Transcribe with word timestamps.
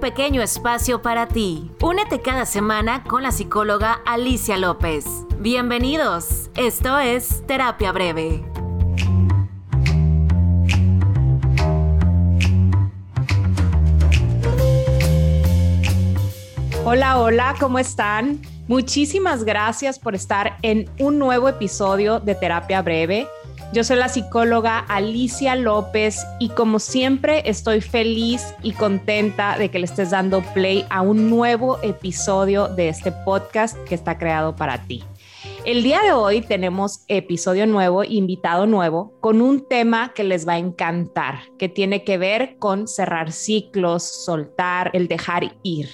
pequeño 0.00 0.42
espacio 0.42 1.02
para 1.02 1.28
ti. 1.28 1.70
Únete 1.80 2.20
cada 2.20 2.46
semana 2.46 3.04
con 3.04 3.22
la 3.22 3.30
psicóloga 3.30 4.00
Alicia 4.06 4.56
López. 4.56 5.04
Bienvenidos, 5.38 6.50
esto 6.56 6.98
es 6.98 7.46
Terapia 7.46 7.92
Breve. 7.92 8.42
Hola, 16.84 17.20
hola, 17.20 17.54
¿cómo 17.60 17.78
están? 17.78 18.40
Muchísimas 18.66 19.44
gracias 19.44 19.98
por 19.98 20.14
estar 20.14 20.56
en 20.62 20.88
un 20.98 21.18
nuevo 21.18 21.48
episodio 21.48 22.20
de 22.20 22.34
Terapia 22.34 22.82
Breve. 22.82 23.28
Yo 23.72 23.84
soy 23.84 23.98
la 23.98 24.08
psicóloga 24.08 24.80
Alicia 24.80 25.54
López 25.54 26.26
y 26.40 26.48
como 26.48 26.80
siempre 26.80 27.48
estoy 27.48 27.80
feliz 27.80 28.52
y 28.64 28.72
contenta 28.72 29.56
de 29.56 29.70
que 29.70 29.78
le 29.78 29.84
estés 29.84 30.10
dando 30.10 30.42
play 30.54 30.84
a 30.90 31.02
un 31.02 31.30
nuevo 31.30 31.78
episodio 31.82 32.66
de 32.66 32.88
este 32.88 33.12
podcast 33.12 33.78
que 33.84 33.94
está 33.94 34.18
creado 34.18 34.56
para 34.56 34.82
ti. 34.88 35.04
El 35.64 35.84
día 35.84 36.02
de 36.02 36.10
hoy 36.10 36.40
tenemos 36.40 37.04
episodio 37.06 37.64
nuevo, 37.68 38.02
invitado 38.02 38.66
nuevo, 38.66 39.14
con 39.20 39.40
un 39.40 39.68
tema 39.68 40.12
que 40.14 40.24
les 40.24 40.48
va 40.48 40.54
a 40.54 40.58
encantar, 40.58 41.42
que 41.56 41.68
tiene 41.68 42.02
que 42.02 42.18
ver 42.18 42.56
con 42.58 42.88
cerrar 42.88 43.30
ciclos, 43.30 44.02
soltar, 44.02 44.90
el 44.94 45.06
dejar 45.06 45.54
ir. 45.62 45.88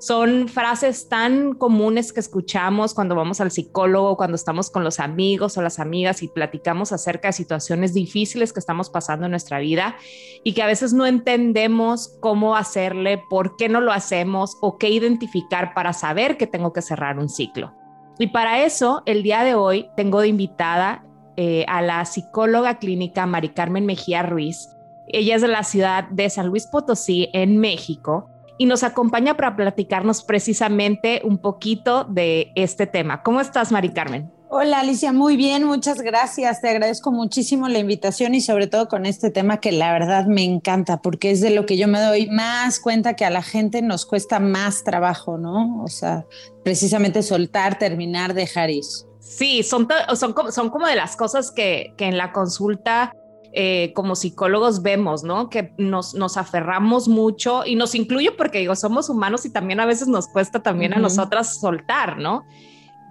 Son 0.00 0.48
frases 0.48 1.10
tan 1.10 1.52
comunes 1.52 2.14
que 2.14 2.20
escuchamos 2.20 2.94
cuando 2.94 3.14
vamos 3.14 3.42
al 3.42 3.50
psicólogo, 3.50 4.16
cuando 4.16 4.34
estamos 4.34 4.70
con 4.70 4.82
los 4.82 4.98
amigos 4.98 5.58
o 5.58 5.62
las 5.62 5.78
amigas 5.78 6.22
y 6.22 6.28
platicamos 6.28 6.90
acerca 6.92 7.28
de 7.28 7.32
situaciones 7.34 7.92
difíciles 7.92 8.54
que 8.54 8.60
estamos 8.60 8.88
pasando 8.88 9.26
en 9.26 9.32
nuestra 9.32 9.58
vida 9.58 9.96
y 10.42 10.54
que 10.54 10.62
a 10.62 10.66
veces 10.66 10.94
no 10.94 11.04
entendemos 11.04 12.16
cómo 12.20 12.56
hacerle, 12.56 13.22
por 13.28 13.56
qué 13.56 13.68
no 13.68 13.82
lo 13.82 13.92
hacemos 13.92 14.56
o 14.62 14.78
qué 14.78 14.88
identificar 14.88 15.74
para 15.74 15.92
saber 15.92 16.38
que 16.38 16.46
tengo 16.46 16.72
que 16.72 16.80
cerrar 16.80 17.18
un 17.18 17.28
ciclo. 17.28 17.74
Y 18.18 18.28
para 18.28 18.64
eso, 18.64 19.02
el 19.04 19.22
día 19.22 19.44
de 19.44 19.54
hoy 19.54 19.90
tengo 19.98 20.22
de 20.22 20.28
invitada 20.28 21.04
eh, 21.36 21.66
a 21.68 21.82
la 21.82 22.06
psicóloga 22.06 22.78
clínica 22.78 23.26
Mari 23.26 23.50
Carmen 23.50 23.84
Mejía 23.84 24.22
Ruiz. 24.22 24.70
Ella 25.08 25.36
es 25.36 25.42
de 25.42 25.48
la 25.48 25.62
ciudad 25.62 26.08
de 26.08 26.30
San 26.30 26.46
Luis 26.46 26.66
Potosí, 26.66 27.28
en 27.34 27.58
México 27.58 28.30
y 28.60 28.66
nos 28.66 28.82
acompaña 28.82 29.38
para 29.38 29.56
platicarnos 29.56 30.22
precisamente 30.22 31.22
un 31.24 31.38
poquito 31.38 32.04
de 32.04 32.52
este 32.56 32.86
tema. 32.86 33.22
¿Cómo 33.22 33.40
estás, 33.40 33.72
Mari 33.72 33.88
Carmen? 33.88 34.30
Hola 34.50 34.80
Alicia, 34.80 35.14
muy 35.14 35.38
bien, 35.38 35.64
muchas 35.64 36.02
gracias. 36.02 36.60
Te 36.60 36.68
agradezco 36.68 37.10
muchísimo 37.10 37.68
la 37.68 37.78
invitación 37.78 38.34
y 38.34 38.42
sobre 38.42 38.66
todo 38.66 38.86
con 38.88 39.06
este 39.06 39.30
tema 39.30 39.60
que 39.60 39.72
la 39.72 39.94
verdad 39.94 40.26
me 40.26 40.44
encanta 40.44 41.00
porque 41.00 41.30
es 41.30 41.40
de 41.40 41.48
lo 41.48 41.64
que 41.64 41.78
yo 41.78 41.88
me 41.88 42.02
doy 42.02 42.28
más 42.28 42.80
cuenta 42.80 43.16
que 43.16 43.24
a 43.24 43.30
la 43.30 43.40
gente 43.40 43.80
nos 43.80 44.04
cuesta 44.04 44.40
más 44.40 44.84
trabajo, 44.84 45.38
¿no? 45.38 45.82
O 45.82 45.88
sea, 45.88 46.26
precisamente 46.62 47.22
soltar, 47.22 47.78
terminar, 47.78 48.34
dejar 48.34 48.68
ir. 48.68 48.84
Sí, 49.20 49.62
son, 49.62 49.88
son, 50.16 50.34
son 50.52 50.68
como 50.68 50.86
de 50.86 50.96
las 50.96 51.16
cosas 51.16 51.50
que, 51.50 51.94
que 51.96 52.04
en 52.04 52.18
la 52.18 52.32
consulta 52.32 53.14
eh, 53.52 53.92
como 53.94 54.14
psicólogos 54.14 54.82
vemos, 54.82 55.24
¿no? 55.24 55.50
Que 55.50 55.74
nos, 55.76 56.14
nos 56.14 56.36
aferramos 56.36 57.08
mucho 57.08 57.66
y 57.66 57.74
nos 57.74 57.94
incluyo 57.94 58.36
porque 58.36 58.58
digo, 58.58 58.76
somos 58.76 59.08
humanos 59.08 59.44
y 59.44 59.50
también 59.50 59.80
a 59.80 59.86
veces 59.86 60.06
nos 60.06 60.28
cuesta 60.28 60.62
también 60.62 60.94
a 60.94 60.98
nosotras 60.98 61.58
soltar, 61.60 62.18
¿no? 62.18 62.44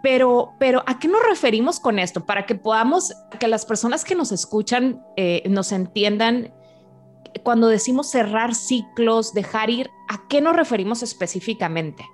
Pero, 0.01 0.53
pero 0.57 0.83
¿a 0.87 0.97
qué 0.97 1.09
nos 1.09 1.21
referimos 1.27 1.81
con 1.81 1.99
esto? 1.99 2.25
Para 2.25 2.45
que 2.45 2.55
podamos, 2.55 3.13
que 3.37 3.49
las 3.49 3.65
personas 3.65 4.05
que 4.05 4.15
nos 4.15 4.31
escuchan 4.31 5.03
eh, 5.17 5.43
nos 5.49 5.73
entiendan 5.73 6.53
cuando 7.43 7.67
decimos 7.67 8.09
cerrar 8.09 8.55
ciclos, 8.55 9.33
dejar 9.33 9.69
ir, 9.69 9.89
¿a 10.07 10.27
qué 10.29 10.41
nos 10.41 10.55
referimos 10.55 11.03
específicamente? 11.03 12.05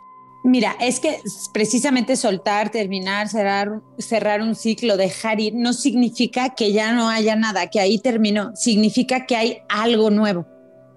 Mira, 0.46 0.76
es 0.80 1.00
que 1.00 1.22
precisamente 1.54 2.16
soltar, 2.16 2.70
terminar, 2.70 3.30
cerrar, 3.30 3.82
cerrar 3.98 4.44
un 4.44 4.54
ciclo, 4.54 4.96
dejar 4.96 5.40
ir, 5.40 5.56
no 5.56 5.74
significa 5.74 6.54
que 6.54 6.72
ya 6.72 6.94
no 6.94 7.10
haya 7.10 7.36
nada, 7.36 7.72
que 7.72 7.80
ahí 7.80 7.98
terminó, 7.98 8.56
significa 8.56 9.26
que 9.26 9.36
hay 9.36 9.58
algo 9.70 10.12
nuevo. 10.12 10.46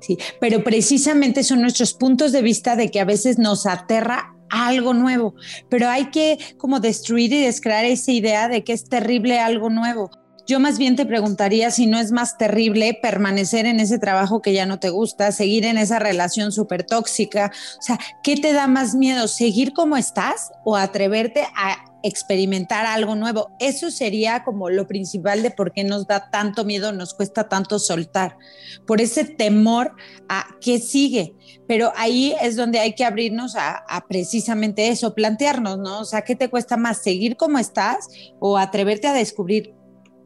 Sí, 0.00 0.18
pero 0.38 0.62
precisamente 0.62 1.42
son 1.44 1.62
nuestros 1.62 1.94
puntos 1.94 2.30
de 2.32 2.42
vista 2.42 2.76
de 2.76 2.90
que 2.90 3.00
a 3.00 3.06
veces 3.06 3.38
nos 3.38 3.64
aterra 3.64 4.36
algo 4.50 4.92
nuevo, 4.92 5.34
pero 5.70 5.88
hay 5.88 6.10
que 6.10 6.38
como 6.58 6.78
destruir 6.78 7.32
y 7.32 7.40
descrear 7.40 7.86
esa 7.86 8.12
idea 8.12 8.48
de 8.48 8.64
que 8.64 8.74
es 8.74 8.84
terrible 8.84 9.40
algo 9.40 9.70
nuevo. 9.70 10.10
Yo 10.48 10.60
más 10.60 10.78
bien 10.78 10.96
te 10.96 11.04
preguntaría 11.04 11.70
si 11.70 11.84
no 11.84 11.98
es 11.98 12.10
más 12.10 12.38
terrible 12.38 12.98
permanecer 13.02 13.66
en 13.66 13.80
ese 13.80 13.98
trabajo 13.98 14.40
que 14.40 14.54
ya 14.54 14.64
no 14.64 14.80
te 14.80 14.88
gusta, 14.88 15.30
seguir 15.30 15.66
en 15.66 15.76
esa 15.76 15.98
relación 15.98 16.52
súper 16.52 16.84
tóxica. 16.84 17.52
O 17.78 17.82
sea, 17.82 17.98
¿qué 18.22 18.34
te 18.34 18.54
da 18.54 18.66
más 18.66 18.94
miedo? 18.94 19.28
¿Seguir 19.28 19.74
como 19.74 19.98
estás 19.98 20.50
o 20.64 20.76
atreverte 20.76 21.42
a 21.54 21.84
experimentar 22.02 22.86
algo 22.86 23.14
nuevo? 23.14 23.50
Eso 23.60 23.90
sería 23.90 24.42
como 24.42 24.70
lo 24.70 24.86
principal 24.86 25.42
de 25.42 25.50
por 25.50 25.70
qué 25.70 25.84
nos 25.84 26.06
da 26.06 26.30
tanto 26.30 26.64
miedo, 26.64 26.92
nos 26.92 27.12
cuesta 27.12 27.50
tanto 27.50 27.78
soltar, 27.78 28.38
por 28.86 29.02
ese 29.02 29.26
temor 29.26 29.96
a 30.30 30.46
qué 30.62 30.78
sigue. 30.78 31.34
Pero 31.66 31.92
ahí 31.94 32.34
es 32.40 32.56
donde 32.56 32.78
hay 32.78 32.94
que 32.94 33.04
abrirnos 33.04 33.54
a, 33.54 33.84
a, 33.86 34.06
precisamente 34.06 34.88
eso, 34.88 35.14
plantearnos, 35.14 35.76
¿no? 35.76 36.00
O 36.00 36.04
sea, 36.06 36.22
¿qué 36.22 36.34
te 36.34 36.48
cuesta 36.48 36.78
más, 36.78 37.02
seguir 37.02 37.36
como 37.36 37.58
estás 37.58 38.08
o 38.40 38.56
atreverte 38.56 39.08
a 39.08 39.12
descubrir 39.12 39.77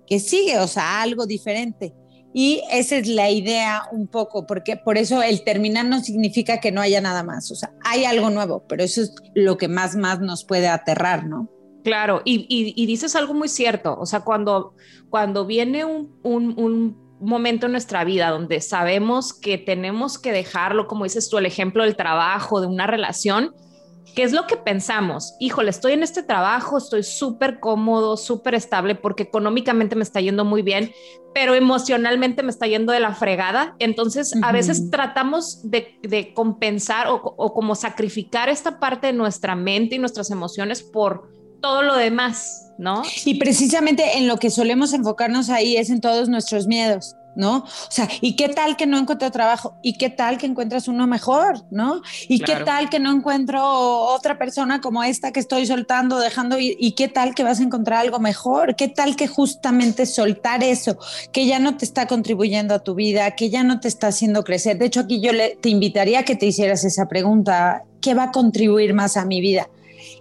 que 0.07 0.21
sigue, 0.21 0.59
o 0.59 0.67
sea, 0.67 1.03
algo 1.03 1.27
diferente. 1.27 1.95
Y 2.35 2.63
esa 2.71 2.97
es 2.97 3.09
la 3.09 3.31
idea 3.31 3.83
un 3.93 4.07
poco, 4.09 4.47
porque 4.47 4.77
por 4.77 4.97
eso 4.97 5.23
el 5.23 5.45
terminar 5.45 5.85
no 5.85 6.01
significa 6.01 6.61
que 6.61 6.73
no 6.73 6.81
haya 6.81 7.01
nada 7.01 7.23
más, 7.23 7.51
o 7.51 7.55
sea, 7.55 7.73
hay 7.85 8.05
algo 8.05 8.31
nuevo, 8.31 8.65
pero 8.67 8.83
eso 8.83 9.03
es 9.03 9.15
lo 9.35 9.59
que 9.59 9.69
más, 9.69 9.97
más 9.97 10.21
nos 10.21 10.45
puede 10.45 10.69
aterrar, 10.69 11.27
¿no? 11.27 11.51
Claro, 11.85 12.23
y, 12.25 12.47
y, 12.49 12.87
dices 12.87 13.17
algo 13.17 13.35
muy 13.35 13.49
cierto, 13.49 13.99
o 13.99 14.07
sea, 14.07 14.21
cuando, 14.21 14.75
cuando 15.11 15.45
viene 15.47 15.85
un, 15.85 16.17
un, 16.23 16.55
un 16.57 17.03
momento 17.21 17.67
en 17.67 17.73
nuestra 17.73 18.05
vida 18.05 18.31
donde 18.31 18.61
sabemos 18.61 19.35
que 19.35 19.59
tenemos 19.59 20.19
que 20.19 20.33
dejarlo, 20.33 20.87
como 20.87 21.05
dices 21.05 21.29
tú, 21.29 21.39
el 21.39 21.47
ejemplo 21.47 21.83
del 21.83 21.97
trabajo, 21.97 22.61
de 22.61 22.69
una 22.69 22.87
relación, 22.87 23.53
¿Qué 24.15 24.23
es 24.23 24.33
lo 24.33 24.47
que 24.47 24.57
pensamos? 24.57 25.35
Híjole, 25.41 25.71
estoy 25.71 25.93
en 25.93 26.03
este 26.03 26.23
trabajo, 26.23 26.77
estoy 26.77 27.03
súper 27.03 27.61
cómodo, 27.61 28.17
súper 28.17 28.55
estable 28.55 28.95
porque 28.95 29.23
económicamente 29.23 29.97
me 29.97 30.03
está 30.03 30.21
yendo 30.21 30.45
muy 30.45 30.63
bien, 30.63 30.93
pero 31.35 31.55
emocionalmente 31.55 32.43
me 32.43 32.51
está 32.51 32.67
yendo 32.67 32.93
de 32.93 33.01
la 33.01 33.15
fregada. 33.15 33.75
Entonces, 33.79 34.35
a 34.43 34.53
veces 34.53 34.91
tratamos 34.91 35.61
de, 35.71 36.33
compensar 36.35 37.09
o, 37.09 37.15
o, 37.15 37.55
como 37.55 37.75
sacrificar 37.75 38.51
esta 38.51 38.79
parte 38.79 39.09
de 39.09 39.13
nuestra 39.15 39.55
mente 39.55 39.97
y 39.97 39.99
nuestras 39.99 40.31
emociones 40.31 40.83
por 40.83 41.31
todo 41.63 41.83
lo 41.83 41.97
demás, 41.97 42.71
¿no? 42.77 43.03
Y 43.25 43.39
precisamente 43.39 44.19
en 44.19 44.27
lo 44.27 44.37
que 44.37 44.51
solemos 44.51 44.93
enfocarnos 44.93 45.49
ahí 45.49 45.77
es 45.77 45.89
en 45.89 46.01
todos 46.01 46.29
nuestros 46.29 46.67
miedos. 46.67 47.15
¿No? 47.35 47.59
O 47.59 47.91
sea, 47.91 48.09
¿y 48.21 48.37
qué 48.37 48.49
tal 48.49 48.77
que 48.77 48.87
no 48.87 48.99
encuentro 48.99 49.31
trabajo? 49.31 49.75
¿Y 49.83 49.95
qué 49.95 50.11
tal 50.11 50.39
que 50.39 50.47
encuentras 50.47 50.89
uno 50.89 51.07
mejor, 51.07 51.65
¿no? 51.71 52.03
¿Y 52.29 52.41
qué 52.41 52.57
tal 52.57 52.91
que 52.91 52.99
no 52.99 53.11
encuentro 53.11 53.63
otra 53.63 54.39
persona 54.39 54.81
como 54.81 55.03
esta 55.03 55.33
que 55.33 55.41
estoy 55.41 55.67
soltando, 55.67 56.19
dejando 56.19 56.59
ir? 56.59 56.77
¿Y 56.79 56.93
qué 56.93 57.09
tal 57.09 57.35
que 57.35 57.45
vas 57.45 57.61
a 57.61 57.63
encontrar 57.63 58.01
algo 58.01 58.19
mejor? 58.19 58.77
¿Qué 58.77 58.89
tal 58.89 59.17
que 59.17 59.27
justamente 59.27 60.07
soltar 60.07 60.63
eso, 60.63 60.99
que 61.33 61.47
ya 61.47 61.59
no 61.59 61.77
te 61.77 61.85
está 61.85 62.07
contribuyendo 62.07 62.75
a 62.75 62.81
tu 62.81 62.95
vida, 62.95 63.31
que 63.33 63.51
ya 63.51 63.63
no 63.63 63.81
te 63.81 63.89
está 63.89 64.09
haciendo 64.09 64.45
crecer? 64.45 64.79
De 64.79 64.87
hecho, 64.87 65.01
aquí 65.01 65.21
yo 65.21 65.33
le, 65.33 65.57
te 65.57 65.69
invitaría 65.69 66.21
a 66.21 66.23
que 66.25 66.37
te 66.37 66.47
hicieras 66.47 66.85
esa 66.85 67.09
pregunta, 67.09 67.85
¿qué 68.01 68.15
va 68.15 68.25
a 68.25 68.33
contribuir 68.33 68.95
más 68.95 69.17
a 69.17 69.25
mi 69.25 69.41
vida? 69.41 69.69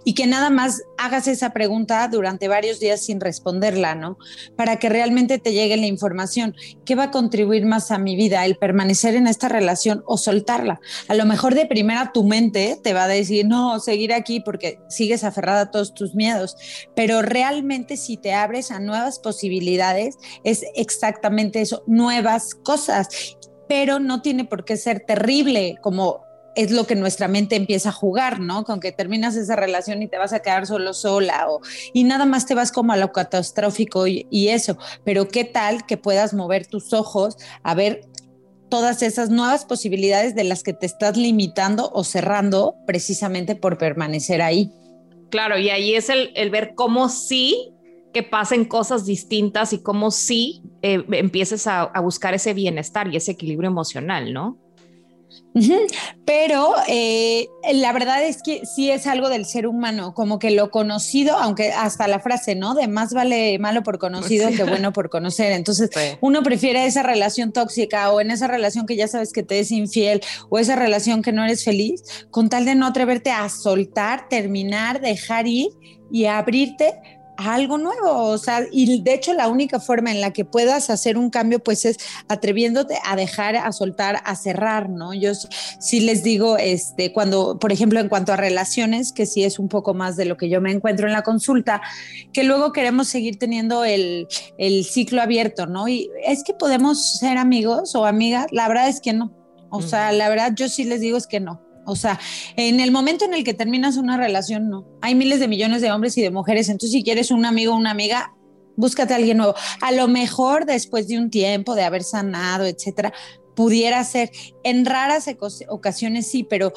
Y 0.04 0.14
que 0.14 0.26
nada 0.26 0.50
más 0.50 0.82
hagas 0.98 1.28
esa 1.28 1.50
pregunta 1.50 2.06
durante 2.08 2.48
varios 2.48 2.80
días 2.80 3.00
sin 3.04 3.20
responderla, 3.20 3.94
¿no? 3.94 4.18
Para 4.56 4.78
que 4.78 4.88
realmente 4.88 5.38
te 5.38 5.52
llegue 5.52 5.76
la 5.76 5.86
información. 5.86 6.54
¿Qué 6.84 6.94
va 6.94 7.04
a 7.04 7.10
contribuir 7.10 7.66
más 7.66 7.90
a 7.90 7.98
mi 7.98 8.16
vida? 8.16 8.44
¿El 8.44 8.56
permanecer 8.56 9.14
en 9.14 9.26
esta 9.26 9.48
relación 9.48 10.02
o 10.06 10.16
soltarla? 10.16 10.80
A 11.08 11.14
lo 11.14 11.24
mejor 11.24 11.54
de 11.54 11.66
primera 11.66 12.12
tu 12.12 12.24
mente 12.24 12.78
te 12.82 12.94
va 12.94 13.04
a 13.04 13.08
decir, 13.08 13.46
no, 13.46 13.80
seguir 13.80 14.12
aquí 14.12 14.40
porque 14.40 14.78
sigues 14.88 15.24
aferrada 15.24 15.62
a 15.62 15.70
todos 15.70 15.94
tus 15.94 16.14
miedos, 16.14 16.56
pero 16.94 17.22
realmente 17.22 17.96
si 17.96 18.16
te 18.16 18.32
abres 18.32 18.70
a 18.70 18.80
nuevas 18.80 19.18
posibilidades, 19.18 20.16
es 20.44 20.64
exactamente 20.74 21.60
eso, 21.60 21.82
nuevas 21.86 22.54
cosas 22.54 23.36
pero 23.68 24.00
no 24.00 24.20
tiene 24.20 24.44
por 24.44 24.66
qué 24.66 24.76
ser 24.76 25.00
terrible 25.00 25.78
como 25.80 26.26
es 26.54 26.70
lo 26.70 26.86
que 26.86 26.94
nuestra 26.94 27.28
mente 27.28 27.56
empieza 27.56 27.90
a 27.90 27.92
jugar, 27.92 28.40
¿no? 28.40 28.64
Con 28.64 28.80
que 28.80 28.92
terminas 28.92 29.36
esa 29.36 29.56
relación 29.56 30.02
y 30.02 30.08
te 30.08 30.18
vas 30.18 30.32
a 30.32 30.40
quedar 30.40 30.66
solo 30.66 30.92
sola 30.94 31.46
o, 31.48 31.60
y 31.92 32.04
nada 32.04 32.26
más 32.26 32.46
te 32.46 32.54
vas 32.54 32.72
como 32.72 32.92
a 32.92 32.96
lo 32.96 33.12
catastrófico 33.12 34.06
y, 34.06 34.26
eso. 34.48 34.76
Pero 35.04 35.28
qué 35.28 35.44
tal 35.44 35.86
que 35.86 35.96
puedas 35.96 36.34
mover 36.34 36.66
tus 36.66 36.92
ojos 36.92 37.36
a 37.62 37.74
ver 37.74 38.02
todas 38.68 39.02
esas 39.02 39.30
nuevas 39.30 39.64
posibilidades 39.64 40.34
de 40.34 40.44
las 40.44 40.62
que 40.62 40.72
te 40.72 40.86
estás 40.86 41.16
limitando 41.16 41.90
o 41.94 42.04
cerrando 42.04 42.76
precisamente 42.86 43.54
por 43.54 43.78
permanecer 43.78 44.42
ahí. 44.42 44.70
Claro, 45.30 45.58
y 45.58 45.70
ahí 45.70 45.94
es 45.94 46.10
el, 46.10 46.50
ver 46.50 46.74
cómo 46.74 47.08
sí 47.08 47.72
que 48.12 48.22
pasen 48.22 48.66
cosas 48.66 49.06
distintas 49.06 49.72
y 49.72 49.82
cómo 49.82 50.10
sí 50.10 50.62
eh, 50.82 51.02
empieces 51.12 51.66
a 51.66 51.98
buscar 52.02 52.34
ese 52.34 52.52
bienestar 52.52 53.08
y 53.08 53.16
ese 53.16 53.32
equilibrio 53.32 53.70
emocional, 53.70 54.34
¿no? 54.34 54.61
Pero 56.24 56.74
eh, 56.88 57.48
la 57.74 57.92
verdad 57.92 58.24
es 58.24 58.42
que 58.42 58.64
sí 58.64 58.90
es 58.90 59.06
algo 59.06 59.28
del 59.28 59.44
ser 59.44 59.66
humano, 59.66 60.14
como 60.14 60.38
que 60.38 60.50
lo 60.50 60.70
conocido, 60.70 61.36
aunque 61.36 61.72
hasta 61.72 62.08
la 62.08 62.20
frase, 62.20 62.54
¿no? 62.54 62.74
De 62.74 62.88
más 62.88 63.12
vale 63.12 63.58
malo 63.58 63.82
por 63.82 63.98
conocido 63.98 64.48
que 64.50 64.64
bueno 64.64 64.92
por 64.92 65.10
conocer. 65.10 65.52
Entonces, 65.52 65.90
uno 66.20 66.42
prefiere 66.42 66.86
esa 66.86 67.02
relación 67.02 67.52
tóxica 67.52 68.10
o 68.12 68.20
en 68.20 68.30
esa 68.30 68.46
relación 68.46 68.86
que 68.86 68.96
ya 68.96 69.08
sabes 69.08 69.32
que 69.32 69.42
te 69.42 69.60
es 69.60 69.70
infiel 69.70 70.20
o 70.48 70.58
esa 70.58 70.76
relación 70.76 71.22
que 71.22 71.32
no 71.32 71.44
eres 71.44 71.64
feliz, 71.64 72.02
con 72.30 72.48
tal 72.48 72.64
de 72.64 72.74
no 72.74 72.86
atreverte 72.86 73.30
a 73.30 73.48
soltar, 73.48 74.28
terminar, 74.28 75.00
dejar 75.00 75.46
ir 75.46 75.70
y 76.10 76.26
abrirte 76.26 76.94
algo 77.46 77.78
nuevo, 77.78 78.24
o 78.24 78.38
sea, 78.38 78.66
y 78.70 79.02
de 79.02 79.14
hecho 79.14 79.32
la 79.32 79.48
única 79.48 79.80
forma 79.80 80.10
en 80.10 80.20
la 80.20 80.32
que 80.32 80.44
puedas 80.44 80.90
hacer 80.90 81.16
un 81.16 81.30
cambio 81.30 81.62
pues 81.62 81.84
es 81.84 81.98
atreviéndote 82.28 82.98
a 83.04 83.16
dejar, 83.16 83.56
a 83.56 83.72
soltar, 83.72 84.20
a 84.24 84.36
cerrar, 84.36 84.88
¿no? 84.88 85.14
Yo 85.14 85.32
sí 85.34 86.00
les 86.00 86.22
digo, 86.22 86.56
este, 86.58 87.12
cuando, 87.12 87.58
por 87.58 87.72
ejemplo, 87.72 88.00
en 88.00 88.08
cuanto 88.08 88.32
a 88.32 88.36
relaciones, 88.36 89.12
que 89.12 89.26
sí 89.26 89.44
es 89.44 89.58
un 89.58 89.68
poco 89.68 89.94
más 89.94 90.16
de 90.16 90.24
lo 90.24 90.36
que 90.36 90.48
yo 90.48 90.60
me 90.60 90.72
encuentro 90.72 91.06
en 91.06 91.12
la 91.12 91.22
consulta, 91.22 91.82
que 92.32 92.44
luego 92.44 92.72
queremos 92.72 93.08
seguir 93.08 93.38
teniendo 93.38 93.84
el, 93.84 94.28
el 94.58 94.84
ciclo 94.84 95.22
abierto, 95.22 95.66
¿no? 95.66 95.88
Y 95.88 96.10
es 96.26 96.44
que 96.44 96.54
podemos 96.54 97.18
ser 97.18 97.38
amigos 97.38 97.94
o 97.94 98.06
amigas, 98.06 98.46
la 98.52 98.68
verdad 98.68 98.88
es 98.88 99.00
que 99.00 99.12
no, 99.12 99.32
o 99.70 99.80
sea, 99.80 100.12
la 100.12 100.28
verdad 100.28 100.52
yo 100.54 100.68
sí 100.68 100.84
les 100.84 101.00
digo 101.00 101.16
es 101.16 101.26
que 101.26 101.40
no. 101.40 101.71
O 101.84 101.96
sea, 101.96 102.20
en 102.56 102.80
el 102.80 102.90
momento 102.90 103.24
en 103.24 103.34
el 103.34 103.44
que 103.44 103.54
terminas 103.54 103.96
una 103.96 104.16
relación, 104.16 104.68
no. 104.68 104.86
Hay 105.00 105.14
miles 105.14 105.40
de 105.40 105.48
millones 105.48 105.82
de 105.82 105.90
hombres 105.90 106.16
y 106.18 106.22
de 106.22 106.30
mujeres. 106.30 106.68
Entonces, 106.68 106.92
si 106.92 107.02
quieres 107.02 107.30
un 107.30 107.44
amigo 107.44 107.72
o 107.72 107.76
una 107.76 107.90
amiga, 107.90 108.34
búscate 108.76 109.14
a 109.14 109.16
alguien 109.16 109.38
nuevo. 109.38 109.54
A 109.80 109.92
lo 109.92 110.08
mejor 110.08 110.66
después 110.66 111.08
de 111.08 111.18
un 111.18 111.30
tiempo 111.30 111.74
de 111.74 111.82
haber 111.82 112.04
sanado, 112.04 112.64
etcétera, 112.64 113.12
pudiera 113.54 114.02
ser. 114.04 114.30
En 114.64 114.86
raras 114.86 115.28
ocasiones 115.68 116.26
sí, 116.26 116.44
pero 116.44 116.72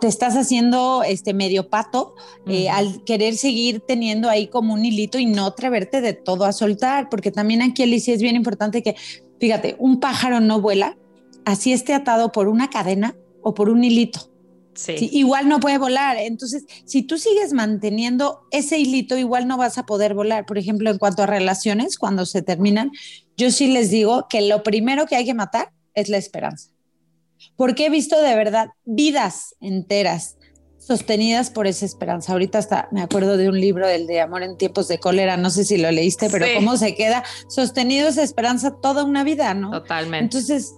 te 0.00 0.06
estás 0.06 0.36
haciendo 0.36 1.02
este 1.02 1.34
medio 1.34 1.68
pato 1.68 2.14
eh, 2.46 2.68
al 2.68 3.04
querer 3.04 3.36
seguir 3.36 3.80
teniendo 3.80 4.28
ahí 4.28 4.48
como 4.48 4.74
un 4.74 4.84
hilito 4.84 5.18
y 5.18 5.26
no 5.26 5.46
atreverte 5.46 6.00
de 6.00 6.14
todo 6.14 6.44
a 6.44 6.52
soltar, 6.52 7.08
porque 7.08 7.30
también 7.30 7.62
aquí, 7.62 7.82
Alicia, 7.82 8.14
es 8.14 8.22
bien 8.22 8.36
importante 8.36 8.82
que, 8.82 8.96
fíjate, 9.38 9.76
un 9.78 10.00
pájaro 10.00 10.40
no 10.40 10.60
vuela, 10.60 10.96
así 11.44 11.72
esté 11.72 11.94
atado 11.94 12.32
por 12.32 12.48
una 12.48 12.70
cadena 12.70 13.14
o 13.42 13.54
por 13.54 13.68
un 13.68 13.84
hilito. 13.84 14.30
Sí. 14.74 15.08
igual 15.10 15.48
no 15.48 15.58
puede 15.58 15.76
volar. 15.76 16.18
Entonces, 16.18 16.64
si 16.84 17.02
tú 17.02 17.18
sigues 17.18 17.52
manteniendo 17.52 18.42
ese 18.52 18.78
hilito, 18.78 19.18
igual 19.18 19.48
no 19.48 19.56
vas 19.56 19.76
a 19.76 19.86
poder 19.86 20.14
volar. 20.14 20.46
Por 20.46 20.56
ejemplo, 20.56 20.88
en 20.88 20.98
cuanto 20.98 21.24
a 21.24 21.26
relaciones, 21.26 21.98
cuando 21.98 22.24
se 22.26 22.42
terminan, 22.42 22.92
yo 23.36 23.50
sí 23.50 23.66
les 23.66 23.90
digo 23.90 24.26
que 24.30 24.40
lo 24.42 24.62
primero 24.62 25.06
que 25.06 25.16
hay 25.16 25.24
que 25.24 25.34
matar 25.34 25.72
es 25.94 26.08
la 26.08 26.16
esperanza. 26.16 26.70
Porque 27.56 27.86
he 27.86 27.90
visto 27.90 28.20
de 28.22 28.36
verdad 28.36 28.68
vidas 28.84 29.56
enteras 29.60 30.36
sostenidas 30.78 31.50
por 31.50 31.66
esa 31.66 31.84
esperanza. 31.84 32.32
Ahorita 32.32 32.58
hasta 32.58 32.88
me 32.92 33.02
acuerdo 33.02 33.36
de 33.36 33.48
un 33.48 33.60
libro, 33.60 33.86
del 33.86 34.06
de 34.06 34.20
Amor 34.20 34.42
en 34.42 34.56
tiempos 34.56 34.88
de 34.88 34.98
cólera, 34.98 35.36
no 35.36 35.50
sé 35.50 35.64
si 35.64 35.76
lo 35.76 35.90
leíste, 35.90 36.30
pero 36.30 36.46
cómo 36.54 36.76
se 36.76 36.94
queda 36.94 37.24
sostenido 37.48 38.08
esa 38.08 38.22
esperanza 38.22 38.76
toda 38.80 39.04
una 39.04 39.22
vida, 39.22 39.52
¿no? 39.54 39.70
Totalmente. 39.70 40.24
Entonces, 40.24 40.72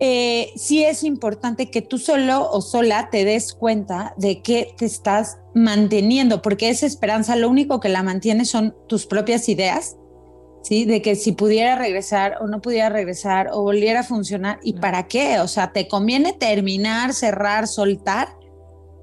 eh, 0.00 0.52
sí 0.56 0.84
es 0.84 1.04
importante 1.04 1.70
que 1.70 1.80
tú 1.80 1.98
solo 1.98 2.50
o 2.50 2.60
sola 2.60 3.08
te 3.10 3.24
des 3.24 3.54
cuenta 3.54 4.14
de 4.16 4.42
que 4.42 4.74
te 4.76 4.86
estás 4.86 5.38
manteniendo, 5.54 6.42
porque 6.42 6.68
esa 6.68 6.86
esperanza 6.86 7.36
lo 7.36 7.48
único 7.48 7.80
que 7.80 7.88
la 7.88 8.02
mantiene 8.02 8.44
son 8.44 8.74
tus 8.88 9.06
propias 9.06 9.48
ideas, 9.48 9.96
¿sí? 10.62 10.84
De 10.84 11.00
que 11.00 11.14
si 11.14 11.32
pudiera 11.32 11.76
regresar 11.76 12.38
o 12.40 12.48
no 12.48 12.60
pudiera 12.60 12.88
regresar 12.88 13.50
o 13.52 13.62
volviera 13.62 14.00
a 14.00 14.04
funcionar, 14.04 14.58
¿y 14.62 14.72
para 14.74 15.06
qué? 15.06 15.38
O 15.40 15.46
sea, 15.46 15.72
te 15.72 15.86
conviene 15.86 16.32
terminar, 16.32 17.14
cerrar, 17.14 17.68
soltar, 17.68 18.36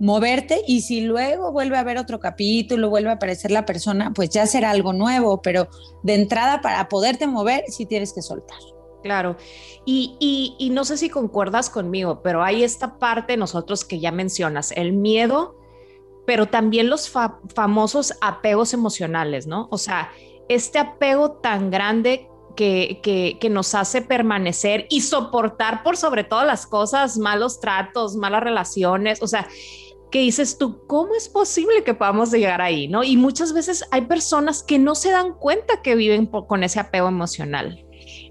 moverte 0.02 0.62
y 0.68 0.82
si 0.82 1.02
luego 1.02 1.52
vuelve 1.52 1.78
a 1.78 1.82
haber 1.82 2.00
otro 2.00 2.20
capítulo, 2.20 2.90
vuelve 2.90 3.12
a 3.12 3.14
aparecer 3.14 3.52
la 3.52 3.66
persona, 3.66 4.12
pues 4.14 4.30
ya 4.30 4.46
será 4.46 4.72
algo 4.72 4.94
nuevo, 4.94 5.42
pero 5.42 5.70
de 6.04 6.16
entrada 6.16 6.60
para 6.60 6.90
poderte 6.90 7.28
mover 7.28 7.64
sí 7.68 7.86
tienes 7.86 8.12
que 8.12 8.22
soltar. 8.22 8.58
Claro, 9.04 9.36
y, 9.86 10.70
no 10.72 10.86
sé 10.86 10.98
si 10.98 11.10
concuerdas 11.10 11.70
conmigo, 11.70 12.22
pero 12.22 12.44
hay 12.44 12.64
esta 12.64 13.00
parte 13.00 13.36
nosotros 13.36 13.84
que 13.84 14.00
ya 14.00 14.12
mencionas, 14.12 14.72
el 14.72 14.94
miedo, 14.94 15.56
pero 16.28 16.46
también 16.48 16.90
los 16.90 17.12
famosos 17.56 18.14
apegos 18.22 18.74
emocionales, 18.74 19.48
¿no? 19.48 19.68
O 19.72 19.78
sea, 19.78 20.12
este 20.50 20.78
apego 20.78 21.32
tan 21.32 21.72
grande 21.72 22.30
que, 22.56 23.50
nos 23.50 23.74
hace 23.74 24.02
permanecer 24.02 24.86
y 24.90 25.02
soportar 25.02 25.84
por 25.84 25.98
sobre 25.98 26.24
todas 26.24 26.46
las 26.46 26.68
cosas, 26.68 27.18
malos 27.18 27.60
tratos, 27.60 28.16
malas 28.16 28.44
relaciones, 28.44 29.22
o 29.22 29.28
sea, 29.28 29.48
que 30.12 30.20
dices 30.20 30.58
tú, 30.58 30.86
¿cómo 30.88 31.16
es 31.16 31.30
posible 31.30 31.84
que 31.84 31.94
podamos 31.94 32.32
llegar 32.32 32.62
ahí? 32.62 32.88
¿no? 32.88 33.04
Y 33.04 33.18
muchas 33.18 33.54
veces 33.54 33.86
hay 33.92 34.02
personas 34.02 34.62
que 34.62 34.78
no 34.78 34.94
se 34.94 35.10
dan 35.10 35.34
cuenta 35.34 35.82
que 35.82 35.96
viven 35.96 36.28
con 36.28 36.64
ese 36.64 36.80
apego 36.80 37.08
emocional. 37.08 37.86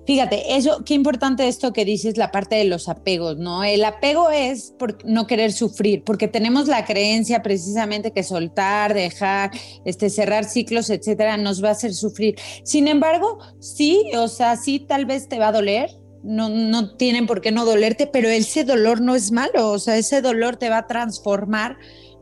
Fíjate, 0.07 0.57
eso, 0.57 0.83
qué 0.85 0.95
importante 0.95 1.47
esto 1.47 1.73
que 1.73 1.85
dices, 1.85 2.17
la 2.17 2.31
parte 2.31 2.57
de 2.57 2.65
los 2.65 2.89
apegos, 2.89 3.37
¿no? 3.37 3.63
El 3.63 3.85
apego 3.85 4.31
es 4.31 4.75
por 4.79 5.05
no 5.05 5.27
querer 5.27 5.53
sufrir, 5.53 6.05
porque 6.05 6.27
tenemos 6.27 6.69
la 6.69 6.85
creencia 6.85 7.43
precisamente 7.43 8.13
que 8.13 8.23
soltar, 8.23 8.95
dejar, 8.95 9.51
este, 9.85 10.11
cerrar 10.11 10.45
ciclos, 10.45 10.91
etcétera, 10.91 11.37
nos 11.37 11.63
va 11.63 11.69
a 11.69 11.73
hacer 11.73 11.95
sufrir. 11.95 12.37
Sin 12.65 12.89
embargo, 12.89 13.39
sí, 13.61 14.11
o 14.17 14.29
sea, 14.29 14.57
sí, 14.57 14.81
tal 14.81 15.05
vez 15.05 15.29
te 15.29 15.39
va 15.39 15.49
a 15.49 15.53
doler, 15.53 15.91
no, 16.23 16.49
no 16.49 16.97
tienen 16.97 17.27
por 17.27 17.41
qué 17.41 17.53
no 17.53 17.65
dolerte, 17.65 18.07
pero 18.07 18.29
ese 18.29 18.65
dolor 18.65 19.01
no 19.01 19.15
es 19.15 19.33
malo, 19.33 19.71
o 19.71 19.79
sea, 19.79 19.97
ese 19.97 20.23
dolor 20.23 20.57
te 20.57 20.71
va 20.71 20.79
a 20.79 20.87
transformar 20.87 21.77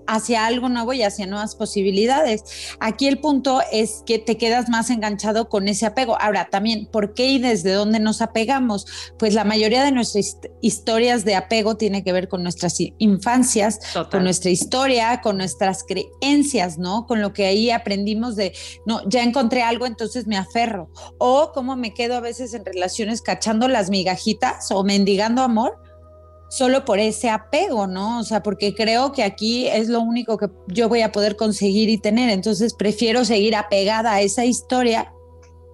hacia 0.08 0.46
algo 0.46 0.68
nuevo 0.68 0.92
y 0.94 1.02
hacia 1.02 1.26
nuevas 1.26 1.54
posibilidades. 1.54 2.42
Aquí 2.80 3.06
el 3.06 3.20
punto 3.20 3.60
es 3.70 4.02
que 4.06 4.18
te 4.18 4.38
quedas 4.38 4.68
más 4.70 4.90
enganchado 4.90 5.48
con 5.48 5.68
ese 5.68 5.86
apego. 5.86 6.20
Ahora, 6.20 6.48
también, 6.50 6.86
¿por 6.86 7.14
qué 7.14 7.26
y 7.26 7.38
desde 7.38 7.72
dónde 7.72 8.00
nos 8.00 8.22
apegamos? 8.22 8.86
Pues 9.18 9.34
la 9.34 9.44
mayoría 9.44 9.84
de 9.84 9.92
nuestras 9.92 10.38
historias 10.62 11.24
de 11.24 11.36
apego 11.36 11.76
tiene 11.76 12.02
que 12.02 12.12
ver 12.12 12.28
con 12.28 12.42
nuestras 12.42 12.76
infancias, 12.98 13.80
con 14.10 14.24
nuestra 14.24 14.50
historia, 14.50 15.20
con 15.20 15.36
nuestras 15.36 15.84
creencias, 15.84 16.78
¿no? 16.78 17.06
Con 17.06 17.20
lo 17.20 17.34
que 17.34 17.44
ahí 17.44 17.70
aprendimos 17.70 18.34
de, 18.34 18.54
no, 18.86 19.06
ya 19.08 19.22
encontré 19.22 19.62
algo, 19.62 19.84
entonces 19.84 20.26
me 20.26 20.38
aferro. 20.38 20.90
O 21.18 21.52
cómo 21.52 21.76
me 21.76 21.92
quedo 21.92 22.16
a 22.16 22.20
veces 22.20 22.54
en 22.54 22.64
relaciones 22.64 23.20
cachando 23.20 23.68
las 23.68 23.90
migajitas 23.90 24.70
o 24.70 24.82
mendigando 24.84 25.42
amor 25.42 25.87
solo 26.48 26.84
por 26.84 26.98
ese 26.98 27.28
apego, 27.28 27.86
¿no? 27.86 28.20
O 28.20 28.24
sea, 28.24 28.42
porque 28.42 28.74
creo 28.74 29.12
que 29.12 29.22
aquí 29.22 29.66
es 29.66 29.88
lo 29.88 30.00
único 30.00 30.38
que 30.38 30.48
yo 30.68 30.88
voy 30.88 31.02
a 31.02 31.12
poder 31.12 31.36
conseguir 31.36 31.88
y 31.88 31.98
tener. 31.98 32.30
Entonces 32.30 32.74
prefiero 32.74 33.24
seguir 33.24 33.54
apegada 33.56 34.14
a 34.14 34.20
esa 34.20 34.44
historia 34.44 35.12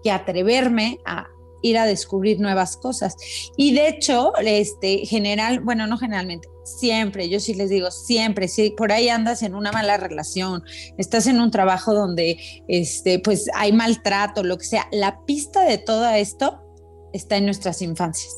que 0.02 0.10
atreverme 0.10 0.98
a 1.06 1.28
ir 1.62 1.78
a 1.78 1.86
descubrir 1.86 2.40
nuevas 2.40 2.76
cosas. 2.76 3.16
Y 3.56 3.72
de 3.74 3.88
hecho, 3.88 4.32
este, 4.36 5.06
general, 5.06 5.60
bueno, 5.60 5.86
no 5.86 5.96
generalmente, 5.96 6.48
siempre, 6.64 7.28
yo 7.30 7.40
sí 7.40 7.54
les 7.54 7.70
digo, 7.70 7.90
siempre, 7.90 8.48
si 8.48 8.70
por 8.70 8.92
ahí 8.92 9.08
andas 9.08 9.42
en 9.42 9.54
una 9.54 9.72
mala 9.72 9.96
relación, 9.96 10.62
estás 10.98 11.26
en 11.26 11.40
un 11.40 11.50
trabajo 11.50 11.94
donde, 11.94 12.38
este, 12.68 13.18
pues 13.18 13.46
hay 13.54 13.72
maltrato, 13.72 14.44
lo 14.44 14.58
que 14.58 14.66
sea, 14.66 14.86
la 14.92 15.24
pista 15.24 15.64
de 15.64 15.78
todo 15.78 16.06
esto 16.10 16.60
está 17.14 17.36
en 17.38 17.46
nuestras 17.46 17.80
infancias. 17.80 18.34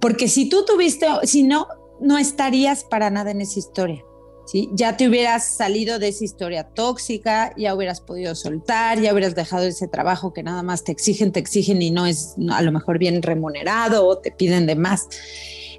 Porque 0.00 0.28
si 0.28 0.48
tú 0.48 0.64
tuviste, 0.64 1.06
si 1.24 1.42
no, 1.42 1.66
no 2.00 2.18
estarías 2.18 2.84
para 2.84 3.10
nada 3.10 3.30
en 3.30 3.40
esa 3.40 3.58
historia. 3.58 4.04
¿sí? 4.46 4.68
Ya 4.72 4.96
te 4.96 5.08
hubieras 5.08 5.56
salido 5.56 5.98
de 5.98 6.08
esa 6.08 6.24
historia 6.24 6.64
tóxica, 6.64 7.54
ya 7.56 7.74
hubieras 7.74 8.00
podido 8.00 8.34
soltar, 8.34 9.00
ya 9.00 9.12
hubieras 9.12 9.34
dejado 9.34 9.64
ese 9.64 9.88
trabajo 9.88 10.32
que 10.32 10.42
nada 10.42 10.62
más 10.62 10.84
te 10.84 10.92
exigen, 10.92 11.32
te 11.32 11.40
exigen 11.40 11.80
y 11.82 11.90
no 11.90 12.06
es 12.06 12.34
a 12.50 12.62
lo 12.62 12.72
mejor 12.72 12.98
bien 12.98 13.22
remunerado 13.22 14.06
o 14.06 14.18
te 14.18 14.32
piden 14.32 14.66
de 14.66 14.74
más. 14.74 15.08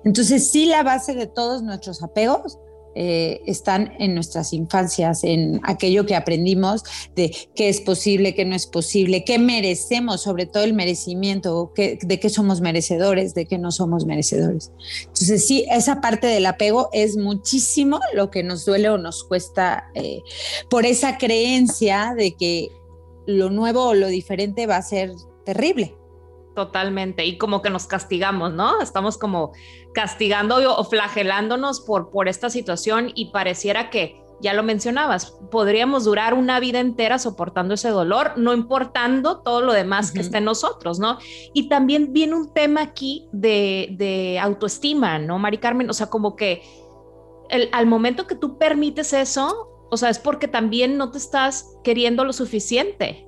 Entonces, 0.06 0.50
sí, 0.52 0.66
la 0.66 0.84
base 0.84 1.14
de 1.14 1.28
todos 1.28 1.64
nuestros 1.64 2.04
apegos 2.04 2.60
eh, 2.96 3.42
están 3.46 3.94
en 4.00 4.14
nuestras 4.14 4.54
infancias, 4.54 5.24
en 5.24 5.60
aquello 5.64 6.06
que 6.06 6.16
aprendimos 6.16 6.84
de 7.16 7.36
qué 7.56 7.70
es 7.70 7.82
posible, 7.82 8.36
qué 8.36 8.46
no 8.46 8.56
es 8.56 8.68
posible, 8.68 9.24
qué 9.24 9.40
merecemos, 9.40 10.22
sobre 10.22 10.46
todo 10.46 10.64
el 10.64 10.74
merecimiento, 10.74 11.72
de 11.76 12.20
qué 12.20 12.30
somos 12.30 12.62
merecedores, 12.62 13.34
de 13.34 13.46
qué 13.46 13.58
no 13.58 13.72
somos 13.72 14.06
merecedores. 14.06 14.72
Entonces 15.02 15.46
sí, 15.46 15.66
esa 15.72 16.02
parte 16.02 16.28
del 16.28 16.46
apego 16.46 16.90
es 16.94 17.18
muchísimo 17.18 18.00
lo 18.14 18.30
que 18.30 18.44
nos 18.44 18.66
duele 18.66 18.90
o 18.90 18.98
nos 18.98 19.24
cuesta 19.24 19.90
eh, 19.96 20.22
por 20.70 20.86
esa 20.86 21.18
creencia 21.18 22.14
de 22.16 22.36
que 22.36 22.70
lo 23.26 23.50
nuevo 23.50 23.86
o 23.86 23.94
lo 23.94 24.08
diferente 24.08 24.68
va 24.68 24.78
a 24.78 24.82
ser 24.82 25.12
terrible. 25.46 25.96
Totalmente, 26.56 27.26
y 27.26 27.38
como 27.38 27.62
que 27.62 27.72
nos 27.72 27.88
castigamos, 27.88 28.54
¿no? 28.54 28.80
Estamos 28.80 29.18
como 29.18 29.54
castigando 29.94 30.58
o 30.78 30.84
flagelándonos 30.84 31.82
por, 31.82 32.12
por 32.12 32.28
esta 32.28 32.50
situación 32.52 33.12
y 33.16 33.32
pareciera 33.32 33.90
que 33.90 34.24
ya 34.44 34.54
lo 34.54 34.62
mencionabas, 34.62 35.38
podríamos 35.50 36.04
durar 36.04 36.34
una 36.34 36.60
vida 36.60 36.80
entera 36.80 37.18
soportando 37.18 37.76
ese 37.76 37.90
dolor, 37.90 38.34
no 38.36 38.54
importando 38.54 39.40
todo 39.40 39.62
lo 39.62 39.72
demás 39.72 40.12
que 40.12 40.20
está 40.20 40.40
en 40.40 40.46
nosotros, 40.46 41.00
¿no? 41.00 41.18
Y 41.54 41.70
también 41.70 42.12
viene 42.12 42.36
un 42.36 42.54
tema 42.54 42.82
aquí 42.82 43.28
de, 43.32 43.96
de 43.98 44.40
autoestima, 44.40 45.18
¿no, 45.18 45.40
Mari 45.40 45.60
Carmen? 45.60 45.90
O 45.90 45.94
sea, 45.94 46.08
como 46.08 46.36
que 46.36 46.62
el, 47.50 47.70
al 47.72 47.88
momento 47.88 48.28
que 48.28 48.36
tú 48.36 48.58
permites 48.58 49.14
eso, 49.14 49.88
o 49.90 49.98
sea, 49.98 50.10
es 50.10 50.20
porque 50.20 50.50
también 50.50 50.98
no 50.98 51.10
te 51.10 51.20
estás 51.20 51.78
queriendo 51.84 52.26
lo 52.26 52.34
suficiente. 52.34 53.26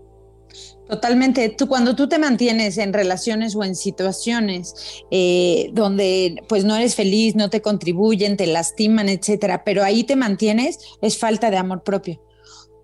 Totalmente. 0.88 1.50
Tú 1.50 1.68
cuando 1.68 1.96
tú 1.96 2.08
te 2.08 2.20
mantienes 2.20 2.78
en 2.78 2.94
relaciones 2.94 3.56
o 3.56 3.64
en 3.64 3.76
situaciones 3.76 5.04
eh, 5.10 5.70
donde 5.74 6.44
pues 6.48 6.64
no 6.64 6.76
eres 6.76 6.96
feliz, 6.96 7.36
no 7.36 7.50
te 7.50 7.62
contribuyen, 7.62 8.38
te 8.38 8.46
lastiman, 8.46 9.10
etcétera, 9.10 9.64
pero 9.64 9.84
ahí 9.84 10.04
te 10.04 10.16
mantienes, 10.16 10.78
es 11.02 11.18
falta 11.18 11.50
de 11.50 11.58
amor 11.58 11.84
propio 11.84 12.22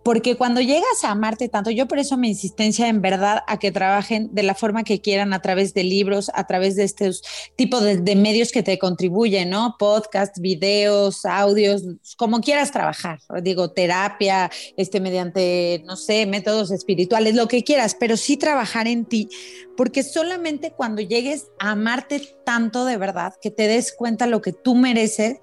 porque 0.03 0.35
cuando 0.35 0.61
llegas 0.61 1.03
a 1.03 1.11
amarte 1.11 1.47
tanto, 1.47 1.69
yo 1.69 1.87
por 1.87 1.99
eso 1.99 2.17
mi 2.17 2.29
insistencia 2.29 2.87
en 2.87 3.01
verdad 3.01 3.43
a 3.47 3.59
que 3.59 3.71
trabajen 3.71 4.29
de 4.33 4.43
la 4.43 4.55
forma 4.55 4.83
que 4.83 4.99
quieran 4.99 5.33
a 5.33 5.41
través 5.41 5.73
de 5.73 5.83
libros, 5.83 6.31
a 6.33 6.47
través 6.47 6.75
de 6.75 6.83
estos 6.83 7.21
tipos 7.55 7.83
de, 7.83 8.15
medios 8.15 8.51
que 8.51 8.63
te 8.63 8.77
contribuyen, 8.79 9.49
¿no? 9.49 9.75
Podcast, 9.77 10.37
videos, 10.39 11.25
audios, 11.25 11.83
como 12.17 12.41
quieras 12.41 12.71
trabajar, 12.71 13.19
digo, 13.41 13.71
terapia, 13.71 14.51
este, 14.75 14.99
mediante, 14.99 15.83
no 15.85 15.95
sé, 15.95 16.25
métodos 16.25 16.71
espirituales, 16.71 17.35
lo 17.35 17.47
que 17.47 17.63
quieras, 17.63 17.95
pero 17.99 18.17
sí 18.17 18.37
trabajar 18.37 18.87
en 18.87 19.05
ti, 19.05 19.29
porque 19.77 20.03
solamente 20.03 20.71
cuando 20.71 21.01
llegues 21.01 21.47
a 21.59 21.71
amarte 21.71 22.21
tanto 22.45 22.85
de 22.85 22.97
verdad, 22.97 23.33
que 23.41 23.51
te 23.51 23.67
des 23.67 23.93
cuenta 23.93 24.27
lo 24.27 24.41
que 24.41 24.51
tú 24.51 24.75
mereces, 24.75 25.37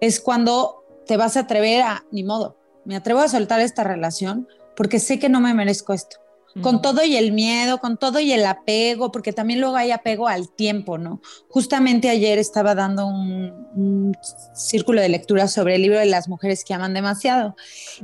es 0.00 0.20
cuando 0.20 0.84
te 1.06 1.16
vas 1.16 1.36
a 1.36 1.40
atrever 1.40 1.82
a, 1.82 2.04
ni 2.10 2.24
modo, 2.24 2.58
me 2.86 2.96
atrevo 2.96 3.20
a 3.20 3.28
soltar 3.28 3.60
esta 3.60 3.84
relación 3.84 4.48
porque 4.76 5.00
sé 5.00 5.18
que 5.18 5.28
no 5.28 5.40
me 5.40 5.54
merezco 5.54 5.92
esto. 5.92 6.18
Con 6.62 6.80
todo 6.80 7.04
y 7.04 7.16
el 7.16 7.32
miedo, 7.32 7.80
con 7.80 7.98
todo 7.98 8.18
y 8.18 8.32
el 8.32 8.46
apego, 8.46 9.12
porque 9.12 9.34
también 9.34 9.60
luego 9.60 9.76
hay 9.76 9.90
apego 9.90 10.26
al 10.26 10.48
tiempo, 10.48 10.96
¿no? 10.96 11.20
Justamente 11.50 12.08
ayer 12.08 12.38
estaba 12.38 12.74
dando 12.74 13.06
un, 13.06 14.16
círculo 14.54 15.02
de 15.02 15.10
lectura 15.10 15.48
sobre 15.48 15.74
el 15.74 15.82
libro 15.82 15.98
de 15.98 16.06
las 16.06 16.28
mujeres 16.28 16.64
que 16.64 16.72
aman 16.72 16.94
demasiado. 16.94 17.56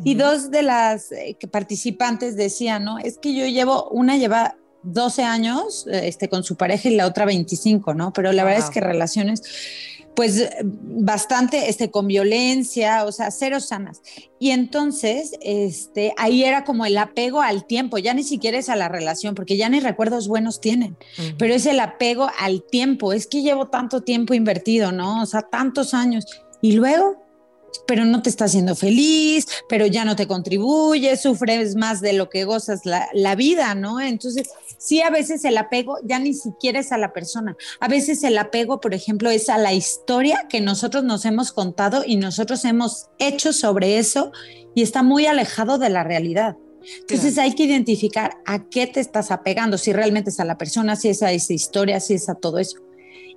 Y 0.05 0.17
dos 0.17 0.51
de 0.51 0.63
las 0.63 1.13
eh, 1.13 1.39
participantes 1.51 2.37
decían, 2.37 2.85
¿no? 2.85 2.99
Es 2.99 3.17
que 3.17 3.35
yo 3.35 3.47
llevo, 3.47 3.89
una 3.89 4.19
lleva 4.19 4.57
12 4.83 5.23
años 5.23 5.87
este, 5.91 6.29
con 6.29 6.45
su 6.45 6.57
pareja 6.57 6.91
y 6.91 6.97
la 6.97 7.07
otra 7.07 7.25
25, 7.25 7.95
¿no? 7.95 8.13
Pero 8.13 8.33
la 8.33 8.45
verdad 8.45 8.65
es 8.65 8.71
que 8.71 8.81
relaciones 8.81 9.43
pues 10.15 10.49
bastante 10.63 11.69
este, 11.69 11.91
con 11.91 12.07
violencia, 12.07 13.05
o 13.05 13.13
sea, 13.13 13.31
cero 13.31 13.61
sanas. 13.61 14.03
Y 14.39 14.51
entonces, 14.51 15.33
este, 15.41 16.13
ahí 16.17 16.45
era 16.45 16.65
como 16.65 16.85
el 16.85 16.99
apego 16.99 17.41
al 17.41 17.67
tiempo, 17.67 17.99
ya 17.99 18.13
ni 18.13 18.23
siquiera 18.23 18.59
es 18.59 18.69
a 18.69 18.77
la 18.77 18.89
relación, 18.89 19.35
porque 19.35 19.57
ya 19.57 19.69
ni 19.69 19.81
recuerdos 19.81 20.29
buenos 20.29 20.61
tienen, 20.61 20.97
pero 21.39 21.55
es 21.55 21.67
el 21.67 21.81
apego 21.81 22.29
al 22.39 22.63
tiempo, 22.63 23.13
es 23.13 23.27
que 23.27 23.43
llevo 23.43 23.69
tanto 23.69 24.03
tiempo 24.03 24.35
invertido, 24.35 24.93
¿no? 24.93 25.23
O 25.23 25.27
sea, 25.27 25.43
tantos 25.43 25.95
años. 25.95 26.27
Y 26.61 26.73
luego, 26.73 27.22
pero 27.87 28.05
no 28.05 28.23
te 28.23 28.31
está 28.31 28.47
haciendo 28.47 28.75
feliz, 28.75 29.47
pero 29.69 29.87
ya 29.87 30.05
no 30.05 30.17
te 30.17 30.27
contribuye, 30.27 31.17
sufres 31.17 31.77
más 31.77 32.01
de 32.01 32.13
lo 32.13 32.29
que 32.29 32.45
gozas 32.45 32.85
la, 32.85 33.09
la, 33.13 33.35
vida, 33.35 33.75
¿no? 33.75 34.01
Entonces, 34.01 34.51
sí, 34.79 35.01
a 35.03 35.11
veces 35.11 35.45
el 35.45 35.57
apego 35.59 35.99
ya 36.05 36.19
ni 36.19 36.35
siquiera 36.35 36.81
es 36.81 36.93
a 36.93 36.99
la 36.99 37.13
persona, 37.13 37.57
a 37.81 37.89
veces 37.89 38.23
el 38.25 38.39
apego, 38.39 38.81
por 38.81 38.95
ejemplo, 38.95 39.31
es 39.31 39.49
a 39.49 39.59
la 39.59 39.73
historia 39.73 40.47
que 40.49 40.61
nosotros 40.61 41.05
nos 41.05 41.25
hemos 41.25 41.53
contado 41.53 42.03
y 42.07 42.17
nosotros 42.17 42.65
hemos 42.65 43.09
hecho 43.19 43.53
sobre 43.53 43.99
eso 43.99 44.33
y 44.75 44.83
está 44.83 45.03
muy 45.03 45.27
alejado 45.27 45.79
de 45.79 45.91
la 45.91 46.05
realidad. 46.05 46.57
Entonces 47.01 47.39
hay 47.39 47.55
que 47.55 47.65
identificar 47.65 48.39
a 48.45 48.69
qué 48.69 48.87
te 48.87 49.01
estás 49.01 49.31
apegando, 49.31 49.79
si 49.79 49.93
realmente 49.93 50.31
es 50.31 50.41
a 50.41 50.45
la 50.45 50.59
persona, 50.59 50.97
si 50.97 51.09
es 51.09 51.23
a 51.23 51.33
esa 51.33 51.53
historia, 51.53 52.01
si 52.01 52.15
es 52.15 52.29
a 52.29 52.35
todo 52.35 52.59
eso. 52.59 52.79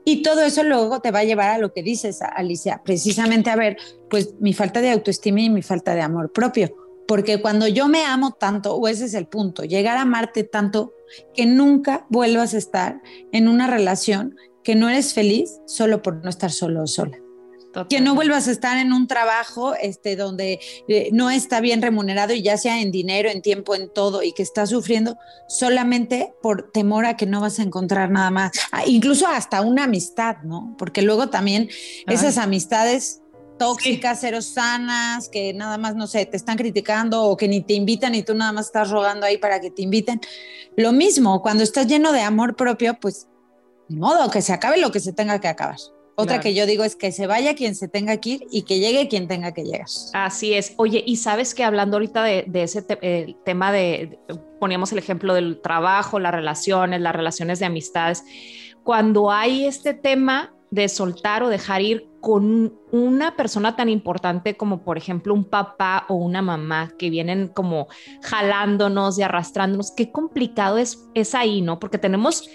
Y 0.06 0.22
todo 0.22 0.44
eso 0.44 0.64
luego 0.64 1.02
te 1.02 1.10
va 1.10 1.20
a 1.20 1.24
llevar 1.24 1.50
a 1.50 1.58
lo 1.58 1.74
que 1.74 1.82
dices, 1.82 2.22
Alicia, 2.22 2.82
precisamente 2.86 3.50
a 3.50 3.56
ver, 3.56 3.78
pues 4.10 4.36
mi 4.40 4.54
falta 4.54 4.80
de 4.80 4.92
autoestima 4.92 5.42
y 5.42 5.50
mi 5.50 5.64
falta 5.64 5.96
de 5.96 6.02
amor 6.02 6.32
propio. 6.32 6.76
Porque 7.08 7.42
cuando 7.42 7.68
yo 7.68 7.88
me 7.88 8.06
amo 8.06 8.34
tanto, 8.40 8.76
o 8.76 8.88
ese 8.88 9.06
es 9.06 9.16
el 9.16 9.28
punto, 9.28 9.64
llegar 9.64 9.98
a 9.98 10.02
amarte 10.02 10.44
tanto 10.44 10.94
que 11.34 11.48
nunca 11.48 12.06
vuelvas 12.10 12.54
a 12.54 12.60
estar 12.60 13.02
en 13.32 13.48
una 13.48 13.68
relación 13.68 14.36
que 14.64 14.76
no 14.76 14.90
eres 14.90 15.14
feliz 15.14 15.60
solo 15.66 16.02
por 16.02 16.24
no 16.24 16.30
estar 16.30 16.52
solo 16.52 16.84
o 16.84 16.88
sola. 16.88 17.18
Que 17.90 18.02
no 18.02 18.16
vuelvas 18.16 18.48
a 18.48 18.52
estar 18.52 18.78
en 18.78 18.94
un 18.94 19.08
trabajo 19.08 19.76
este, 19.76 20.16
donde 20.16 20.60
eh, 20.88 21.10
no 21.12 21.30
está 21.30 21.60
bien 21.60 21.82
remunerado 21.82 22.34
y 22.34 22.42
ya 22.42 22.58
sea 22.58 22.82
en 22.82 22.92
dinero, 22.92 23.30
en 23.30 23.42
tiempo, 23.42 23.76
en 23.76 23.90
todo, 23.90 24.24
y 24.24 24.32
que 24.32 24.44
estás 24.44 24.70
sufriendo 24.70 25.18
solamente 25.48 26.34
por 26.42 26.72
temor 26.72 27.06
a 27.06 27.18
que 27.18 27.26
no 27.26 27.42
vas 27.42 27.60
a 27.60 27.64
encontrar 27.64 28.10
nada 28.10 28.32
más. 28.32 28.52
Ah, 28.72 28.84
incluso 28.86 29.28
hasta 29.28 29.62
una 29.62 29.84
amistad, 29.84 30.38
¿no? 30.44 30.76
Porque 30.78 31.02
luego 31.02 31.30
también 31.30 31.70
esas 32.08 32.38
amistades 32.38 33.22
tóxicas, 33.58 34.20
cero 34.22 34.42
sanas, 34.42 35.30
que 35.30 35.54
nada 35.54 35.78
más, 35.78 35.96
no 35.96 36.08
sé, 36.08 36.26
te 36.26 36.38
están 36.38 36.58
criticando 36.58 37.24
o 37.24 37.38
que 37.38 37.48
ni 37.48 37.62
te 37.62 37.74
invitan 37.74 38.16
y 38.16 38.24
tú 38.24 38.34
nada 38.34 38.52
más 38.52 38.68
estás 38.68 38.90
rogando 38.90 39.26
ahí 39.26 39.38
para 39.38 39.60
que 39.60 39.72
te 39.72 39.82
inviten. 39.82 40.22
Lo 40.76 40.92
mismo, 40.92 41.42
cuando 41.42 41.64
estás 41.64 41.88
lleno 41.88 42.12
de 42.12 42.22
amor 42.22 42.56
propio, 42.56 42.98
pues, 43.00 43.28
ni 43.88 43.98
modo, 43.98 44.30
que 44.30 44.42
se 44.42 44.54
acabe 44.54 44.78
lo 44.78 44.92
que 44.92 45.00
se 45.00 45.14
tenga 45.14 45.40
que 45.40 45.48
acabar. 45.48 45.78
Otra 46.16 46.40
que 46.40 46.54
yo 46.54 46.66
digo 46.66 46.84
es 46.84 46.96
que 46.96 47.12
se 47.12 47.28
vaya 47.28 47.56
quien 47.56 47.76
se 47.76 47.88
tenga 47.88 48.18
que 48.18 48.30
ir 48.30 48.48
y 48.50 48.62
que 48.64 48.80
llegue 48.80 49.08
quien 49.08 49.28
tenga 49.28 49.54
que 49.54 49.64
llegar. 49.64 49.88
Así 50.14 50.54
es. 50.54 50.74
Oye, 50.78 51.04
y 51.06 51.18
sabes 51.18 51.54
que 51.54 51.64
hablando 51.64 51.98
ahorita 51.98 52.24
de, 52.24 52.46
ese 52.54 52.82
tema 53.44 53.72
de, 53.72 54.18
poníamos 54.60 54.92
el 54.94 55.00
ejemplo 55.00 55.34
del 55.34 55.62
trabajo, 55.62 56.20
las 56.20 56.34
relaciones, 56.34 57.02
las 57.02 57.16
relaciones 57.16 57.60
de 57.60 57.66
amistades, 57.66 58.24
cuando 58.84 59.32
hay 59.32 59.66
este 59.66 59.94
tema 59.94 60.54
de 60.72 60.90
soltar 60.90 61.44
o 61.44 61.50
dejar 61.50 61.82
ir 61.82 62.08
con 62.22 62.74
una 62.92 63.36
persona 63.36 63.76
tan 63.76 63.88
importante 63.88 64.58
como 64.58 64.84
por 64.84 64.98
ejemplo 64.98 65.34
un 65.34 65.46
papá 65.46 66.06
o 66.10 66.16
una 66.16 66.42
mamá 66.42 66.92
que 66.98 67.10
vienen 67.10 67.50
como 67.50 67.88
jalándonos 68.24 69.20
y 69.20 69.22
arrastrándonos, 69.22 69.92
qué 69.92 70.12
complicado 70.12 70.78
es, 70.78 71.08
es 71.14 71.36
ahí, 71.36 71.62
¿no? 71.62 71.80
Porque 71.80 71.98
tenemos 71.98 72.50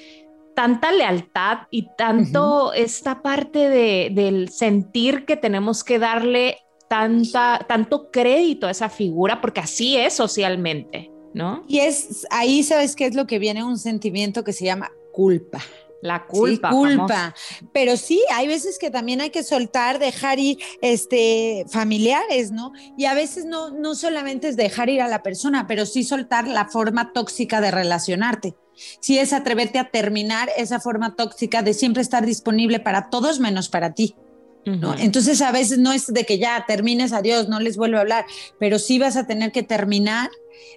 tanta 0.61 0.93
lealtad 0.93 1.61
y 1.71 1.88
tanto 1.97 2.75
esta 2.75 3.23
parte 3.23 3.71
de, 3.71 4.11
del 4.12 4.50
sentir 4.50 5.25
que 5.25 5.38
tenemos 5.38 5.83
que 5.83 5.99
darle 5.99 6.59
tanta, 6.87 7.64
tanto 7.67 8.11
crédito 8.11 8.67
a 8.67 8.73
esa 8.73 8.90
figura, 8.90 9.40
porque 9.40 9.61
así 9.61 9.97
es 9.97 10.12
socialmente, 10.12 11.11
¿no? 11.33 11.64
Y 11.67 11.79
es 11.79 12.26
ahí, 12.29 12.62
¿sabes 12.62 12.95
qué 12.95 13.07
es 13.07 13.14
lo 13.14 13.26
que 13.26 13.38
viene? 13.38 13.64
Un 13.64 13.79
sentimiento 13.79 14.45
que 14.45 14.52
se 14.52 14.67
llama 14.67 14.90
culpa. 15.14 15.62
La 16.02 16.26
culpa. 16.26 16.69
culpa. 16.69 17.35
Pero 17.73 17.97
sí, 17.97 18.23
hay 18.31 18.47
veces 18.47 18.79
que 18.79 18.90
también 18.90 19.23
hay 19.23 19.31
que 19.31 19.43
soltar, 19.43 19.99
dejar 19.99 20.38
ir 20.38 20.59
este, 20.83 21.64
familiares, 21.71 22.52
¿no? 22.52 22.73
Y 22.99 23.07
a 23.07 23.14
veces 23.14 23.47
no, 23.47 23.71
no 23.71 23.95
solamente 23.95 24.49
es 24.49 24.59
dejar 24.59 24.90
ir 24.90 25.00
a 25.00 25.09
la 25.09 25.23
persona, 25.23 25.67
pero 25.67 25.87
sí 25.87 26.05
soltar 26.05 26.47
la 26.47 26.69
forma 26.69 27.14
tóxica 27.14 27.62
de 27.62 27.71
relacionarte 27.71 28.57
si 29.00 29.18
es 29.18 29.32
atreverte 29.32 29.78
a 29.78 29.90
terminar 29.90 30.49
esa 30.56 30.80
forma 30.80 31.16
tóxica 31.16 31.62
de 31.62 31.75
siempre 31.75 32.02
estar 32.02 32.25
disponible 32.26 32.80
para 32.80 33.10
todos 33.10 33.40
menos 33.40 33.68
para 33.68 33.94
ti. 33.94 34.14
¿no? 34.66 34.94
Entonces 34.99 35.40
a 35.40 35.52
veces 35.52 35.78
no 35.78 35.90
es 35.92 36.06
de 36.06 36.25
que 36.25 36.38
ya 36.38 36.64
termines, 36.66 37.12
adiós, 37.12 37.49
no 37.49 37.60
les 37.60 37.76
vuelvo 37.76 37.96
a 37.96 38.02
hablar, 38.02 38.26
pero 38.58 38.78
sí 38.78 38.99
vas 38.99 39.16
a 39.16 39.26
tener 39.26 39.52
que 39.52 39.62
terminar 39.62 40.30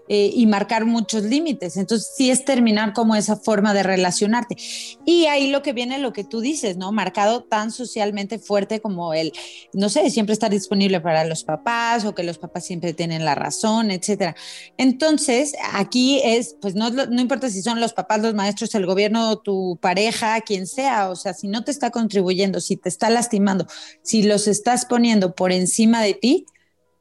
eh, 0.08 0.32
y 0.34 0.46
marcar 0.48 0.86
muchos 0.86 1.24
límites. 1.24 1.78
Entonces, 1.78 2.12
sí 2.16 2.30
es 2.30 2.46
terminar 2.46 2.94
como 2.94 3.16
esa 3.16 3.38
forma 3.38 3.74
de 3.74 3.84
relacionarte. 3.84 4.58
Y 5.06 5.26
ahí 5.26 5.50
lo 5.50 5.62
que 5.62 5.74
viene, 5.74 5.98
lo 5.98 6.14
que 6.14 6.24
tú 6.24 6.42
dices, 6.42 6.78
¿no? 6.78 6.92
Marcado 6.92 7.44
tan 7.44 7.72
socialmente 7.72 8.40
fuerte 8.40 8.82
como 8.82 9.14
el, 9.14 9.32
no 9.74 9.90
sé, 9.90 10.10
siempre 10.10 10.34
estar 10.34 10.52
disponible 10.52 11.02
para 11.02 11.26
los 11.26 11.44
papás 11.44 12.06
o 12.06 12.16
que 12.16 12.24
los 12.24 12.38
papás 12.38 12.66
siempre 12.66 12.94
tienen 12.94 13.26
la 13.26 13.36
razón, 13.36 13.92
etcétera. 13.92 14.36
Entonces, 14.78 15.54
aquí 15.74 16.22
es, 16.24 16.56
pues 16.62 16.76
no, 16.76 16.90
no 16.90 17.22
importa 17.22 17.50
si 17.50 17.62
son 17.62 17.80
los 17.80 17.94
papás, 17.94 18.22
los 18.22 18.34
maestros, 18.34 18.76
el 18.76 18.86
gobierno, 18.86 19.38
tu 19.38 19.78
pareja, 19.82 20.42
quien 20.42 20.68
sea, 20.68 21.10
o 21.10 21.16
sea, 21.16 21.34
si 21.34 21.48
no 21.48 21.64
te 21.64 21.72
está 21.72 21.92
contribuyendo, 21.92 22.60
si 22.60 22.78
te 22.78 22.90
está 22.90 23.10
lastimando, 23.10 23.68
si 24.02 24.24
los 24.24 24.48
estás 24.48 24.86
poniendo 24.86 25.36
por 25.36 25.52
encima 25.52 26.02
de 26.02 26.14
ti, 26.14 26.46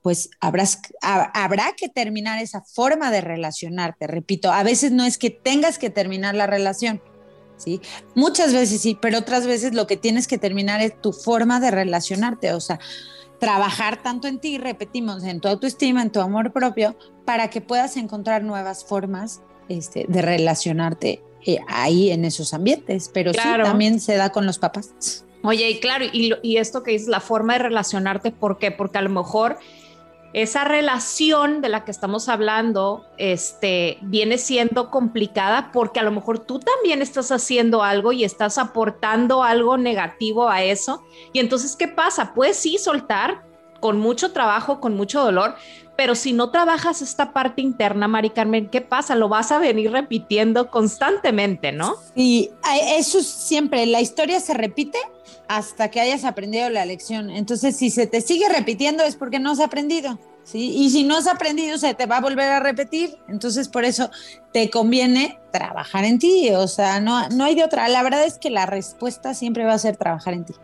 pues 0.03 0.31
habrás, 0.41 0.81
habrá 1.01 1.73
que 1.77 1.89
terminar 1.89 2.43
esa 2.43 2.63
forma 2.63 3.11
de 3.11 3.21
relacionarte. 3.21 4.09
Repito, 4.09 4.53
a 4.53 4.63
veces 4.65 4.91
no 4.91 5.05
es 5.05 5.17
que 5.17 5.31
tengas 5.31 5.79
que 5.79 5.91
terminar 5.91 6.35
la 6.35 6.49
relación, 6.49 7.01
¿sí? 7.57 7.81
Muchas 8.17 8.53
veces 8.53 8.81
sí, 8.81 8.99
pero 9.01 9.19
otras 9.19 9.47
veces 9.47 9.75
lo 9.75 9.87
que 9.87 9.97
tienes 9.97 10.27
que 10.27 10.39
terminar 10.39 10.81
es 10.81 11.01
tu 11.01 11.13
forma 11.13 11.61
de 11.61 11.71
relacionarte, 11.71 12.53
o 12.53 12.61
sea, 12.61 12.81
trabajar 13.39 14.03
tanto 14.03 14.27
en 14.27 14.39
ti, 14.39 14.59
repetimos, 14.59 15.23
en 15.23 15.41
tu 15.41 15.49
autoestima, 15.49 16.03
en 16.03 16.11
tu 16.11 16.21
amor 16.21 16.53
propio, 16.53 16.97
para 17.25 17.49
que 17.49 17.61
puedas 17.61 17.97
encontrar 17.97 18.43
nuevas 18.43 18.85
formas 18.85 19.41
este, 19.69 20.07
de 20.09 20.23
relacionarte 20.23 21.23
eh, 21.47 21.59
ahí 21.69 22.11
en 22.11 22.25
esos 22.25 22.55
ambientes, 22.55 23.09
pero 23.13 23.33
sí, 23.33 23.39
también 23.39 24.01
se 24.01 24.17
da 24.17 24.31
con 24.31 24.47
los 24.47 24.59
papás. 24.59 25.25
Oye, 25.45 25.71
y 25.71 25.81
claro, 25.81 26.05
y, 26.05 26.35
y 26.43 26.57
esto 26.59 26.85
que 26.85 26.95
es 26.95 27.09
la 27.09 27.19
forma 27.19 27.55
de 27.55 27.61
relacionarte, 27.61 28.31
¿por 28.31 28.59
qué? 28.59 28.71
Porque 28.71 28.99
a 28.99 29.03
lo 29.03 29.11
mejor 29.11 29.59
esa 30.33 30.65
relación 30.65 31.61
de 31.61 31.69
la 31.69 31.85
que 31.85 31.91
estamos 31.91 32.29
hablando 32.29 33.05
este, 33.19 33.99
viene 34.01 34.39
siendo 34.39 34.91
complicada 34.91 35.71
porque 35.73 36.01
a 36.01 36.03
lo 36.03 36.11
mejor 36.11 36.39
tú 36.39 36.59
también 36.59 37.03
estás 37.03 37.31
haciendo 37.31 37.83
algo 37.83 38.13
y 38.13 38.25
estás 38.25 38.57
aportando 38.59 39.43
algo 39.43 39.77
negativo 39.77 40.49
a 40.49 40.63
eso. 40.63 41.03
Y 41.33 41.41
entonces, 41.41 41.77
¿qué 41.77 41.89
pasa? 41.89 42.33
Puedes 42.35 42.57
sí 42.57 42.79
soltar 42.79 43.43
con 43.81 43.99
mucho 43.99 44.33
trabajo, 44.33 44.81
con 44.81 44.95
mucho 44.95 45.23
dolor, 45.23 45.57
pero 45.97 46.15
si 46.15 46.33
no 46.33 46.51
trabajas 46.51 47.03
esta 47.03 47.33
parte 47.33 47.61
interna, 47.61 48.09
Mari 48.09 48.31
Carmen, 48.31 48.69
¿qué 48.69 48.81
pasa? 48.81 49.15
Lo 49.17 49.29
vas 49.29 49.53
a 49.53 49.59
venir 49.59 49.91
repitiendo 49.91 50.71
constantemente, 50.71 51.73
¿no? 51.73 51.97
Y 52.15 52.51
eso 52.97 53.23
siempre, 53.23 53.85
la 53.87 54.01
historia 54.01 54.41
se 54.41 54.55
repite 54.55 54.99
hasta 55.53 55.91
que 55.91 56.01
hayas 56.01 56.25
aprendido 56.25 56.71
la 56.71 56.87
lección. 56.87 57.29
Entonces, 57.29 57.77
si 57.77 57.91
se 57.91 58.07
te 58.07 58.23
sigue 58.23 58.49
repitiendo 58.49 59.05
es 59.05 59.17
porque 59.17 59.39
no 59.39 59.51
has 59.51 59.61
aprendido. 59.61 60.19
¿sí? 60.45 60.73
Y 60.75 60.89
si 60.89 61.05
no 61.05 61.19
has 61.19 61.27
aprendido, 61.27 61.77
se 61.77 61.93
te 61.93 62.07
va 62.07 62.17
a 62.17 62.21
volver 62.23 62.51
a 62.51 62.61
repetir. 62.61 63.19
Entonces, 63.29 63.69
por 63.69 63.85
eso 63.85 64.11
te 64.55 64.71
conviene 64.71 65.39
trabajar 65.53 66.07
en 66.07 66.19
ti. 66.19 66.49
O 66.55 66.67
sea, 66.69 67.01
no, 67.01 67.29
no 67.29 67.45
hay 67.45 67.55
de 67.55 67.65
otra. 67.65 67.87
La 67.89 68.03
verdad 68.03 68.25
es 68.25 68.39
que 68.39 68.49
la 68.49 68.65
respuesta 68.65 69.35
siempre 69.35 69.67
va 69.67 69.75
a 69.75 69.79
ser 69.79 69.99
trabajar 69.99 70.33
en 70.33 70.47
ti. 70.47 70.55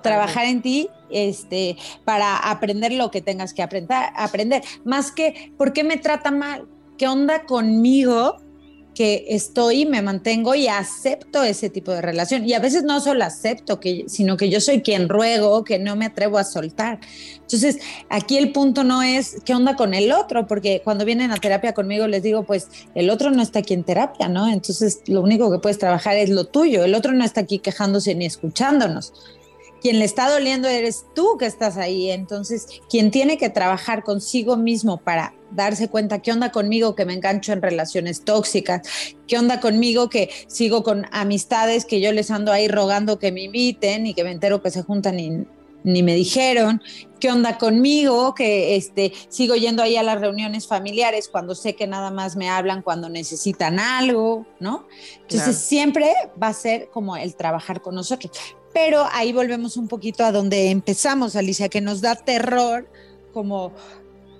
Trabajar 0.00 0.44
en 0.44 0.62
ti 0.62 0.88
este, 1.10 1.76
para 2.04 2.36
aprender 2.36 2.92
lo 2.92 3.10
que 3.10 3.22
tengas 3.22 3.52
que 3.52 3.64
aprender, 3.64 3.98
aprender. 4.14 4.62
Más 4.84 5.10
que, 5.10 5.52
¿por 5.58 5.72
qué 5.72 5.82
me 5.82 5.96
trata 5.96 6.30
mal? 6.30 6.68
¿Qué 6.96 7.08
onda 7.08 7.42
conmigo? 7.46 8.36
Que 9.00 9.24
estoy, 9.30 9.86
me 9.86 10.02
mantengo 10.02 10.54
y 10.54 10.68
acepto 10.68 11.42
ese 11.42 11.70
tipo 11.70 11.90
de 11.90 12.02
relación. 12.02 12.46
Y 12.46 12.52
a 12.52 12.58
veces 12.58 12.82
no 12.82 13.00
solo 13.00 13.24
acepto, 13.24 13.80
sino 14.08 14.36
que 14.36 14.50
yo 14.50 14.60
soy 14.60 14.82
quien 14.82 15.08
ruego, 15.08 15.64
que 15.64 15.78
no 15.78 15.96
me 15.96 16.04
atrevo 16.04 16.36
a 16.36 16.44
soltar. 16.44 17.00
Entonces, 17.36 17.78
aquí 18.10 18.36
el 18.36 18.52
punto 18.52 18.84
no 18.84 19.02
es 19.02 19.38
qué 19.46 19.54
onda 19.54 19.74
con 19.74 19.94
el 19.94 20.12
otro, 20.12 20.46
porque 20.46 20.82
cuando 20.84 21.06
vienen 21.06 21.30
a 21.30 21.38
terapia 21.38 21.72
conmigo 21.72 22.06
les 22.08 22.22
digo, 22.22 22.42
pues 22.42 22.68
el 22.94 23.08
otro 23.08 23.30
no 23.30 23.40
está 23.40 23.60
aquí 23.60 23.72
en 23.72 23.84
terapia, 23.84 24.28
¿no? 24.28 24.52
Entonces, 24.52 25.00
lo 25.06 25.22
único 25.22 25.50
que 25.50 25.60
puedes 25.60 25.78
trabajar 25.78 26.16
es 26.16 26.28
lo 26.28 26.44
tuyo. 26.44 26.84
El 26.84 26.94
otro 26.94 27.12
no 27.12 27.24
está 27.24 27.40
aquí 27.40 27.58
quejándose 27.58 28.14
ni 28.14 28.26
escuchándonos 28.26 29.14
quien 29.80 29.98
le 29.98 30.04
está 30.04 30.30
doliendo 30.30 30.68
eres 30.68 31.06
tú 31.14 31.36
que 31.38 31.46
estás 31.46 31.76
ahí. 31.76 32.10
Entonces, 32.10 32.66
quien 32.88 33.10
tiene 33.10 33.38
que 33.38 33.50
trabajar 33.50 34.04
consigo 34.04 34.56
mismo 34.56 34.98
para 34.98 35.34
darse 35.50 35.88
cuenta 35.88 36.20
qué 36.20 36.32
onda 36.32 36.52
conmigo 36.52 36.94
que 36.94 37.04
me 37.04 37.14
engancho 37.14 37.52
en 37.52 37.62
relaciones 37.62 38.24
tóxicas, 38.24 38.82
qué 39.26 39.38
onda 39.38 39.60
conmigo 39.60 40.08
que 40.08 40.30
sigo 40.46 40.82
con 40.82 41.06
amistades 41.10 41.84
que 41.84 42.00
yo 42.00 42.12
les 42.12 42.30
ando 42.30 42.52
ahí 42.52 42.68
rogando 42.68 43.18
que 43.18 43.32
me 43.32 43.42
inviten 43.42 44.06
y 44.06 44.14
que 44.14 44.24
me 44.24 44.30
entero 44.30 44.62
que 44.62 44.70
se 44.70 44.82
juntan 44.82 45.18
y 45.18 45.44
ni 45.82 46.02
me 46.02 46.14
dijeron, 46.14 46.82
qué 47.18 47.30
onda 47.30 47.58
conmigo, 47.58 48.34
que 48.34 48.76
este, 48.76 49.12
sigo 49.28 49.54
yendo 49.54 49.82
ahí 49.82 49.96
a 49.96 50.02
las 50.02 50.20
reuniones 50.20 50.66
familiares 50.66 51.28
cuando 51.28 51.54
sé 51.54 51.74
que 51.74 51.86
nada 51.86 52.10
más 52.10 52.36
me 52.36 52.48
hablan 52.48 52.82
cuando 52.82 53.08
necesitan 53.08 53.78
algo, 53.78 54.46
¿no? 54.58 54.86
Entonces 55.22 55.56
siempre 55.56 56.12
va 56.40 56.48
a 56.48 56.54
ser 56.54 56.90
como 56.90 57.16
el 57.16 57.34
trabajar 57.34 57.80
con 57.80 57.94
nosotros. 57.94 58.30
Pero 58.72 59.06
ahí 59.12 59.32
volvemos 59.32 59.76
un 59.76 59.88
poquito 59.88 60.24
a 60.24 60.32
donde 60.32 60.70
empezamos, 60.70 61.36
Alicia, 61.36 61.68
que 61.68 61.80
nos 61.80 62.00
da 62.00 62.14
terror 62.14 62.88
como 63.32 63.72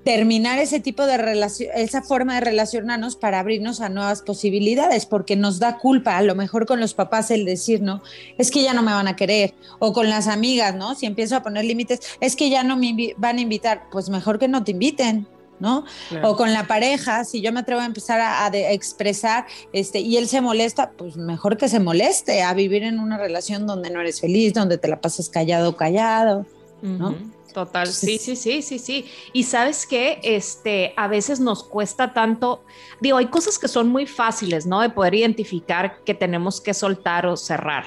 terminar 0.04 0.58
ese 0.58 0.80
tipo 0.80 1.04
de 1.04 1.18
relación, 1.18 1.70
esa 1.74 2.02
forma 2.02 2.34
de 2.36 2.40
relacionarnos 2.40 3.16
para 3.16 3.38
abrirnos 3.38 3.80
a 3.80 3.88
nuevas 3.88 4.22
posibilidades, 4.22 5.04
porque 5.04 5.36
nos 5.36 5.58
da 5.58 5.78
culpa, 5.78 6.16
a 6.16 6.22
lo 6.22 6.34
mejor 6.34 6.66
con 6.66 6.80
los 6.80 6.94
papás 6.94 7.30
el 7.30 7.44
decir, 7.44 7.82
¿no? 7.82 8.02
Es 8.38 8.50
que 8.50 8.62
ya 8.62 8.72
no 8.72 8.82
me 8.82 8.92
van 8.92 9.08
a 9.08 9.16
querer, 9.16 9.54
o 9.78 9.92
con 9.92 10.08
las 10.08 10.26
amigas, 10.26 10.74
¿no? 10.74 10.94
Si 10.94 11.06
empiezo 11.06 11.36
a 11.36 11.42
poner 11.42 11.64
límites, 11.64 12.00
es 12.20 12.34
que 12.34 12.48
ya 12.48 12.62
no 12.62 12.76
me 12.76 13.14
van 13.18 13.38
a 13.38 13.40
invitar, 13.42 13.88
pues 13.90 14.08
mejor 14.08 14.38
que 14.38 14.48
no 14.48 14.64
te 14.64 14.70
inviten, 14.70 15.26
¿no? 15.60 15.84
O 16.22 16.36
con 16.36 16.52
la 16.52 16.66
pareja, 16.66 17.24
si 17.24 17.40
yo 17.40 17.52
me 17.52 17.60
atrevo 17.60 17.80
a 17.80 17.86
empezar 17.86 18.20
a, 18.20 18.48
expresar 18.72 19.46
este, 19.72 20.00
y 20.00 20.16
él 20.16 20.26
se 20.26 20.40
molesta, 20.40 20.90
pues 20.92 21.16
mejor 21.16 21.56
que 21.56 21.68
se 21.68 21.78
moleste 21.78 22.42
a 22.42 22.52
vivir 22.54 22.82
en 22.82 22.98
una 22.98 23.18
relación 23.18 23.66
donde 23.66 23.90
no 23.90 24.00
eres 24.00 24.20
feliz, 24.20 24.54
donde 24.54 24.78
te 24.78 24.88
la 24.88 25.00
pasas 25.00 25.28
callado, 25.28 25.76
callado, 25.76 26.46
¿no? 26.82 27.14
Total, 27.52 27.88
sí, 27.88 28.18
sí, 28.18 28.36
sí, 28.36 28.62
sí, 28.62 28.78
sí. 28.78 29.06
Y 29.32 29.44
sabes 29.44 29.86
que 29.86 30.20
este, 30.22 30.94
a 30.96 31.08
veces 31.08 31.40
nos 31.40 31.64
cuesta 31.64 32.12
tanto, 32.12 32.62
digo, 33.00 33.16
hay 33.16 33.26
cosas 33.26 33.58
que 33.58 33.68
son 33.68 33.88
muy 33.88 34.06
fáciles, 34.06 34.66
¿no? 34.66 34.80
De 34.80 34.90
poder 34.90 35.14
identificar 35.14 35.98
que 36.04 36.14
tenemos 36.14 36.60
que 36.60 36.74
soltar 36.74 37.26
o 37.26 37.36
cerrar. 37.36 37.84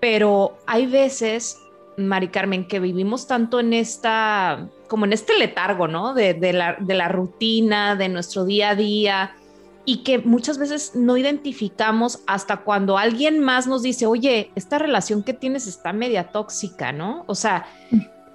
Pero 0.00 0.58
hay 0.66 0.86
veces, 0.86 1.58
Mari 1.98 2.28
Carmen, 2.28 2.66
que 2.66 2.80
vivimos 2.80 3.26
tanto 3.26 3.60
en 3.60 3.72
esta 3.72 4.68
como 4.88 5.04
en 5.04 5.12
este 5.12 5.38
letargo, 5.38 5.86
¿no? 5.86 6.14
De, 6.14 6.52
la, 6.52 7.08
rutina, 7.08 7.94
de 7.94 8.08
nuestro 8.08 8.44
día 8.44 8.70
a 8.70 8.74
día, 8.74 9.36
y 9.84 9.98
que 10.02 10.18
muchas 10.18 10.58
veces 10.58 10.92
no 10.94 11.16
identificamos 11.16 12.20
hasta 12.26 12.58
cuando 12.58 12.98
alguien 12.98 13.40
más 13.40 13.66
nos 13.66 13.82
dice, 13.82 14.06
oye, 14.06 14.50
esta 14.54 14.78
relación 14.78 15.22
que 15.22 15.34
tienes 15.34 15.66
está 15.66 15.92
media 15.92 16.28
tóxica, 16.28 16.92
¿no? 16.92 17.24
O 17.26 17.34
sea, 17.34 17.66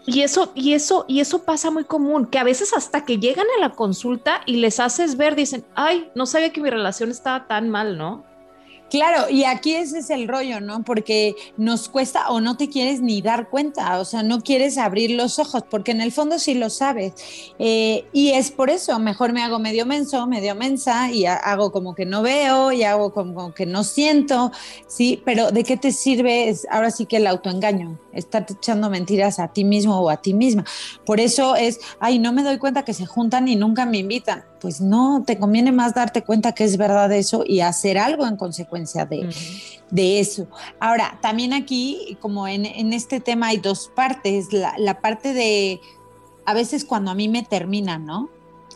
y 0.06 0.22
eso, 0.22 0.52
y 0.56 0.74
eso, 0.74 1.06
y 1.08 1.20
eso 1.20 1.44
pasa 1.44 1.72
muy 1.72 1.86
común, 1.86 2.28
que 2.28 2.40
a 2.40 2.44
veces 2.44 2.74
hasta 2.74 3.06
que 3.06 3.18
llegan 3.18 3.48
a 3.58 3.62
la 3.62 3.70
consulta 3.70 4.42
y 4.46 4.58
les 4.58 4.80
haces 4.80 5.18
ver, 5.18 5.36
dicen, 5.36 5.66
ay, 5.76 6.10
no 6.16 6.26
sabía 6.26 6.52
que 6.52 6.62
mi 6.62 6.70
relación 6.70 7.10
estaba 7.10 7.48
tan 7.48 7.70
mal, 7.70 7.98
¿no? 7.98 8.26
Claro, 8.94 9.28
y 9.28 9.44
aquí 9.44 9.74
ese 9.74 9.98
es 9.98 10.12
el 10.12 10.28
rollo, 10.28 10.62
¿no? 10.62 10.84
Porque 10.84 11.36
nos 11.58 11.90
cuesta 11.90 12.30
o 12.30 12.42
no 12.42 12.58
te 12.58 12.70
quieres 12.70 13.02
ni 13.02 13.24
dar 13.24 13.50
cuenta, 13.50 14.00
o 14.00 14.06
sea, 14.06 14.22
no 14.22 14.42
quieres 14.42 14.78
abrir 14.78 15.10
los 15.10 15.40
ojos, 15.40 15.64
porque 15.68 15.90
en 15.90 16.00
el 16.00 16.12
fondo 16.12 16.38
sí 16.38 16.54
lo 16.54 16.70
sabes. 16.70 17.14
Eh, 17.58 18.06
y 18.14 18.34
es 18.34 18.52
por 18.52 18.70
eso, 18.70 19.00
mejor 19.00 19.34
me 19.34 19.42
hago 19.42 19.58
medio 19.58 19.88
menso, 19.88 20.28
medio 20.28 20.54
mensa, 20.54 21.10
y 21.10 21.26
hago 21.26 21.72
como 21.72 21.96
que 21.96 22.06
no 22.06 22.22
veo, 22.22 22.72
y 22.72 22.84
hago 22.84 23.12
como 23.16 23.52
que 23.56 23.66
no 23.66 23.84
siento, 23.84 24.52
¿sí? 24.88 25.20
Pero 25.26 25.50
¿de 25.50 25.64
qué 25.64 25.76
te 25.76 25.92
sirve? 25.92 26.50
Es 26.50 26.68
ahora 26.70 26.92
sí 26.92 27.08
que 27.08 27.18
el 27.18 27.26
autoengaño, 27.26 28.00
estar 28.12 28.46
echando 28.48 28.92
mentiras 28.92 29.40
a 29.40 29.48
ti 29.48 29.64
mismo 29.64 30.00
o 30.02 30.12
a 30.12 30.18
ti 30.18 30.36
misma. 30.36 30.66
Por 31.04 31.20
eso 31.20 31.56
es, 31.56 31.80
ay, 32.00 32.20
no 32.20 32.32
me 32.32 32.44
doy 32.44 32.60
cuenta 32.60 32.86
que 32.86 32.94
se 32.94 33.08
juntan 33.08 33.48
y 33.48 33.56
nunca 33.56 33.88
me 33.88 33.98
invitan 33.98 34.46
pues 34.64 34.80
no, 34.80 35.26
te 35.28 35.38
conviene 35.38 35.74
más 35.74 35.94
darte 35.94 36.22
cuenta 36.24 36.54
que 36.54 36.64
es 36.64 36.78
verdad 36.78 37.12
eso 37.12 37.44
y 37.46 37.60
hacer 37.60 37.98
algo 37.98 38.26
en 38.26 38.38
consecuencia 38.38 39.06
de, 39.06 39.30
eso. 40.22 40.48
Ahora, 40.80 41.20
también 41.22 41.52
aquí, 41.52 42.18
como 42.22 42.48
en, 42.48 42.94
este 42.94 43.20
tema 43.20 43.48
hay 43.48 43.58
dos 43.58 43.92
partes, 43.94 44.54
la, 44.54 45.02
parte 45.02 45.34
de, 45.34 45.82
a 46.46 46.54
veces 46.54 46.86
cuando 46.86 47.12
a 47.12 47.14
mí 47.14 47.28
me 47.28 47.44
termina, 47.44 48.00
¿no? 48.00 48.30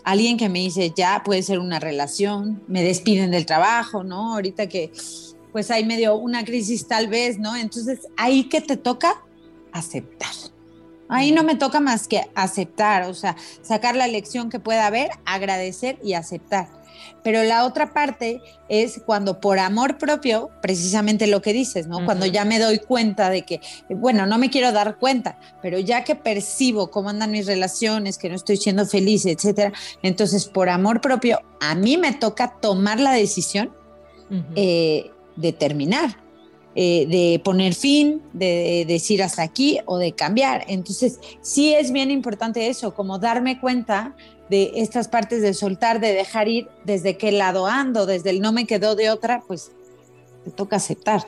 Alguien 0.03 0.35
que 0.35 0.49
me 0.49 0.59
dice, 0.59 0.91
ya 0.93 1.21
puede 1.23 1.41
ser 1.41 1.59
una 1.59 1.79
relación, 1.79 2.61
me 2.67 2.83
despiden 2.83 3.31
del 3.31 3.45
trabajo, 3.45 4.03
¿no? 4.03 4.33
Ahorita 4.33 4.67
que 4.67 4.91
pues 5.53 5.71
hay 5.71 5.85
medio 5.85 6.17
una 6.17 6.43
crisis 6.43 6.85
tal 6.85 7.07
vez, 7.07 7.39
¿no? 7.39 7.55
Entonces, 7.55 7.99
ahí 8.17 8.49
que 8.49 8.59
te 8.59 8.75
toca 8.75 9.23
aceptar 9.71 10.33
Ahí 11.09 11.31
no 11.31 11.43
me 11.43 11.55
toca 11.55 11.79
más 11.79 12.07
que 12.07 12.21
aceptar, 12.35 13.03
o 13.03 13.13
sea, 13.13 13.35
sacar 13.61 13.95
la 13.95 14.07
lección 14.07 14.49
que 14.49 14.59
pueda 14.59 14.87
haber, 14.87 15.09
agradecer 15.25 15.97
y 16.03 16.13
aceptar. 16.13 16.67
Pero 17.23 17.43
la 17.43 17.65
otra 17.65 17.93
parte 17.93 18.41
es 18.69 19.01
cuando 19.05 19.39
por 19.39 19.59
amor 19.59 19.97
propio, 19.97 20.49
precisamente 20.61 21.27
lo 21.27 21.41
que 21.41 21.53
dices, 21.53 21.87
¿no? 21.87 22.03
Cuando 22.05 22.25
ya 22.25 22.45
me 22.45 22.59
doy 22.59 22.79
cuenta 22.79 23.29
de 23.29 23.43
que, 23.43 23.61
bueno, 23.89 24.25
no 24.25 24.37
me 24.37 24.49
quiero 24.49 24.71
dar 24.71 24.97
cuenta, 24.97 25.37
pero 25.61 25.77
ya 25.79 26.03
que 26.03 26.15
percibo 26.15 26.89
cómo 26.89 27.09
andan 27.09 27.31
mis 27.31 27.45
relaciones, 27.45 28.17
que 28.17 28.29
no 28.29 28.35
estoy 28.35 28.57
siendo 28.57 28.85
feliz, 28.85 29.25
etcétera, 29.25 29.73
entonces 30.01 30.45
por 30.45 30.69
amor 30.69 31.01
propio, 31.01 31.41
a 31.59 31.75
mí 31.75 31.97
me 31.97 32.13
toca 32.13 32.55
tomar 32.59 32.99
la 32.99 33.11
decisión 33.11 33.71
eh, 34.55 35.11
de 35.35 35.53
terminar 35.53 36.26
eh, 36.79 37.07
de 37.07 37.41
poner 37.43 37.73
fin, 37.73 38.21
de, 38.33 38.85
decir 38.87 39.23
hasta 39.23 39.41
aquí 39.41 39.79
o 39.87 39.97
de 39.97 40.11
cambiar. 40.11 40.63
Entonces, 40.67 41.19
sí 41.41 41.73
es 41.73 41.91
bien 41.91 42.11
importante 42.11 42.67
eso, 42.67 42.93
como 42.93 43.17
darme 43.17 43.59
cuenta 43.59 44.15
de 44.51 44.73
estas 44.75 45.07
partes 45.07 45.41
de 45.41 45.55
soltar, 45.55 45.99
de 45.99 46.13
dejar 46.13 46.47
ir, 46.47 46.67
desde 46.83 47.17
qué 47.17 47.31
lado 47.31 47.65
ando, 47.65 48.05
desde 48.05 48.29
el 48.29 48.41
no 48.41 48.51
me 48.51 48.67
quedó 48.67 48.95
de 48.95 49.09
otra, 49.09 49.41
pues 49.47 49.71
te 50.45 50.51
toca 50.51 50.75
aceptar. 50.75 51.23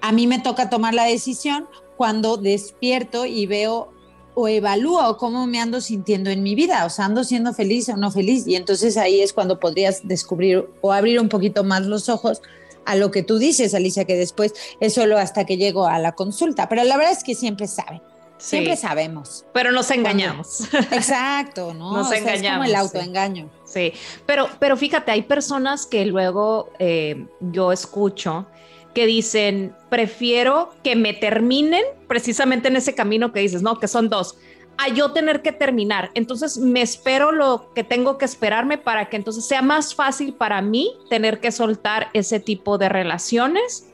A 0.00 0.10
mí 0.10 0.26
me 0.26 0.38
toca 0.38 0.70
tomar 0.70 0.94
la 0.94 1.04
decisión 1.04 1.66
cuando 1.98 2.38
despierto 2.38 3.26
y 3.26 3.44
veo 3.44 3.92
o 4.34 4.48
evalúo 4.48 5.18
cómo 5.18 5.46
me 5.46 5.60
ando 5.60 5.82
sintiendo 5.82 6.30
en 6.30 6.42
mi 6.42 6.54
vida, 6.54 6.86
o 6.86 6.88
sea, 6.88 7.04
ando 7.04 7.24
siendo 7.24 7.52
feliz 7.52 7.90
o 7.90 7.98
no 7.98 8.10
feliz. 8.10 8.46
Y 8.46 8.56
entonces 8.56 8.96
ahí 8.96 9.20
es 9.20 9.34
cuando 9.34 9.60
podrías 9.60 10.00
descubrir 10.08 10.66
o 10.80 10.92
abrir 10.92 11.20
un 11.20 11.28
poquito 11.28 11.62
más 11.62 11.84
los 11.84 12.08
ojos 12.08 12.40
a 12.84 12.96
lo 12.96 13.10
que 13.10 13.22
tú 13.22 13.38
dices, 13.38 13.74
Alicia, 13.74 14.04
que 14.04 14.16
después 14.16 14.54
es 14.80 14.94
solo 14.94 15.18
hasta 15.18 15.44
que 15.44 15.56
llego 15.56 15.86
a 15.86 15.98
la 15.98 16.12
consulta, 16.12 16.68
pero 16.68 16.84
la 16.84 16.96
verdad 16.96 17.12
es 17.12 17.24
que 17.24 17.34
siempre 17.34 17.66
saben. 17.66 18.02
Siempre 18.38 18.76
sabemos. 18.76 19.44
Pero 19.52 19.70
nos 19.70 19.88
engañamos. 19.92 20.62
exacto, 20.90 21.72
¿no? 21.74 21.92
Nos 21.92 22.10
engañamos. 22.10 22.42
Es 22.42 22.50
como 22.50 22.64
el 22.64 22.74
autoengaño. 22.74 23.50
Sí, 23.64 23.92
pero, 24.26 24.48
pero 24.58 24.76
fíjate, 24.76 25.12
hay 25.12 25.22
personas 25.22 25.86
que 25.86 26.04
luego 26.06 26.70
eh, 26.80 27.24
yo 27.40 27.70
escucho 27.70 28.46
que 28.94 29.06
dicen, 29.06 29.74
prefiero 29.88 30.70
que 30.82 30.96
me 30.96 31.14
terminen 31.14 31.84
precisamente 32.08 32.68
en 32.68 32.76
ese 32.76 32.94
camino 32.94 33.32
que 33.32 33.40
dices, 33.40 33.62
¿no? 33.62 33.78
Que 33.78 33.88
son 33.88 34.08
dos 34.08 34.36
a 34.84 34.88
yo 34.88 35.12
tener 35.12 35.42
que 35.42 35.52
terminar. 35.52 36.10
Entonces 36.14 36.58
me 36.58 36.82
espero 36.82 37.32
lo 37.32 37.72
que 37.74 37.84
tengo 37.84 38.18
que 38.18 38.24
esperarme 38.24 38.78
para 38.78 39.08
que 39.08 39.16
entonces 39.16 39.44
sea 39.44 39.62
más 39.62 39.94
fácil 39.94 40.34
para 40.34 40.60
mí 40.62 40.92
tener 41.08 41.40
que 41.40 41.52
soltar 41.52 42.08
ese 42.14 42.40
tipo 42.40 42.78
de 42.78 42.88
relaciones 42.88 43.86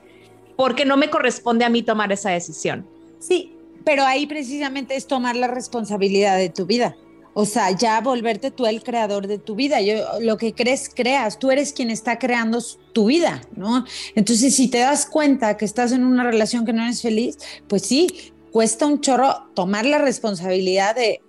porque 0.57 0.85
no 0.85 0.96
me 0.96 1.11
corresponde 1.11 1.64
a 1.64 1.68
mí 1.68 1.83
tomar 1.83 2.11
esa 2.11 2.31
decisión. 2.31 2.87
Sí, 3.20 3.53
pero 3.85 4.05
ahí 4.05 4.27
precisamente 4.27 4.96
es 4.96 5.07
tomar 5.07 5.37
la 5.37 5.46
responsabilidad 5.46 6.37
de 6.37 6.48
tu 6.48 6.66
vida. 6.66 6.96
O 7.40 7.44
sea, 7.44 7.70
ya 7.70 8.01
volverte 8.01 8.51
tú 8.51 8.66
el 8.66 8.83
creador 8.83 9.29
de 9.29 9.38
tu 9.38 9.55
vida. 9.55 9.81
Yo, 9.81 9.94
lo 10.20 10.37
que 10.37 10.55
crees, 10.55 10.90
creas. 10.92 11.38
Tú 11.38 11.53
eres 11.53 11.72
quien 11.72 11.88
está 11.88 12.18
creando 12.18 12.59
tu 12.92 13.07
vida, 13.07 13.40
¿no? 13.55 13.85
Entonces, 14.16 14.57
si 14.57 14.66
te 14.66 14.79
das 14.79 15.07
cuenta 15.07 15.57
que 15.57 15.64
estás 15.64 15.92
en 15.92 16.05
una 16.05 16.24
relación 16.24 16.66
que 16.66 16.72
no 16.72 16.83
eres 16.83 17.01
feliz, 17.01 17.38
pues 17.68 17.83
sí, 17.83 18.33
cuesta 18.52 18.87
un 18.87 19.00
chorro 19.00 19.50
tomar 19.54 19.87
la 19.87 19.98
responsabilidad 19.98 20.94
de 20.94 21.20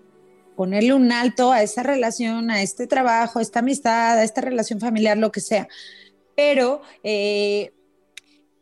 ponerle 0.55 0.93
un 0.93 1.11
alto 1.11 1.51
a 1.51 1.63
esa 1.63 1.83
relación, 1.83 2.51
a 2.51 2.61
este 2.61 2.85
trabajo, 2.85 3.39
a 3.39 3.41
esta 3.41 3.59
amistad, 3.59 4.17
a 4.17 4.23
esta 4.23 4.41
relación 4.41 4.79
familiar, 4.79 5.17
lo 5.17 5.31
que 5.31 5.39
sea. 5.39 5.67
Pero 6.35 6.81
eh, 7.03 7.71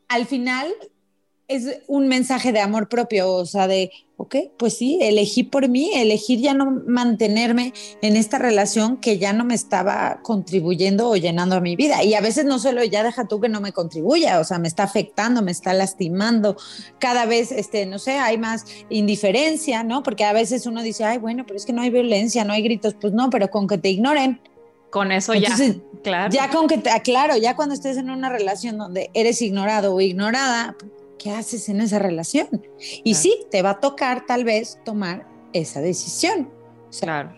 al 0.08 0.26
final 0.28 0.72
es 1.48 1.80
un 1.88 2.08
mensaje 2.08 2.52
de 2.52 2.60
amor 2.60 2.88
propio, 2.88 3.32
o 3.32 3.46
sea, 3.46 3.68
de, 3.68 3.92
ok, 4.18 4.36
pues 4.58 4.76
sí, 4.76 4.98
elegí 5.00 5.44
por 5.44 5.70
mí, 5.70 5.92
elegir 5.94 6.40
ya 6.40 6.56
no 6.56 6.82
mantenerme 6.88 7.74
en 8.02 8.16
esta 8.16 8.40
relación 8.40 8.98
que 8.98 9.20
ya 9.20 9.32
no 9.32 9.46
me 9.46 9.54
estaba 9.54 10.22
contribuyendo 10.24 11.10
o 11.10 11.16
llenando 11.16 11.56
a 11.56 11.62
mi 11.62 11.76
vida. 11.76 12.04
Y 12.04 12.16
a 12.16 12.22
veces 12.22 12.46
no 12.46 12.58
solo 12.58 12.84
ya 12.84 13.04
deja 13.04 13.28
tú 13.28 13.40
que 13.40 13.48
no 13.48 13.62
me 13.62 13.74
contribuya, 13.74 14.40
o 14.40 14.44
sea, 14.44 14.58
me 14.58 14.68
está 14.68 14.84
afectando, 14.84 15.44
me 15.44 15.52
está 15.52 15.74
lastimando. 15.74 16.58
Cada 17.00 17.28
vez, 17.28 17.52
este, 17.52 17.86
no 17.86 18.00
sé, 18.00 18.14
hay 18.14 18.40
más 18.40 18.66
indiferencia, 18.90 19.84
¿no? 19.84 20.02
Porque 20.02 20.26
a 20.26 20.34
veces 20.34 20.66
uno 20.66 20.82
dice, 20.82 21.04
ay, 21.04 21.20
bueno, 21.20 21.46
pero 21.46 21.58
es 21.58 21.66
que 21.66 21.74
no 21.74 21.84
hay 21.84 21.92
violencia, 21.92 22.44
no 22.44 22.54
hay 22.54 22.64
gritos, 22.64 22.96
pues 23.00 23.14
no, 23.14 23.30
pero 23.30 23.50
con 23.52 23.68
que 23.68 23.78
te 23.78 23.90
ignoren. 23.90 24.42
Con 24.90 25.12
eso 25.12 25.36
ya, 25.36 25.56
claro. 26.02 26.34
Ya 26.34 26.50
con 26.50 26.68
que 26.68 26.80
te, 26.80 26.90
claro, 27.04 27.38
ya 27.38 27.56
cuando 27.56 27.76
estés 27.76 27.98
en 27.98 28.10
una 28.10 28.30
relación 28.30 28.80
donde 28.80 29.12
eres 29.14 29.42
ignorado 29.44 29.94
o 29.94 30.02
ignorada, 30.02 30.76
¿qué 31.18 31.32
haces 31.32 31.70
en 31.70 31.82
esa 31.82 32.00
relación? 32.00 32.48
Y 33.04 33.16
sí, 33.16 33.46
te 33.52 33.62
va 33.62 33.72
a 33.72 33.80
tocar 33.80 34.26
tal 34.26 34.44
vez 34.44 34.80
tomar 34.86 35.28
esa 35.54 35.82
decisión. 35.82 36.50
claro. 37.00 37.34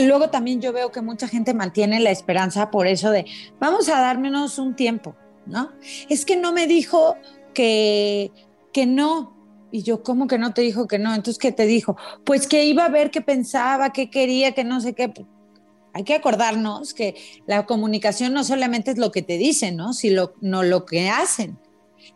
luego 0.00 0.30
también 0.30 0.60
yo 0.60 0.72
veo 0.72 0.90
que 0.90 1.02
mucha 1.02 1.28
gente 1.28 1.52
mantiene 1.54 2.00
la 2.00 2.10
esperanza 2.10 2.70
por 2.70 2.86
eso 2.86 3.10
de, 3.10 3.26
vamos 3.60 3.88
a 3.88 4.00
dármenos 4.00 4.58
un 4.58 4.74
tiempo, 4.74 5.14
¿no? 5.46 5.72
Es 6.08 6.24
que 6.24 6.36
no 6.36 6.52
me 6.52 6.66
dijo 6.66 7.16
que, 7.54 8.32
que 8.72 8.86
no. 8.86 9.36
Y 9.70 9.82
yo, 9.82 10.02
¿cómo 10.02 10.26
que 10.26 10.38
no 10.38 10.54
te 10.54 10.62
dijo 10.62 10.88
que 10.88 10.98
no? 10.98 11.14
Entonces, 11.14 11.38
¿qué 11.38 11.52
te 11.52 11.66
dijo? 11.66 11.96
Pues 12.24 12.46
que 12.46 12.64
iba 12.64 12.86
a 12.86 12.88
ver 12.88 13.10
qué 13.10 13.20
pensaba, 13.20 13.92
qué 13.92 14.08
quería, 14.08 14.52
que 14.52 14.64
no 14.64 14.80
sé 14.80 14.94
qué. 14.94 15.12
Hay 15.92 16.04
que 16.04 16.14
acordarnos 16.14 16.94
que 16.94 17.16
la 17.46 17.66
comunicación 17.66 18.32
no 18.32 18.44
solamente 18.44 18.92
es 18.92 18.98
lo 18.98 19.12
que 19.12 19.20
te 19.20 19.36
dicen, 19.36 19.76
¿no? 19.76 19.92
Sino 19.92 20.32
lo 20.40 20.86
que 20.86 21.10
hacen. 21.10 21.58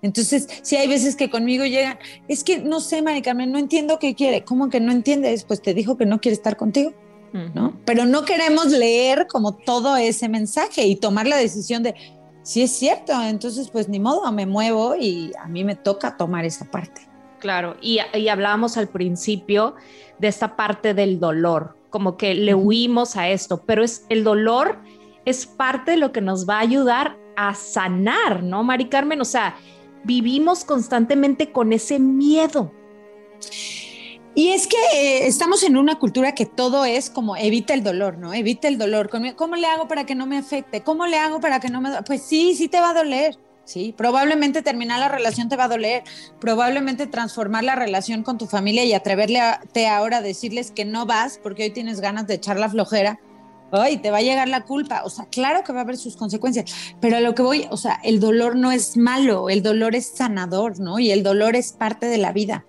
Entonces, 0.00 0.48
si 0.62 0.76
hay 0.76 0.88
veces 0.88 1.16
que 1.16 1.30
conmigo 1.30 1.64
llegan, 1.64 1.98
es 2.28 2.44
que 2.44 2.58
no 2.58 2.80
sé, 2.80 3.02
Mari 3.02 3.22
no 3.46 3.58
entiendo 3.58 3.98
qué 3.98 4.14
quiere. 4.14 4.44
¿Cómo 4.44 4.70
que 4.70 4.80
no 4.80 4.92
entiendes? 4.92 5.44
Pues 5.44 5.60
te 5.60 5.74
dijo 5.74 5.96
que 5.96 6.06
no 6.06 6.20
quiere 6.20 6.34
estar 6.34 6.56
contigo, 6.56 6.92
¿no? 7.54 7.78
Pero 7.84 8.04
no 8.04 8.24
queremos 8.24 8.66
leer 8.68 9.26
como 9.26 9.56
todo 9.56 9.96
ese 9.96 10.28
mensaje 10.28 10.86
y 10.86 10.96
tomar 10.96 11.26
la 11.26 11.36
decisión 11.36 11.82
de, 11.82 11.94
si 12.42 12.62
es 12.62 12.72
cierto, 12.72 13.12
entonces 13.22 13.68
pues 13.70 13.88
ni 13.88 14.00
modo, 14.00 14.30
me 14.32 14.46
muevo 14.46 14.96
y 14.98 15.32
a 15.38 15.48
mí 15.48 15.64
me 15.64 15.76
toca 15.76 16.16
tomar 16.16 16.44
esa 16.44 16.70
parte. 16.70 17.08
Claro, 17.38 17.76
y, 17.80 17.98
y 18.14 18.28
hablábamos 18.28 18.76
al 18.76 18.88
principio 18.88 19.74
de 20.18 20.28
esta 20.28 20.54
parte 20.56 20.94
del 20.94 21.18
dolor, 21.18 21.76
como 21.90 22.16
que 22.16 22.34
le 22.34 22.54
huimos 22.54 23.16
a 23.16 23.28
esto, 23.28 23.62
pero 23.66 23.82
es 23.82 24.06
el 24.08 24.22
dolor 24.22 24.78
es 25.24 25.46
parte 25.46 25.92
de 25.92 25.96
lo 25.96 26.12
que 26.12 26.20
nos 26.20 26.48
va 26.48 26.56
a 26.56 26.60
ayudar 26.60 27.16
a 27.36 27.54
sanar, 27.54 28.42
¿no, 28.42 28.62
Mari 28.62 28.88
Carmen? 28.88 29.20
O 29.20 29.24
sea, 29.24 29.56
vivimos 30.04 30.64
constantemente 30.64 31.52
con 31.52 31.72
ese 31.72 31.98
miedo. 31.98 32.72
Y 34.34 34.48
es 34.50 34.66
que 34.66 34.76
eh, 34.94 35.26
estamos 35.26 35.62
en 35.62 35.76
una 35.76 35.98
cultura 35.98 36.32
que 36.34 36.46
todo 36.46 36.86
es 36.86 37.10
como 37.10 37.36
evita 37.36 37.74
el 37.74 37.82
dolor, 37.82 38.16
¿no? 38.16 38.32
Evita 38.32 38.66
el 38.68 38.78
dolor. 38.78 39.10
¿Cómo 39.36 39.56
le 39.56 39.66
hago 39.66 39.88
para 39.88 40.06
que 40.06 40.14
no 40.14 40.26
me 40.26 40.38
afecte? 40.38 40.80
¿Cómo 40.80 41.06
le 41.06 41.18
hago 41.18 41.40
para 41.40 41.60
que 41.60 41.68
no 41.68 41.82
me... 41.82 42.02
Pues 42.06 42.22
sí, 42.22 42.54
sí 42.54 42.68
te 42.68 42.80
va 42.80 42.90
a 42.90 42.94
doler. 42.94 43.38
Sí, 43.64 43.94
probablemente 43.96 44.62
terminar 44.62 44.98
la 44.98 45.08
relación 45.08 45.48
te 45.48 45.56
va 45.56 45.64
a 45.64 45.68
doler, 45.68 46.02
probablemente 46.40 47.06
transformar 47.06 47.62
la 47.62 47.76
relación 47.76 48.24
con 48.24 48.36
tu 48.36 48.46
familia 48.46 48.84
y 48.84 48.92
atreverle 48.92 49.38
a, 49.38 49.60
ahora 49.90 50.16
a 50.16 50.22
decirles 50.22 50.72
que 50.72 50.84
no 50.84 51.06
vas 51.06 51.38
porque 51.40 51.64
hoy 51.64 51.70
tienes 51.70 52.00
ganas 52.00 52.26
de 52.26 52.34
echar 52.34 52.58
la 52.58 52.68
flojera, 52.68 53.20
ay, 53.80 53.98
te 53.98 54.10
va 54.10 54.18
a 54.18 54.22
llegar 54.22 54.48
la 54.48 54.64
culpa. 54.64 55.02
O 55.04 55.10
sea, 55.10 55.26
claro 55.26 55.64
que 55.64 55.72
va 55.72 55.80
a 55.80 55.82
haber 55.82 55.96
sus 55.96 56.16
consecuencias, 56.16 56.72
pero 57.00 57.16
a 57.16 57.20
lo 57.20 57.34
que 57.34 57.42
voy, 57.42 57.66
o 57.70 57.76
sea, 57.76 58.00
el 58.02 58.20
dolor 58.20 58.56
no 58.56 58.72
es 58.72 58.96
malo, 58.96 59.48
el 59.48 59.62
dolor 59.62 59.94
es 59.94 60.06
sanador, 60.06 60.78
¿no? 60.80 60.98
Y 60.98 61.10
el 61.10 61.22
dolor 61.22 61.56
es 61.56 61.72
parte 61.72 62.06
de 62.06 62.18
la 62.18 62.32
vida 62.32 62.64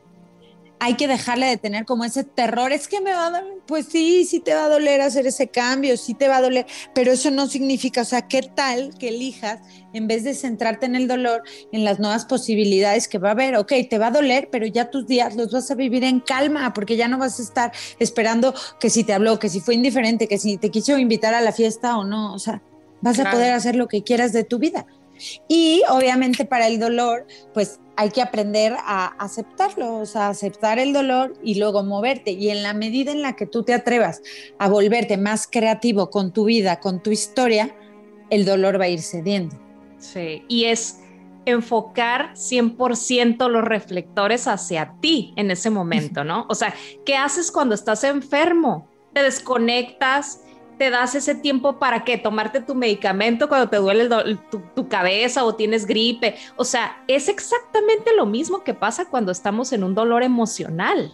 hay 0.84 0.96
que 0.96 1.08
dejarle 1.08 1.46
de 1.46 1.56
tener 1.56 1.86
como 1.86 2.04
ese 2.04 2.26
terror, 2.26 2.74
es 2.74 2.90
que 2.90 3.00
me 3.00 3.14
va 3.14 3.28
a 3.28 3.30
doler, 3.30 3.54
pues 3.66 3.86
sí, 3.86 4.26
sí 4.26 4.42
te 4.42 4.54
va 4.54 4.66
a 4.66 4.70
doler 4.70 5.00
hacer 5.00 5.26
ese 5.26 5.48
cambio, 5.48 5.96
sí 5.96 6.14
te 6.14 6.28
va 6.28 6.38
a 6.38 6.42
doler, 6.42 6.66
pero 6.94 7.14
eso 7.14 7.32
no 7.32 7.48
significa, 7.48 8.02
o 8.02 8.06
sea, 8.06 8.28
¿qué 8.28 8.42
tal 8.42 8.94
que 9.00 9.08
elijas 9.08 9.62
en 9.94 10.10
vez 10.10 10.26
de 10.26 10.34
centrarte 10.34 10.86
en 10.86 10.98
el 10.98 11.08
dolor, 11.08 11.44
en 11.72 11.86
las 11.86 12.00
nuevas 12.00 12.26
posibilidades 12.26 13.08
que 13.08 13.18
va 13.18 13.30
a 13.30 13.32
haber? 13.32 13.56
Ok, 13.56 13.72
te 13.90 13.98
va 13.98 14.08
a 14.08 14.12
doler, 14.12 14.50
pero 14.52 14.66
ya 14.66 14.92
tus 14.92 15.08
días 15.08 15.38
los 15.38 15.54
vas 15.54 15.72
a 15.72 15.76
vivir 15.76 16.04
en 16.04 16.20
calma, 16.20 16.74
porque 16.74 16.98
ya 16.98 17.08
no 17.08 17.18
vas 17.18 17.40
a 17.40 17.44
estar 17.44 17.72
esperando 18.00 18.54
que 18.78 18.90
si 18.90 19.06
te 19.06 19.14
habló, 19.14 19.40
que 19.40 19.48
si 19.48 19.62
fue 19.62 19.76
indiferente, 19.76 20.28
que 20.28 20.38
si 20.38 20.58
te 20.58 20.70
quiso 20.70 20.98
invitar 20.98 21.34
a 21.34 21.40
la 21.40 21.54
fiesta 21.54 21.98
o 21.98 22.04
no, 22.04 22.34
o 22.34 22.40
sea, 22.40 22.62
vas 23.00 23.20
a 23.20 23.32
poder 23.32 23.54
hacer 23.54 23.78
lo 23.78 23.88
que 23.88 24.04
quieras 24.04 24.34
de 24.34 24.44
tu 24.44 24.60
vida. 24.60 24.86
Y 25.48 25.84
obviamente 25.90 26.46
para 26.46 26.68
el 26.68 26.80
dolor, 26.80 27.26
pues 27.54 27.80
hay 27.96 28.10
que 28.10 28.22
aprender 28.22 28.76
a 28.80 29.08
aceptarlo, 29.20 30.00
o 30.00 30.06
sea, 30.06 30.30
aceptar 30.30 30.80
el 30.80 30.94
dolor 30.94 31.34
y 31.44 31.56
luego 31.56 31.84
moverte. 31.84 32.32
Y 32.32 32.50
en 32.50 32.64
la 32.64 32.74
medida 32.74 33.12
en 33.12 33.22
la 33.22 33.36
que 33.36 33.46
tú 33.46 33.64
te 33.64 33.74
atrevas 33.74 34.22
a 34.58 34.70
volverte 34.70 35.18
más 35.18 35.48
creativo 35.48 36.10
con 36.10 36.34
tu 36.34 36.46
vida, 36.46 36.80
con 36.80 37.04
tu 37.04 37.12
historia, 37.12 37.76
el 38.30 38.46
dolor 38.46 38.80
va 38.80 38.86
a 38.86 38.90
ir 38.90 39.02
cediendo. 39.02 39.60
Sí, 40.00 40.44
y 40.48 40.66
es 40.66 41.00
enfocar 41.46 42.34
100% 42.34 43.50
los 43.50 43.64
reflectores 43.64 44.48
hacia 44.48 44.96
ti 45.02 45.34
en 45.36 45.52
ese 45.52 45.70
momento, 45.70 46.24
¿no? 46.24 46.46
O 46.50 46.56
sea, 46.56 46.74
¿qué 47.06 47.16
haces 47.16 47.52
cuando 47.52 47.76
estás 47.76 48.04
enfermo? 48.04 48.88
Te 49.14 49.24
desconectas, 49.24 50.43
te 50.78 50.90
das 50.90 51.16
ese 51.16 51.36
tiempo 51.36 51.80
para 51.80 52.04
que 52.04 52.18
tomarte 52.18 52.62
tu 52.62 52.76
medicamento 52.76 53.48
cuando 53.48 53.70
te 53.70 53.78
duele 53.78 54.10
tu, 54.50 54.88
cabeza 54.88 55.46
o 55.46 55.56
tienes 55.56 55.86
gripe. 55.86 56.36
O 56.56 56.66
sea, 56.66 57.04
es 57.08 57.30
exactamente 57.30 58.16
lo 58.16 58.26
mismo 58.26 58.64
que 58.64 58.74
pasa 58.74 59.06
cuando 59.06 59.32
estamos 59.32 59.72
en 59.74 59.84
un 59.84 59.96
dolor 59.96 60.24
emocional. 60.24 61.12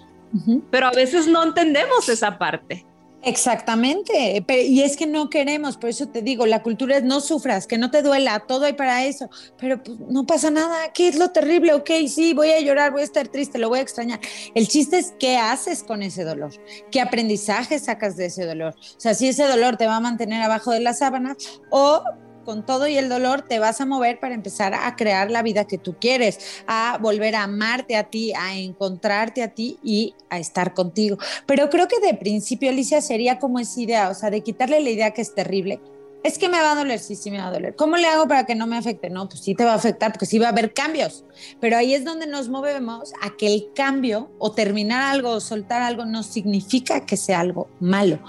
Pero 0.69 0.88
a 0.88 0.91
veces 0.91 1.28
no 1.28 1.43
entendemos 1.43 2.08
esa 2.08 2.38
parte. 2.38 2.86
Exactamente, 3.21 4.45
y 4.47 4.82
es 4.82 4.95
que 4.95 5.05
no 5.05 5.29
queremos, 5.29 5.75
por 5.75 5.89
eso 5.89 6.08
te 6.08 6.21
digo, 6.21 6.45
la 6.45 6.63
cultura 6.63 6.95
es 6.95 7.03
no 7.03 7.19
sufras, 7.19 7.67
que 7.67 7.77
no 7.77 7.91
te 7.91 8.01
duela, 8.01 8.39
todo 8.47 8.63
hay 8.63 8.73
para 8.73 9.03
eso, 9.03 9.29
pero 9.58 9.84
pues, 9.84 9.99
no 9.99 10.25
pasa 10.25 10.49
nada, 10.51 10.93
¿qué 10.93 11.10
es 11.10 11.17
lo 11.17 11.29
terrible? 11.32 11.73
Ok, 11.73 11.89
sí, 12.08 12.34
voy 12.34 12.51
a 12.51 12.62
llorar, 12.62 12.93
voy 12.93 13.01
a 13.01 13.03
estar 13.03 13.27
triste, 13.27 13.58
lo 13.60 13.67
voy 13.67 13.79
a 13.79 13.82
extrañar. 13.82 14.21
El 14.55 14.69
chiste 14.69 14.99
es 14.99 15.13
qué 15.19 15.36
haces 15.36 15.84
con 15.84 16.01
ese 16.01 16.23
dolor, 16.23 16.51
qué 16.91 17.01
aprendizaje 17.01 17.77
sacas 17.77 18.15
de 18.15 18.27
ese 18.27 18.45
dolor. 18.45 18.73
O 18.77 18.99
sea, 18.99 19.13
si 19.13 19.27
ese 19.27 19.43
dolor 19.43 19.75
te 19.75 19.86
va 19.86 19.97
a 19.97 19.99
mantener 19.99 20.41
abajo 20.41 20.71
de 20.71 20.79
la 20.79 20.93
sábana 20.93 21.36
o 21.71 22.01
con 22.49 22.65
todo 22.65 22.88
y 22.88 22.97
el 22.97 23.09
dolor 23.09 23.43
te 23.43 23.59
vas 23.59 23.79
a 23.79 23.85
mover 23.85 24.19
para 24.19 24.33
empezar 24.33 24.73
a 24.73 24.95
crear 24.95 25.29
la 25.29 25.43
vida 25.43 25.65
que 25.65 25.77
tú 25.77 25.97
quieres, 26.01 26.63
a 26.65 26.97
volver 26.99 27.35
a 27.35 27.43
amarte 27.43 27.95
a 27.95 28.05
ti, 28.05 28.33
a 28.33 28.57
encontrarte 28.57 29.43
a 29.43 29.49
ti 29.49 29.77
y 29.83 30.15
a 30.31 30.39
estar 30.39 30.73
contigo. 30.73 31.19
Pero 31.45 31.69
creo 31.69 31.88
que 31.88 31.99
de 31.99 32.15
principio, 32.15 32.71
Alicia, 32.71 33.01
sería 33.01 33.38
como 33.38 33.59
esa 33.59 33.79
idea, 33.79 34.09
o 34.09 34.15
sea, 34.15 34.31
de 34.31 34.41
quitarle 34.41 34.79
la 34.79 34.89
idea 34.89 35.12
que 35.12 35.21
es 35.21 35.35
terrible. 35.35 35.79
Es 36.23 36.39
que 36.39 36.49
me 36.49 36.59
va 36.59 36.71
a 36.71 36.75
doler, 36.75 36.97
sí, 36.97 37.15
sí 37.15 37.29
me 37.29 37.38
va 37.38 37.49
a 37.49 37.51
doler. 37.51 37.75
¿Cómo 37.75 37.97
le 37.97 38.07
hago 38.07 38.27
para 38.27 38.47
que 38.47 38.55
no 38.55 38.65
me 38.65 38.77
afecte? 38.77 39.12
No, 39.12 39.29
pues 39.29 39.41
sí 39.41 39.53
te 39.53 39.63
va 39.63 39.73
a 39.73 39.75
afectar 39.75 40.12
porque 40.12 40.25
sí 40.25 40.39
va 40.39 40.47
a 40.47 40.49
haber 40.49 40.73
cambios. 40.73 41.25
Pero 41.62 41.77
ahí 41.77 41.93
es 41.93 42.03
donde 42.03 42.25
nos 42.25 42.49
movemos 42.49 43.13
a 43.21 43.38
que 43.38 43.45
el 43.45 43.67
cambio 43.75 44.31
o 44.39 44.53
terminar 44.53 45.03
algo 45.03 45.29
o 45.29 45.39
soltar 45.39 45.83
algo 45.83 46.05
no 46.05 46.23
significa 46.23 47.05
que 47.05 47.15
sea 47.15 47.41
algo 47.41 47.69
malo. 47.79 48.19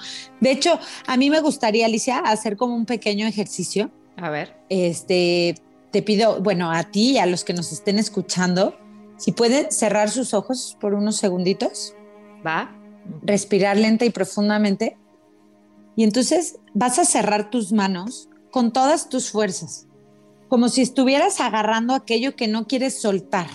De 0.40 0.50
hecho, 0.50 0.78
a 1.06 1.16
mí 1.16 1.30
me 1.30 1.40
gustaría, 1.40 1.87
Alicia, 1.87 2.18
hacer 2.18 2.59
como 2.59 2.76
un 2.76 2.85
pequeño 2.85 3.26
ejercicio 3.26 3.90
a 4.16 4.31
ver. 4.31 4.57
Este, 4.68 5.55
te 5.90 6.03
pido, 6.03 6.40
bueno, 6.40 6.70
a 6.70 6.85
ti 6.85 7.12
y 7.12 7.18
a 7.18 7.27
los 7.27 7.44
que 7.44 7.53
nos 7.53 7.73
estén 7.73 7.99
escuchando, 7.99 8.77
si 9.16 9.33
pueden 9.33 9.70
cerrar 9.70 10.11
sus 10.11 10.35
ojos 10.35 10.77
por 10.81 10.94
unos 10.94 11.16
segunditos. 11.16 11.94
Va. 12.46 12.75
Respirar 13.23 13.77
lenta 13.77 14.05
y 14.05 14.11
profundamente. 14.11 14.96
Y 15.96 16.05
entonces 16.05 16.59
vas 16.75 16.99
a 16.99 17.05
cerrar 17.05 17.51
tus 17.51 17.73
manos 17.73 18.29
con 18.51 18.73
todas 18.73 19.09
tus 19.09 19.31
fuerzas, 19.31 19.87
como 20.49 20.68
si 20.68 20.83
estuvieras 20.83 21.40
agarrando 21.40 21.94
aquello 21.94 22.35
que 22.37 22.49
no 22.49 22.66
quieres 22.66 23.01
soltar. 23.01 23.49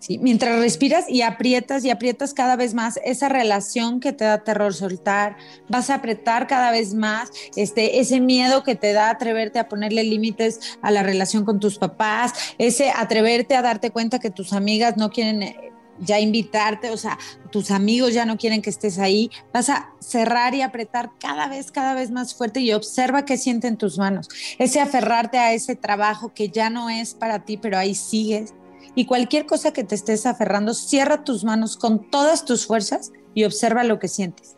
¿Sí? 0.00 0.18
Mientras 0.18 0.58
respiras 0.58 1.08
y 1.08 1.22
aprietas 1.22 1.84
y 1.84 1.90
aprietas 1.90 2.34
cada 2.34 2.56
vez 2.56 2.74
más 2.74 2.98
esa 3.04 3.28
relación 3.28 4.00
que 4.00 4.12
te 4.12 4.24
da 4.24 4.42
terror 4.42 4.74
soltar, 4.74 5.36
vas 5.68 5.90
a 5.90 5.96
apretar 5.96 6.48
cada 6.48 6.72
vez 6.72 6.94
más 6.94 7.30
este, 7.54 8.00
ese 8.00 8.20
miedo 8.20 8.64
que 8.64 8.74
te 8.74 8.92
da 8.92 9.10
atreverte 9.10 9.60
a 9.60 9.68
ponerle 9.68 10.02
límites 10.02 10.78
a 10.82 10.90
la 10.90 11.02
relación 11.02 11.44
con 11.44 11.60
tus 11.60 11.78
papás, 11.78 12.32
ese 12.58 12.90
atreverte 12.90 13.54
a 13.54 13.62
darte 13.62 13.90
cuenta 13.90 14.18
que 14.18 14.30
tus 14.30 14.52
amigas 14.52 14.96
no 14.96 15.10
quieren 15.10 15.42
eh, 15.42 15.72
ya 16.00 16.18
invitarte, 16.18 16.90
o 16.90 16.96
sea, 16.96 17.18
tus 17.52 17.70
amigos 17.70 18.14
ya 18.14 18.24
no 18.24 18.38
quieren 18.38 18.62
que 18.62 18.70
estés 18.70 18.98
ahí, 18.98 19.30
vas 19.52 19.68
a 19.68 19.92
cerrar 19.98 20.54
y 20.54 20.62
apretar 20.62 21.10
cada 21.20 21.48
vez, 21.48 21.70
cada 21.70 21.94
vez 21.94 22.10
más 22.10 22.34
fuerte 22.34 22.60
y 22.60 22.72
observa 22.72 23.24
qué 23.24 23.36
sienten 23.36 23.76
tus 23.76 23.98
manos. 23.98 24.28
Ese 24.58 24.80
aferrarte 24.80 25.38
a 25.38 25.52
ese 25.52 25.76
trabajo 25.76 26.32
que 26.32 26.48
ya 26.48 26.70
no 26.70 26.88
es 26.88 27.14
para 27.14 27.44
ti, 27.44 27.58
pero 27.58 27.76
ahí 27.76 27.94
sigues 27.94 28.54
y 28.94 29.06
cualquier 29.06 29.46
cosa 29.46 29.72
que 29.72 29.84
te 29.84 29.94
estés 29.94 30.26
aferrando, 30.26 30.74
cierra 30.74 31.24
tus 31.24 31.44
manos 31.44 31.76
con 31.76 32.10
todas 32.10 32.44
tus 32.44 32.66
fuerzas 32.66 33.12
y 33.34 33.44
observa 33.44 33.84
lo 33.84 33.98
que 33.98 34.08
sientes. 34.08 34.56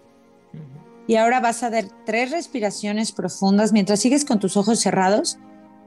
Y 1.06 1.16
ahora 1.16 1.40
vas 1.40 1.62
a 1.62 1.70
dar 1.70 1.84
tres 2.06 2.30
respiraciones 2.30 3.12
profundas 3.12 3.72
mientras 3.72 4.00
sigues 4.00 4.24
con 4.24 4.38
tus 4.38 4.56
ojos 4.56 4.80
cerrados. 4.80 5.38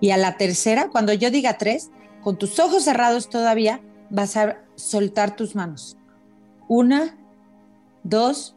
Y 0.01 0.11
a 0.11 0.17
la 0.17 0.37
tercera, 0.37 0.89
cuando 0.89 1.13
yo 1.13 1.31
diga 1.31 1.57
tres, 1.57 1.89
con 2.21 2.37
tus 2.37 2.59
ojos 2.59 2.83
cerrados 2.83 3.29
todavía, 3.29 3.81
vas 4.09 4.35
a 4.35 4.57
soltar 4.75 5.35
tus 5.35 5.55
manos. 5.55 5.97
Una, 6.67 7.17
dos, 8.03 8.55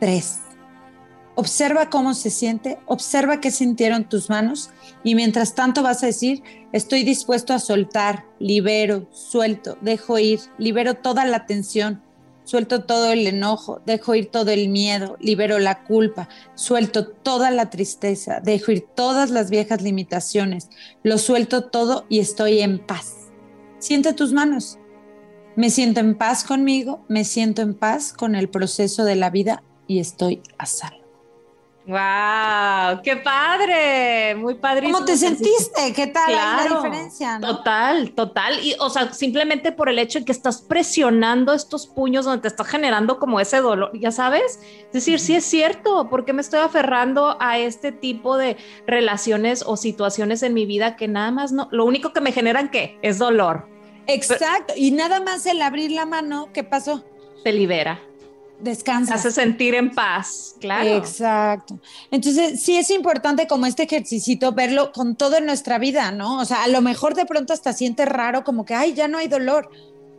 tres. 0.00 0.40
Observa 1.40 1.88
cómo 1.88 2.14
se 2.14 2.30
siente, 2.30 2.80
observa 2.86 3.40
qué 3.40 3.52
sintieron 3.52 4.08
tus 4.08 4.28
manos 4.28 4.70
y 5.04 5.14
mientras 5.14 5.54
tanto 5.54 5.84
vas 5.84 6.02
a 6.02 6.06
decir, 6.06 6.42
estoy 6.72 7.04
dispuesto 7.04 7.54
a 7.54 7.60
soltar, 7.60 8.24
libero, 8.40 9.06
suelto, 9.12 9.78
dejo 9.80 10.18
ir, 10.18 10.40
libero 10.58 10.94
toda 10.94 11.24
la 11.24 11.46
tensión, 11.46 12.02
suelto 12.42 12.82
todo 12.82 13.12
el 13.12 13.24
enojo, 13.24 13.80
dejo 13.86 14.16
ir 14.16 14.32
todo 14.32 14.50
el 14.50 14.68
miedo, 14.68 15.16
libero 15.20 15.60
la 15.60 15.84
culpa, 15.84 16.28
suelto 16.56 17.06
toda 17.06 17.52
la 17.52 17.70
tristeza, 17.70 18.40
dejo 18.42 18.72
ir 18.72 18.86
todas 18.96 19.30
las 19.30 19.48
viejas 19.48 19.80
limitaciones, 19.80 20.70
lo 21.04 21.18
suelto 21.18 21.66
todo 21.66 22.04
y 22.08 22.18
estoy 22.18 22.62
en 22.62 22.84
paz. 22.84 23.14
Siente 23.78 24.12
tus 24.12 24.32
manos. 24.32 24.76
Me 25.54 25.70
siento 25.70 26.00
en 26.00 26.18
paz 26.18 26.42
conmigo, 26.42 27.04
me 27.06 27.24
siento 27.24 27.62
en 27.62 27.74
paz 27.74 28.12
con 28.12 28.34
el 28.34 28.48
proceso 28.48 29.04
de 29.04 29.14
la 29.14 29.30
vida 29.30 29.62
y 29.86 30.00
estoy 30.00 30.42
a 30.58 30.66
salvo. 30.66 31.07
¡Wow! 31.88 33.00
¡Qué 33.02 33.16
padre! 33.16 34.34
Muy 34.34 34.56
padrísimo. 34.56 34.98
¿Cómo 34.98 35.06
te 35.06 35.16
sentiste? 35.16 35.94
¿Qué 35.94 36.08
tal 36.08 36.34
la 36.34 36.68
diferencia? 36.68 37.40
Total, 37.40 38.10
total. 38.10 38.62
Y, 38.62 38.74
o 38.78 38.90
sea, 38.90 39.10
simplemente 39.14 39.72
por 39.72 39.88
el 39.88 39.98
hecho 39.98 40.18
de 40.18 40.26
que 40.26 40.32
estás 40.32 40.60
presionando 40.60 41.54
estos 41.54 41.86
puños 41.86 42.26
donde 42.26 42.42
te 42.42 42.48
está 42.48 42.62
generando 42.62 43.18
como 43.18 43.40
ese 43.40 43.62
dolor, 43.62 43.90
ya 43.98 44.10
sabes? 44.10 44.60
Es 44.62 44.92
decir, 44.92 45.18
sí 45.18 45.34
es 45.34 45.44
cierto, 45.44 46.10
¿por 46.10 46.26
qué 46.26 46.34
me 46.34 46.42
estoy 46.42 46.60
aferrando 46.60 47.38
a 47.40 47.56
este 47.56 47.90
tipo 47.90 48.36
de 48.36 48.58
relaciones 48.86 49.64
o 49.66 49.78
situaciones 49.78 50.42
en 50.42 50.52
mi 50.52 50.66
vida 50.66 50.94
que 50.94 51.08
nada 51.08 51.30
más 51.30 51.52
no, 51.52 51.68
lo 51.72 51.86
único 51.86 52.12
que 52.12 52.20
me 52.20 52.32
generan, 52.32 52.68
¿qué? 52.68 52.98
Es 53.00 53.16
dolor. 53.16 53.66
Exacto. 54.06 54.74
y 54.76 54.90
nada 54.90 55.20
más 55.20 55.46
el 55.46 55.62
abrir 55.62 55.90
la 55.90 56.04
mano, 56.04 56.50
¿qué 56.52 56.64
pasó? 56.64 57.02
Te 57.44 57.52
libera 57.52 57.98
descansa. 58.60 59.14
Hace 59.14 59.30
sentir 59.30 59.74
en 59.74 59.90
paz, 59.90 60.56
claro. 60.60 60.96
Exacto. 60.96 61.80
Entonces, 62.10 62.62
sí 62.62 62.76
es 62.76 62.90
importante 62.90 63.46
como 63.46 63.66
este 63.66 63.84
ejercicio 63.84 64.52
verlo 64.52 64.92
con 64.92 65.16
todo 65.16 65.36
en 65.36 65.46
nuestra 65.46 65.78
vida, 65.78 66.10
¿no? 66.12 66.38
O 66.38 66.44
sea, 66.44 66.64
a 66.64 66.68
lo 66.68 66.80
mejor 66.80 67.14
de 67.14 67.26
pronto 67.26 67.52
hasta 67.52 67.72
sientes 67.72 68.08
raro, 68.08 68.44
como 68.44 68.64
que, 68.64 68.74
ay, 68.74 68.94
ya 68.94 69.08
no 69.08 69.18
hay 69.18 69.28
dolor, 69.28 69.70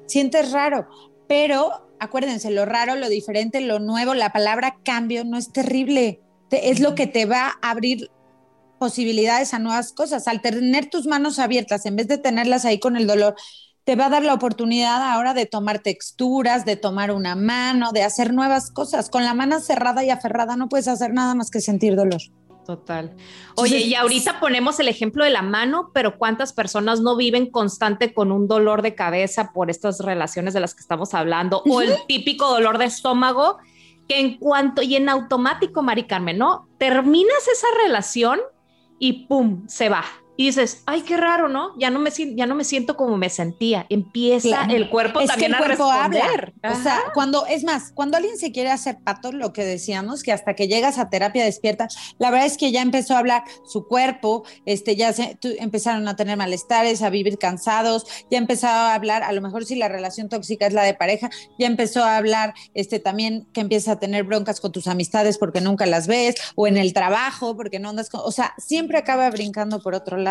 sientes 0.08 0.52
raro, 0.52 0.88
pero 1.28 1.88
acuérdense, 2.00 2.50
lo 2.52 2.66
raro, 2.66 2.96
lo 2.96 3.10
diferente, 3.10 3.62
lo 3.62 3.80
nuevo, 3.80 4.14
la 4.14 4.32
palabra 4.32 4.78
cambio 4.84 5.26
no 5.26 5.38
es 5.38 5.52
terrible, 5.52 6.22
es 6.50 6.80
lo 6.80 6.96
que 6.96 7.08
te 7.08 7.26
va 7.26 7.58
a 7.62 7.72
abrir 7.72 8.10
posibilidades 8.80 9.54
a 9.54 9.60
nuevas 9.60 9.92
cosas. 9.92 10.28
Al 10.28 10.42
tener 10.42 10.90
tus 10.90 11.06
manos 11.06 11.38
abiertas, 11.38 11.86
en 11.86 11.98
vez 11.98 12.08
de 12.08 12.18
tenerlas 12.18 12.66
ahí 12.66 12.80
con 12.80 12.96
el 12.96 13.06
dolor, 13.06 13.36
te 13.90 13.96
va 13.96 14.06
a 14.06 14.10
dar 14.10 14.22
la 14.22 14.36
oportunidad 14.36 15.02
ahora 15.02 15.34
de 15.34 15.48
tomar 15.48 15.80
texturas, 15.80 16.64
de 16.64 16.76
tomar 16.76 17.10
una 17.10 17.34
mano, 17.34 17.92
de 17.92 18.04
hacer 18.04 18.36
nuevas 18.36 18.70
cosas. 18.70 19.10
Con 19.10 19.26
la 19.26 19.34
mano 19.34 19.60
cerrada 19.62 20.04
y 20.04 20.12
aferrada 20.12 20.56
no 20.56 20.70
puedes 20.70 20.88
hacer 20.88 21.12
nada 21.12 21.34
más 21.34 21.50
que 21.50 21.60
sentir 21.60 21.96
dolor. 21.96 22.22
Total. 22.68 23.16
Oye, 23.56 23.80
y 23.80 23.96
ahorita 23.96 24.40
ponemos 24.40 24.80
el 24.80 24.90
ejemplo 24.90 25.24
de 25.24 25.32
la 25.32 25.42
mano, 25.42 25.90
pero 25.92 26.20
¿cuántas 26.20 26.54
personas 26.54 27.02
no 27.02 27.16
viven 27.16 27.50
constante 27.50 28.14
con 28.14 28.32
un 28.32 28.48
dolor 28.48 28.84
de 28.84 28.94
cabeza 28.94 29.54
por 29.54 29.72
estas 29.72 30.02
relaciones 30.02 30.54
de 30.54 30.60
las 30.60 30.76
que 30.76 30.82
estamos 30.82 31.16
hablando? 31.16 31.64
O 31.68 31.82
el 31.82 31.96
típico 32.08 32.48
dolor 32.48 32.78
de 32.78 32.86
estómago, 32.86 33.58
que 34.08 34.20
en 34.20 34.38
cuanto 34.38 34.84
y 34.84 34.98
en 34.98 35.10
automático, 35.10 35.82
Mari 35.82 36.04
Carmen, 36.04 36.38
¿no? 36.38 36.70
Terminas 36.78 37.48
esa 37.52 37.66
relación 37.84 38.40
y 39.00 39.26
¡pum! 39.26 39.68
se 39.68 39.90
va 39.90 40.06
y 40.40 40.46
dices, 40.46 40.84
ay, 40.86 41.02
qué 41.02 41.18
raro, 41.18 41.50
¿no? 41.50 41.78
Ya 41.78 41.90
no 41.90 42.00
me, 42.00 42.12
ya 42.12 42.46
no 42.46 42.56
me 42.56 42.64
siento 42.64 42.96
como 42.96 43.18
me 43.18 43.30
sentía. 43.30 43.86
Empieza 43.90 44.64
el 44.70 44.90
cuerpo 44.90 45.20
también 45.26 45.54
a 45.54 45.60
responder. 45.60 46.54
O 46.64 46.82
sea, 46.82 47.02
cuando, 47.14 47.46
es 47.46 47.66
más, 47.66 47.92
cuando 47.94 48.16
alguien 48.16 48.38
se 48.38 48.54
quiere 48.54 48.72
hacer 48.72 49.00
pato, 49.04 49.34
lo 49.34 49.52
que 49.52 49.66
decíamos, 49.66 50.24
que 50.24 50.32
hasta 50.32 50.54
que 50.54 50.70
llegas 50.70 50.98
a 50.98 51.10
terapia 51.10 51.44
despierta, 51.44 51.90
la 52.20 52.32
verdad 52.32 52.48
es 52.48 52.56
que 52.56 52.72
ya 52.72 52.82
empezó 52.82 53.16
a 53.16 53.20
hablar 53.20 53.44
su 53.68 53.86
cuerpo, 53.86 54.46
este, 54.66 54.96
ya 54.96 55.12
se, 55.12 55.38
empezaron 55.42 56.08
a 56.08 56.16
tener 56.16 56.38
malestares, 56.38 57.02
a 57.02 57.10
vivir 57.10 57.38
cansados, 57.38 58.06
ya 58.32 58.38
empezó 58.38 58.68
a 58.68 58.94
hablar, 58.94 59.24
a 59.24 59.34
lo 59.34 59.42
mejor 59.42 59.66
si 59.66 59.76
la 59.76 59.90
relación 59.90 60.30
tóxica 60.30 60.68
es 60.68 60.72
la 60.72 60.84
de 60.84 60.94
pareja, 60.94 61.30
ya 61.58 61.68
empezó 61.68 62.06
a 62.06 62.16
hablar, 62.16 62.54
este, 62.74 63.00
también 63.00 63.46
que 63.52 63.60
empieza 63.60 63.92
a 63.92 64.00
tener 64.00 64.24
broncas 64.24 64.62
con 64.62 64.72
tus 64.72 64.88
amistades 64.88 65.38
porque 65.38 65.60
nunca 65.60 65.86
las 65.86 66.08
ves, 66.08 66.36
o 66.56 66.66
en 66.66 66.78
el 66.78 66.94
trabajo 66.94 67.58
porque 67.58 67.80
no 67.80 67.90
andas 67.90 68.10
con, 68.10 68.22
o 68.24 68.32
sea, 68.32 68.54
siempre 68.58 68.98
acaba 68.98 69.30
brincando 69.32 69.82
por 69.82 69.96
otro 69.96 70.16
lado 70.16 70.29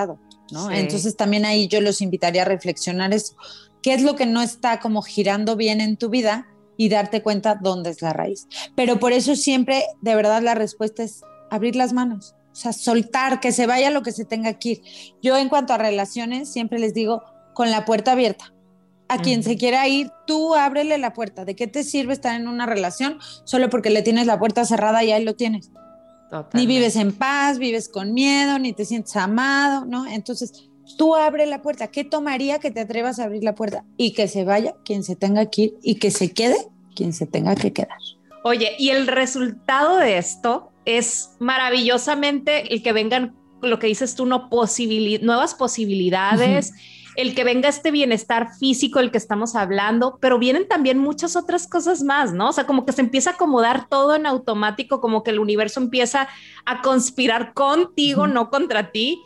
¿no? 0.51 0.71
Entonces 0.71 1.17
también 1.17 1.45
ahí 1.45 1.69
yo 1.69 1.81
los 1.81 2.01
invitaría 2.01 2.43
a 2.43 2.47
reflexionar 2.47 3.13
eso. 3.13 3.37
¿Qué 3.83 3.95
es 3.95 4.03
lo 4.03 4.17
que 4.17 4.27
no 4.27 4.43
está 4.43 4.81
como 4.81 5.03
girando 5.03 5.57
bien 5.57 5.81
en 5.81 5.97
tu 5.97 6.09
vida? 6.09 6.47
Y 6.77 6.89
darte 6.89 7.23
cuenta 7.23 7.59
dónde 7.61 7.91
es 7.91 8.03
la 8.03 8.13
raíz. 8.13 8.47
Pero 8.77 9.01
por 9.01 9.13
eso 9.13 9.35
siempre, 9.35 9.85
de 10.01 10.15
verdad, 10.15 10.43
la 10.43 10.55
respuesta 10.55 11.03
es 11.03 11.23
abrir 11.51 11.75
las 11.75 11.93
manos. 11.93 12.37
O 12.53 12.55
sea, 12.55 12.73
soltar, 12.73 13.41
que 13.41 13.51
se 13.51 13.67
vaya 13.67 13.91
lo 13.91 14.03
que 14.03 14.13
se 14.13 14.25
tenga 14.25 14.55
que 14.55 14.69
ir. 14.69 14.83
Yo 15.21 15.37
en 15.37 15.49
cuanto 15.49 15.73
a 15.73 15.79
relaciones, 15.79 16.53
siempre 16.53 16.79
les 16.79 16.95
digo, 16.95 17.23
con 17.53 17.73
la 17.73 17.85
puerta 17.85 18.13
abierta. 18.13 18.55
A 19.09 19.19
quien 19.19 19.43
se 19.43 19.57
quiera 19.57 19.89
ir, 19.89 20.11
tú 20.27 20.55
ábrele 20.55 20.99
la 20.99 21.15
puerta. 21.15 21.45
¿De 21.45 21.57
qué 21.57 21.67
te 21.67 21.83
sirve 21.83 22.13
estar 22.13 22.39
en 22.39 22.47
una 22.47 22.67
relación 22.67 23.19
solo 23.45 23.71
porque 23.71 23.91
le 23.91 24.03
tienes 24.03 24.27
la 24.27 24.39
puerta 24.39 24.65
cerrada 24.65 25.03
y 25.03 25.11
ahí 25.13 25.25
lo 25.25 25.35
tienes? 25.35 25.73
Ni 26.53 26.67
vives 26.67 26.97
en 26.97 27.13
paz, 27.13 27.59
vives 27.59 27.89
con 27.89 28.13
miedo, 28.13 28.59
ni 28.59 28.73
te 28.73 28.85
sientes 28.85 29.17
amado, 29.17 29.85
¿no? 29.87 30.07
Entonces, 30.07 30.69
tú 30.97 31.15
abre 31.15 31.47
la 31.47 31.63
puerta. 31.63 31.89
¿Qué 31.89 32.05
tomaría 32.05 32.59
que 32.59 32.71
te 32.71 32.81
atrevas 32.81 33.19
a 33.19 33.25
abrir 33.25 33.45
la 33.45 33.55
puerta 33.55 33.85
y 33.97 34.13
que 34.13 34.29
se 34.29 34.45
vaya 34.45 34.75
quien 34.85 35.05
se 35.05 35.17
tenga 35.17 35.47
que 35.47 35.63
ir 35.63 35.75
y 35.83 35.97
que 35.97 36.11
se 36.11 36.33
quede 36.33 36.57
quien 36.95 37.13
se 37.13 37.27
tenga 37.27 37.55
que 37.55 37.73
quedar? 37.73 37.99
Oye, 38.45 38.73
y 38.79 38.91
el 38.91 39.07
resultado 39.07 39.99
de 39.99 40.19
esto 40.19 40.71
es 40.85 41.31
maravillosamente 41.39 42.73
el 42.73 42.83
que 42.83 42.93
vengan, 42.93 43.37
lo 43.61 43.79
que 43.79 43.89
dices 43.89 44.15
tú, 44.15 44.27
no 44.27 44.49
nuevas 45.23 45.55
posibilidades 45.55 46.73
el 47.19 47.35
que 47.35 47.43
venga 47.43 47.69
este 47.69 47.91
bienestar 47.91 48.55
físico 48.61 49.01
el 49.01 49.11
que 49.11 49.19
estamos 49.19 49.57
hablando, 49.57 50.19
pero 50.21 50.39
vienen 50.39 50.69
también 50.69 50.99
muchas 50.99 51.35
otras 51.35 51.67
cosas 51.67 52.05
más, 52.05 52.33
¿no? 52.33 52.51
O 52.51 52.53
sea, 52.53 52.65
como 52.65 52.87
que 52.87 52.93
se 52.93 53.01
empieza 53.01 53.31
a 53.31 53.33
acomodar 53.33 53.89
todo 53.89 54.15
en 54.15 54.25
automático, 54.25 55.01
como 55.01 55.25
que 55.25 55.33
el 55.33 55.41
universo 55.41 55.81
empieza 55.81 56.29
a 56.65 56.81
conspirar 56.81 57.55
contigo, 57.55 58.29
no 58.29 58.51
contra 58.51 58.93
ti. 58.93 59.21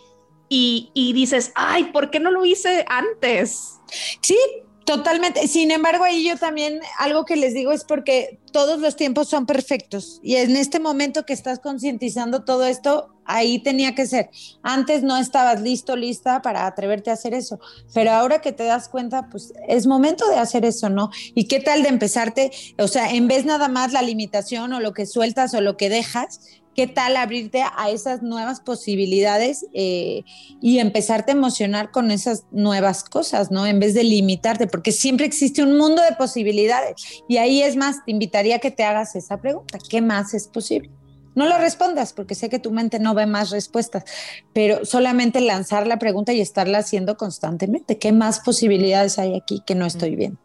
Y, 0.48 0.90
y 0.94 1.12
dices, 1.12 1.52
ay, 1.54 1.92
¿por 1.92 2.10
qué 2.10 2.18
no 2.18 2.30
lo 2.30 2.46
hice 2.46 2.86
antes? 2.88 3.78
Sí, 4.22 4.38
Totalmente. 4.84 5.46
Sin 5.46 5.70
embargo, 5.70 6.04
ahí 6.04 6.24
yo 6.24 6.36
también 6.36 6.80
algo 6.98 7.24
que 7.24 7.36
les 7.36 7.54
digo 7.54 7.72
es 7.72 7.84
porque 7.84 8.38
todos 8.52 8.80
los 8.80 8.96
tiempos 8.96 9.28
son 9.28 9.46
perfectos 9.46 10.20
y 10.22 10.36
en 10.36 10.56
este 10.56 10.80
momento 10.80 11.24
que 11.24 11.32
estás 11.32 11.60
concientizando 11.60 12.44
todo 12.44 12.66
esto, 12.66 13.14
ahí 13.24 13.60
tenía 13.60 13.94
que 13.94 14.06
ser. 14.06 14.30
Antes 14.62 15.02
no 15.02 15.16
estabas 15.16 15.60
listo, 15.60 15.96
lista 15.96 16.42
para 16.42 16.66
atreverte 16.66 17.10
a 17.10 17.14
hacer 17.14 17.34
eso, 17.34 17.60
pero 17.94 18.10
ahora 18.10 18.40
que 18.40 18.52
te 18.52 18.64
das 18.64 18.88
cuenta, 18.88 19.28
pues 19.30 19.52
es 19.68 19.86
momento 19.86 20.28
de 20.28 20.36
hacer 20.36 20.64
eso, 20.64 20.88
¿no? 20.88 21.10
¿Y 21.34 21.46
qué 21.46 21.60
tal 21.60 21.82
de 21.82 21.88
empezarte? 21.88 22.50
O 22.78 22.88
sea, 22.88 23.10
en 23.10 23.28
vez 23.28 23.44
nada 23.44 23.68
más 23.68 23.92
la 23.92 24.02
limitación 24.02 24.72
o 24.72 24.80
lo 24.80 24.92
que 24.92 25.06
sueltas 25.06 25.54
o 25.54 25.60
lo 25.60 25.76
que 25.76 25.88
dejas, 25.88 26.40
¿qué 26.74 26.86
tal 26.86 27.16
abrirte 27.16 27.62
a 27.62 27.90
esas 27.90 28.22
nuevas 28.22 28.60
posibilidades 28.60 29.66
eh, 29.74 30.24
y 30.60 30.78
empezarte 30.78 31.32
a 31.32 31.34
emocionar 31.34 31.90
con 31.90 32.10
esas 32.10 32.44
nuevas 32.50 33.04
cosas, 33.04 33.50
¿no? 33.50 33.66
En 33.66 33.80
vez 33.80 33.94
de 33.94 34.04
limitarte, 34.04 34.66
porque 34.66 34.92
siempre 34.92 35.26
existe 35.26 35.62
un 35.62 35.76
mundo 35.76 36.02
de 36.02 36.16
posibilidades. 36.16 37.22
Y 37.28 37.36
ahí 37.36 37.62
es 37.62 37.76
más, 37.76 38.04
te 38.04 38.10
invitaría 38.10 38.56
a 38.56 38.58
que 38.58 38.70
te 38.70 38.84
hagas 38.84 39.14
esa 39.16 39.40
pregunta, 39.40 39.78
¿qué 39.88 40.00
más 40.00 40.34
es 40.34 40.48
posible? 40.48 40.90
No 41.34 41.46
lo 41.46 41.56
respondas 41.58 42.12
porque 42.12 42.34
sé 42.34 42.48
que 42.50 42.58
tu 42.58 42.70
mente 42.70 42.98
no 42.98 43.14
ve 43.14 43.26
más 43.26 43.50
respuestas, 43.50 44.04
pero 44.52 44.84
solamente 44.84 45.40
lanzar 45.40 45.86
la 45.86 45.98
pregunta 45.98 46.32
y 46.32 46.40
estarla 46.40 46.78
haciendo 46.78 47.16
constantemente. 47.16 47.98
¿Qué 47.98 48.12
más 48.12 48.40
posibilidades 48.40 49.18
hay 49.18 49.34
aquí 49.34 49.62
que 49.66 49.74
no 49.74 49.86
estoy 49.86 50.16
viendo? 50.16 50.38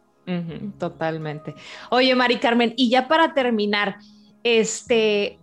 totalmente. 0.78 1.54
Oye, 1.90 2.14
Mari 2.14 2.36
Carmen, 2.36 2.74
y 2.76 2.90
ya 2.90 3.08
para 3.08 3.32
terminar, 3.32 3.96
este, 4.44 5.38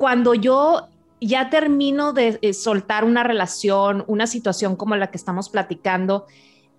cuando 0.00 0.32
yo 0.32 0.88
ya 1.20 1.50
termino 1.50 2.14
de 2.14 2.38
eh, 2.40 2.54
soltar 2.54 3.04
una 3.04 3.22
relación, 3.22 4.02
una 4.06 4.26
situación 4.26 4.74
como 4.74 4.96
la 4.96 5.10
que 5.10 5.18
estamos 5.18 5.50
platicando, 5.50 6.24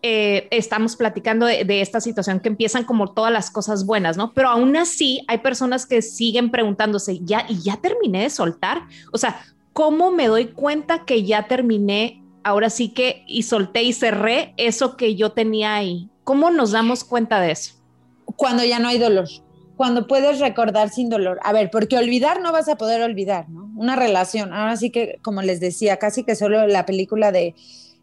eh, 0.01 0.47
estamos 0.49 0.95
platicando 0.95 1.45
de, 1.45 1.81
esta 1.81 2.01
situación 2.01 2.39
que 2.39 2.49
empiezan 2.49 2.83
como 2.83 3.13
todas 3.13 3.31
las 3.31 3.51
cosas 3.51 3.85
buenas, 3.85 4.17
¿no? 4.17 4.33
Pero 4.33 4.49
aún 4.49 4.75
así 4.75 5.23
hay 5.27 5.37
personas 5.37 5.85
que 5.85 6.01
siguen 6.01 6.49
preguntándose, 6.49 7.19
¿ya 7.19 7.45
y 7.47 7.61
ya 7.61 7.77
terminé 7.77 8.23
de 8.23 8.31
soltar? 8.31 8.81
O 9.11 9.19
sea, 9.19 9.39
¿cómo 9.71 10.09
me 10.09 10.25
doy 10.25 10.47
cuenta 10.47 11.05
que 11.05 11.23
ya 11.23 11.47
terminé? 11.47 12.23
Ahora 12.43 12.71
sí 12.71 12.89
que 12.89 13.23
y 13.27 13.43
solté 13.43 13.83
y 13.83 13.93
cerré 13.93 14.55
eso 14.57 14.97
que 14.97 15.15
yo 15.15 15.31
tenía 15.33 15.75
ahí. 15.75 16.09
¿Cómo 16.23 16.49
nos 16.49 16.71
damos 16.71 17.03
cuenta 17.03 17.39
de 17.39 17.51
eso? 17.51 17.75
Cuando 18.25 18.63
ya 18.63 18.79
no 18.79 18.87
hay 18.87 18.97
dolor, 18.97 19.27
cuando 19.81 20.05
puedes 20.05 20.37
recordar 20.37 20.91
sin 20.91 21.09
dolor. 21.09 21.39
A 21.41 21.53
ver, 21.53 21.71
porque 21.71 21.97
olvidar 21.97 22.39
no 22.39 22.51
vas 22.51 22.69
a 22.69 22.75
poder 22.75 23.01
olvidar, 23.01 23.49
¿no? 23.49 23.67
Una 23.75 23.95
relación. 23.95 24.53
Ahora 24.53 24.77
sí 24.77 24.91
que, 24.91 25.17
como 25.23 25.41
les 25.41 25.59
decía, 25.59 25.97
casi 25.97 26.23
que 26.23 26.35
solo 26.35 26.67
la 26.67 26.85
película 26.85 27.31
de 27.31 27.55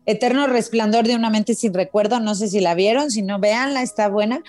Eterno 0.04 0.48
Resplandor 0.48 1.06
de 1.06 1.14
una 1.14 1.30
mente 1.30 1.54
sin 1.54 1.72
recuerdo, 1.72 2.18
no 2.18 2.34
sé 2.34 2.48
si 2.48 2.58
la 2.58 2.74
vieron, 2.74 3.12
si 3.12 3.22
no, 3.22 3.38
véanla, 3.38 3.82
está 3.82 4.08
buena. 4.08 4.42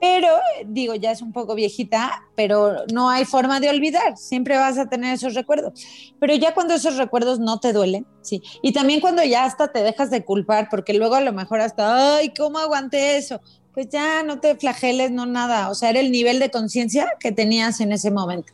Pero 0.00 0.28
digo, 0.64 0.94
ya 0.94 1.10
es 1.10 1.20
un 1.20 1.34
poco 1.34 1.54
viejita, 1.54 2.22
pero 2.34 2.76
no 2.94 3.10
hay 3.10 3.26
forma 3.26 3.60
de 3.60 3.68
olvidar, 3.68 4.16
siempre 4.16 4.56
vas 4.56 4.78
a 4.78 4.88
tener 4.88 5.12
esos 5.12 5.34
recuerdos. 5.34 5.84
Pero 6.18 6.34
ya 6.34 6.54
cuando 6.54 6.72
esos 6.72 6.96
recuerdos 6.96 7.40
no 7.40 7.60
te 7.60 7.74
duelen, 7.74 8.06
sí. 8.22 8.42
Y 8.62 8.72
también 8.72 9.00
cuando 9.00 9.22
ya 9.22 9.44
hasta 9.44 9.68
te 9.68 9.82
dejas 9.82 10.10
de 10.10 10.24
culpar, 10.24 10.68
porque 10.70 10.94
luego 10.94 11.16
a 11.16 11.20
lo 11.20 11.34
mejor 11.34 11.60
hasta, 11.60 12.16
ay, 12.16 12.32
¿cómo 12.32 12.58
aguanté 12.58 13.18
eso? 13.18 13.42
Pues 13.80 13.88
ya 13.88 14.22
no 14.22 14.40
te 14.40 14.56
flageles, 14.56 15.10
no 15.10 15.24
nada. 15.24 15.70
O 15.70 15.74
sea, 15.74 15.88
era 15.88 16.00
el 16.00 16.12
nivel 16.12 16.38
de 16.38 16.50
conciencia 16.50 17.14
que 17.18 17.32
tenías 17.32 17.80
en 17.80 17.92
ese 17.92 18.10
momento. 18.10 18.52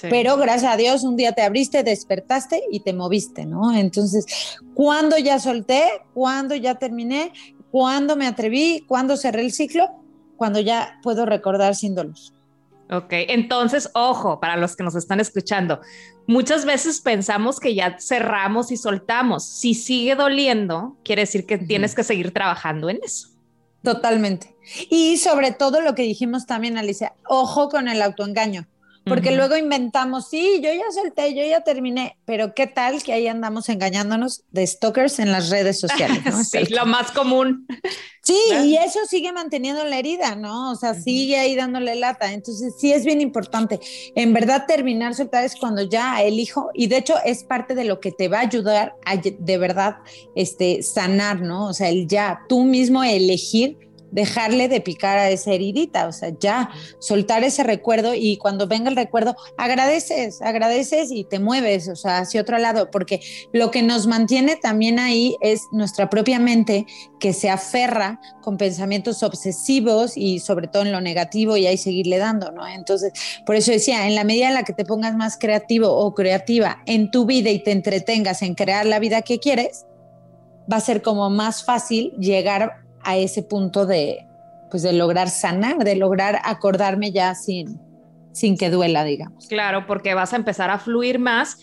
Pero 0.00 0.38
gracias 0.38 0.72
a 0.72 0.78
Dios 0.78 1.04
un 1.04 1.14
día 1.14 1.32
te 1.32 1.42
abriste, 1.42 1.82
despertaste 1.82 2.62
y 2.70 2.80
te 2.80 2.94
moviste, 2.94 3.44
¿no? 3.44 3.76
Entonces, 3.76 4.24
¿cuándo 4.72 5.18
ya 5.18 5.38
solté? 5.38 5.84
¿Cuándo 6.14 6.54
ya 6.54 6.76
terminé? 6.76 7.34
¿Cuándo 7.70 8.16
me 8.16 8.26
atreví? 8.26 8.82
¿Cuándo 8.88 9.18
cerré 9.18 9.42
el 9.42 9.52
ciclo? 9.52 9.90
Cuando 10.38 10.58
ya 10.58 10.98
puedo 11.02 11.26
recordar 11.26 11.74
sin 11.74 11.94
dolor. 11.94 12.14
Ok, 12.90 13.08
entonces, 13.10 13.90
ojo, 13.92 14.40
para 14.40 14.56
los 14.56 14.74
que 14.74 14.84
nos 14.84 14.94
están 14.94 15.20
escuchando, 15.20 15.80
muchas 16.26 16.64
veces 16.64 17.02
pensamos 17.02 17.60
que 17.60 17.74
ya 17.74 17.98
cerramos 18.00 18.72
y 18.72 18.78
soltamos. 18.78 19.44
Si 19.44 19.74
sigue 19.74 20.14
doliendo, 20.14 20.96
quiere 21.04 21.24
decir 21.24 21.44
que 21.44 21.58
tienes 21.58 21.94
que 21.94 22.04
seguir 22.04 22.32
trabajando 22.32 22.88
en 22.88 23.00
eso. 23.04 23.31
Totalmente. 23.82 24.54
Y 24.90 25.16
sobre 25.18 25.50
todo 25.52 25.80
lo 25.80 25.94
que 25.94 26.02
dijimos 26.02 26.46
también, 26.46 26.78
Alicia, 26.78 27.14
ojo 27.26 27.68
con 27.68 27.88
el 27.88 28.00
autoengaño. 28.00 28.66
Porque 29.04 29.32
luego 29.32 29.56
inventamos, 29.56 30.28
sí, 30.28 30.60
yo 30.62 30.72
ya 30.72 30.90
solté, 30.92 31.34
yo 31.34 31.44
ya 31.44 31.62
terminé, 31.62 32.16
pero 32.24 32.54
¿qué 32.54 32.68
tal 32.68 33.02
que 33.02 33.12
ahí 33.12 33.26
andamos 33.26 33.68
engañándonos 33.68 34.44
de 34.50 34.66
stalkers 34.66 35.18
en 35.18 35.32
las 35.32 35.50
redes 35.50 35.80
sociales? 35.80 36.24
¿no? 36.24 36.44
sí, 36.44 36.66
lo 36.66 36.86
más 36.86 37.10
común. 37.10 37.66
Sí, 38.24 38.38
y 38.66 38.76
eso 38.76 39.00
sigue 39.08 39.32
manteniendo 39.32 39.82
la 39.84 39.98
herida, 39.98 40.36
¿no? 40.36 40.70
O 40.70 40.76
sea, 40.76 40.94
sigue 40.94 41.38
ahí 41.38 41.56
dándole 41.56 41.96
lata. 41.96 42.32
Entonces, 42.32 42.72
sí 42.78 42.92
es 42.92 43.04
bien 43.04 43.20
importante. 43.20 43.80
En 44.14 44.32
verdad, 44.32 44.64
terminar 44.64 45.16
soltar 45.16 45.42
es 45.42 45.56
cuando 45.56 45.82
ya 45.82 46.22
elijo, 46.22 46.70
y 46.72 46.86
de 46.86 46.98
hecho 46.98 47.16
es 47.24 47.42
parte 47.42 47.74
de 47.74 47.82
lo 47.82 47.98
que 47.98 48.12
te 48.12 48.28
va 48.28 48.38
a 48.38 48.42
ayudar 48.42 48.94
a 49.04 49.16
de 49.16 49.58
verdad 49.58 49.96
este, 50.36 50.84
sanar, 50.84 51.40
¿no? 51.40 51.66
O 51.66 51.74
sea, 51.74 51.88
el 51.88 52.06
ya 52.06 52.42
tú 52.48 52.62
mismo 52.62 53.02
elegir 53.02 53.76
dejarle 54.12 54.68
de 54.68 54.80
picar 54.80 55.18
a 55.18 55.30
esa 55.30 55.52
heridita, 55.52 56.06
o 56.06 56.12
sea, 56.12 56.30
ya 56.38 56.70
soltar 57.00 57.42
ese 57.42 57.64
recuerdo 57.64 58.14
y 58.14 58.36
cuando 58.36 58.68
venga 58.68 58.88
el 58.88 58.96
recuerdo, 58.96 59.34
agradeces, 59.58 60.40
agradeces 60.42 61.10
y 61.10 61.24
te 61.24 61.40
mueves, 61.40 61.88
o 61.88 61.96
sea, 61.96 62.18
hacia 62.18 62.42
otro 62.42 62.58
lado, 62.58 62.90
porque 62.90 63.20
lo 63.52 63.70
que 63.70 63.82
nos 63.82 64.06
mantiene 64.06 64.56
también 64.56 64.98
ahí 64.98 65.36
es 65.40 65.62
nuestra 65.72 66.08
propia 66.10 66.38
mente 66.38 66.86
que 67.18 67.32
se 67.32 67.50
aferra 67.50 68.20
con 68.42 68.56
pensamientos 68.56 69.22
obsesivos 69.22 70.16
y 70.16 70.38
sobre 70.38 70.68
todo 70.68 70.82
en 70.82 70.92
lo 70.92 71.00
negativo 71.00 71.56
y 71.56 71.66
ahí 71.66 71.78
seguirle 71.78 72.18
dando, 72.18 72.52
¿no? 72.52 72.66
Entonces, 72.68 73.12
por 73.46 73.56
eso 73.56 73.72
decía, 73.72 74.06
en 74.06 74.14
la 74.14 74.24
medida 74.24 74.48
en 74.48 74.54
la 74.54 74.64
que 74.64 74.74
te 74.74 74.84
pongas 74.84 75.16
más 75.16 75.38
creativo 75.38 75.88
o 75.88 76.14
creativa 76.14 76.82
en 76.86 77.10
tu 77.10 77.24
vida 77.24 77.50
y 77.50 77.62
te 77.62 77.72
entretengas 77.72 78.42
en 78.42 78.54
crear 78.54 78.84
la 78.84 78.98
vida 78.98 79.22
que 79.22 79.38
quieres, 79.38 79.86
va 80.70 80.76
a 80.76 80.80
ser 80.80 81.02
como 81.02 81.30
más 81.30 81.64
fácil 81.64 82.12
llegar 82.18 82.81
a 83.04 83.16
ese 83.16 83.42
punto 83.42 83.86
de, 83.86 84.26
pues 84.70 84.82
de 84.82 84.92
lograr 84.92 85.28
sanar, 85.28 85.78
de 85.78 85.96
lograr 85.96 86.40
acordarme 86.44 87.12
ya 87.12 87.34
sin, 87.34 87.80
sin 88.32 88.56
que 88.56 88.70
duela, 88.70 89.04
digamos. 89.04 89.46
Claro, 89.48 89.86
porque 89.86 90.14
vas 90.14 90.32
a 90.32 90.36
empezar 90.36 90.70
a 90.70 90.78
fluir 90.78 91.18
más 91.18 91.58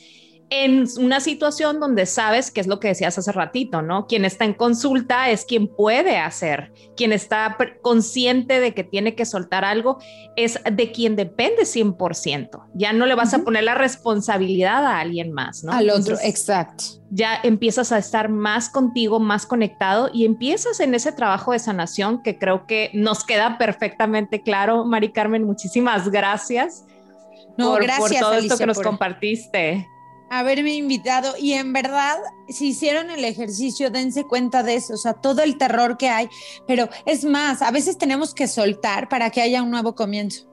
en 0.50 0.86
una 1.00 1.20
situación 1.20 1.80
donde 1.80 2.06
sabes 2.06 2.50
que 2.50 2.62
es 2.62 2.68
lo 2.68 2.80
que 2.80 2.90
decías 2.90 3.18
hace 3.18 3.32
ratito, 3.32 3.82
¿no? 3.82 4.08
Quien 4.08 4.26
está 4.26 4.46
en 4.46 4.54
consulta 4.54 5.30
es 5.30 5.46
quien 5.46 5.68
puede 5.68 6.18
hacer, 6.18 6.74
quien 6.98 7.14
está 7.14 7.56
consciente 7.82 8.60
de 8.60 8.74
que 8.74 8.84
tiene 8.84 9.16
que 9.16 9.26
soltar 9.26 9.64
algo, 9.64 10.00
es 10.36 10.60
de 10.72 10.92
quien 10.92 11.16
depende 11.16 11.64
100%. 11.64 12.68
Ya 12.74 12.94
no 12.94 13.06
le 13.06 13.16
vas 13.16 13.34
a 13.34 13.40
poner 13.40 13.64
la 13.64 13.76
responsabilidad 13.76 14.86
a 14.86 15.00
alguien 15.00 15.32
más, 15.32 15.64
¿no? 15.64 15.72
Al 15.72 15.90
otro, 15.92 16.18
exacto. 16.24 16.84
Ya 17.12 17.40
empiezas 17.44 17.92
a 17.92 18.00
estar 18.00 18.30
más 18.30 18.70
contigo, 18.70 19.20
más 19.20 19.46
conectado 19.46 20.10
y 20.12 20.26
empiezas 20.26 20.80
en 20.80 20.96
ese 20.96 21.12
trabajo 21.12 21.52
de 21.52 21.60
sanación 21.60 22.24
que 22.24 22.40
creo 22.40 22.66
que 22.66 22.90
nos 22.94 23.24
queda 23.24 23.58
perfectamente 23.58 24.42
claro. 24.42 24.86
Mari 24.86 25.12
Carmen, 25.12 25.44
muchísimas 25.44 26.10
gracias. 26.10 26.86
No, 27.58 27.72
por, 27.72 27.84
gracias, 27.84 28.10
por 28.10 28.20
todo 28.20 28.34
esto 28.34 28.58
que 28.58 28.66
nos 28.66 28.80
compartiste 28.80 29.88
haberme 30.30 30.76
invitado 30.76 31.34
y 31.38 31.54
en 31.54 31.74
verdad, 31.74 32.18
si 32.48 32.70
hicieron 32.70 33.10
el 33.10 33.26
ejercicio, 33.26 33.90
dense 33.90 34.26
cuenta 34.26 34.64
de 34.64 34.76
eso, 34.76 34.94
o 34.94 34.98
sea, 34.98 35.14
todo 35.14 35.42
el 35.42 35.58
terror 35.58 35.98
que 35.98 36.10
hay, 36.10 36.30
pero 36.68 36.90
es 37.06 37.26
más, 37.26 37.62
a 37.62 37.72
veces 37.72 37.98
tenemos 37.98 38.34
que 38.34 38.48
soltar 38.48 39.10
para 39.10 39.30
que 39.30 39.42
haya 39.42 39.64
un 39.64 39.72
nuevo 39.72 39.96
comienzo. 39.96 40.50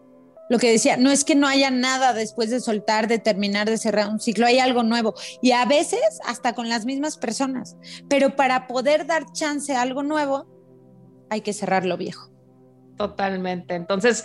Lo 0.48 0.58
que 0.58 0.70
decía, 0.70 0.96
no 0.96 1.10
es 1.10 1.24
que 1.24 1.34
no 1.34 1.48
haya 1.48 1.70
nada 1.70 2.12
después 2.12 2.50
de 2.50 2.60
soltar, 2.60 3.08
de 3.08 3.18
terminar, 3.18 3.68
de 3.68 3.78
cerrar 3.78 4.08
un 4.08 4.20
ciclo, 4.20 4.46
hay 4.46 4.60
algo 4.60 4.84
nuevo. 4.84 5.14
Y 5.42 5.50
a 5.50 5.64
veces 5.64 6.00
hasta 6.24 6.54
con 6.54 6.68
las 6.68 6.84
mismas 6.84 7.16
personas. 7.16 7.76
Pero 8.08 8.36
para 8.36 8.68
poder 8.68 9.06
dar 9.06 9.32
chance 9.32 9.74
a 9.74 9.82
algo 9.82 10.04
nuevo, 10.04 10.46
hay 11.30 11.40
que 11.40 11.52
cerrar 11.52 11.84
lo 11.84 11.96
viejo. 11.96 12.30
Totalmente. 12.96 13.74
Entonces, 13.74 14.24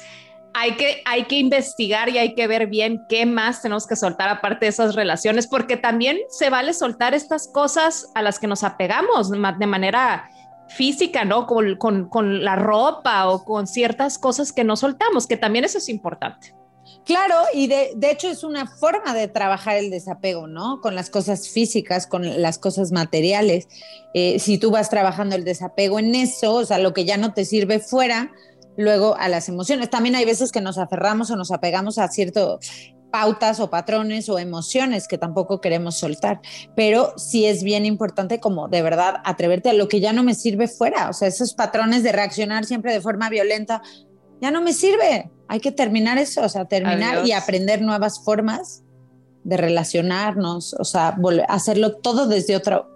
hay 0.54 0.76
que, 0.76 1.02
hay 1.06 1.26
que 1.26 1.38
investigar 1.38 2.10
y 2.10 2.18
hay 2.18 2.36
que 2.36 2.48
ver 2.48 2.68
bien 2.68 3.06
qué 3.08 3.26
más 3.26 3.62
tenemos 3.62 3.88
que 3.88 3.96
soltar 3.96 4.30
aparte 4.30 4.66
de 4.66 4.70
esas 4.70 4.96
relaciones, 4.96 5.48
porque 5.48 5.78
también 5.78 6.18
se 6.30 6.50
vale 6.50 6.74
soltar 6.74 7.14
estas 7.14 7.48
cosas 7.48 8.10
a 8.16 8.22
las 8.22 8.40
que 8.40 8.48
nos 8.48 8.64
apegamos 8.64 9.32
de 9.32 9.68
manera 9.68 10.30
física, 10.68 11.26
¿no? 11.26 11.48
Con, 11.48 11.76
con, 11.78 12.44
la 12.44 12.56
ropa 12.56 13.30
o 13.30 13.44
con 13.44 13.68
ciertas 13.68 14.18
cosas 14.18 14.52
que 14.52 14.64
no 14.64 14.76
soltamos, 14.76 15.28
que 15.28 15.38
también 15.38 15.66
eso 15.66 15.78
es 15.78 15.90
importante. 15.90 16.56
Claro, 17.06 17.36
y 17.54 17.68
de, 17.68 17.92
de, 17.96 18.12
hecho 18.12 18.30
es 18.30 18.44
una 18.44 18.68
forma 18.68 19.14
de 19.14 19.28
trabajar 19.28 19.78
el 19.78 19.90
desapego, 19.90 20.48
¿no? 20.48 20.82
Con 20.82 20.94
las 20.96 21.10
cosas 21.10 21.50
físicas, 21.50 22.06
con 22.06 22.42
las 22.42 22.58
cosas 22.58 22.92
materiales. 22.92 23.68
Eh, 24.14 24.40
si 24.40 24.58
tú 24.58 24.72
vas 24.72 24.90
trabajando 24.90 25.36
el 25.36 25.44
desapego 25.44 26.00
en 26.00 26.14
eso, 26.14 26.56
o 26.56 26.66
sea, 26.66 26.78
lo 26.78 26.94
que 26.94 27.06
ya 27.06 27.18
no 27.18 27.34
te 27.34 27.44
sirve 27.44 27.80
fuera, 27.80 28.32
luego 28.78 29.16
a 29.18 29.30
las 29.30 29.50
emociones. 29.50 29.90
También 29.90 30.16
hay 30.16 30.26
veces 30.26 30.52
que 30.52 30.62
nos 30.62 30.78
aferramos 30.78 31.32
o 31.32 31.36
nos 31.36 31.52
apegamos 31.52 31.98
a 31.98 32.08
ciertas 32.08 32.60
pautas 33.12 33.60
o 33.60 33.70
patrones 33.70 34.30
o 34.30 34.40
emociones 34.40 35.08
que 35.08 35.18
tampoco 35.18 35.62
queremos 35.62 35.96
soltar, 35.96 36.42
pero 36.76 37.14
sí 37.18 37.46
es 37.46 37.62
bien 37.62 37.86
importante 37.86 38.40
como 38.40 38.70
de 38.70 38.82
verdad 38.82 39.16
atreverte 39.26 39.70
a 39.70 39.74
lo 39.74 39.88
que 39.88 40.00
ya 40.00 40.14
no 40.14 40.24
me 40.24 40.34
sirve 40.34 40.68
fuera, 40.68 41.10
o 41.10 41.14
sea, 41.14 41.28
esos 41.28 41.54
patrones 41.54 42.04
de 42.04 42.14
reaccionar 42.14 42.66
siempre 42.66 42.94
de 42.94 43.02
forma 43.02 43.30
violenta, 43.30 43.82
ya 44.42 44.50
no 44.50 44.62
me 44.62 44.74
sirve, 44.74 45.30
hay 45.48 45.60
que 45.60 45.72
terminar 45.72 46.18
eso, 46.18 46.42
o 46.42 46.50
sea, 46.50 46.66
terminar 46.66 47.28
y 47.28 47.34
aprender 47.34 47.82
nuevas 47.82 48.24
formas 48.24 48.84
de 49.44 49.58
relacionarnos, 49.58 50.74
o 50.76 50.86
sea, 50.86 51.18
hacerlo 51.50 51.98
todo 51.98 52.28
desde 52.28 52.56
otra 52.56 52.88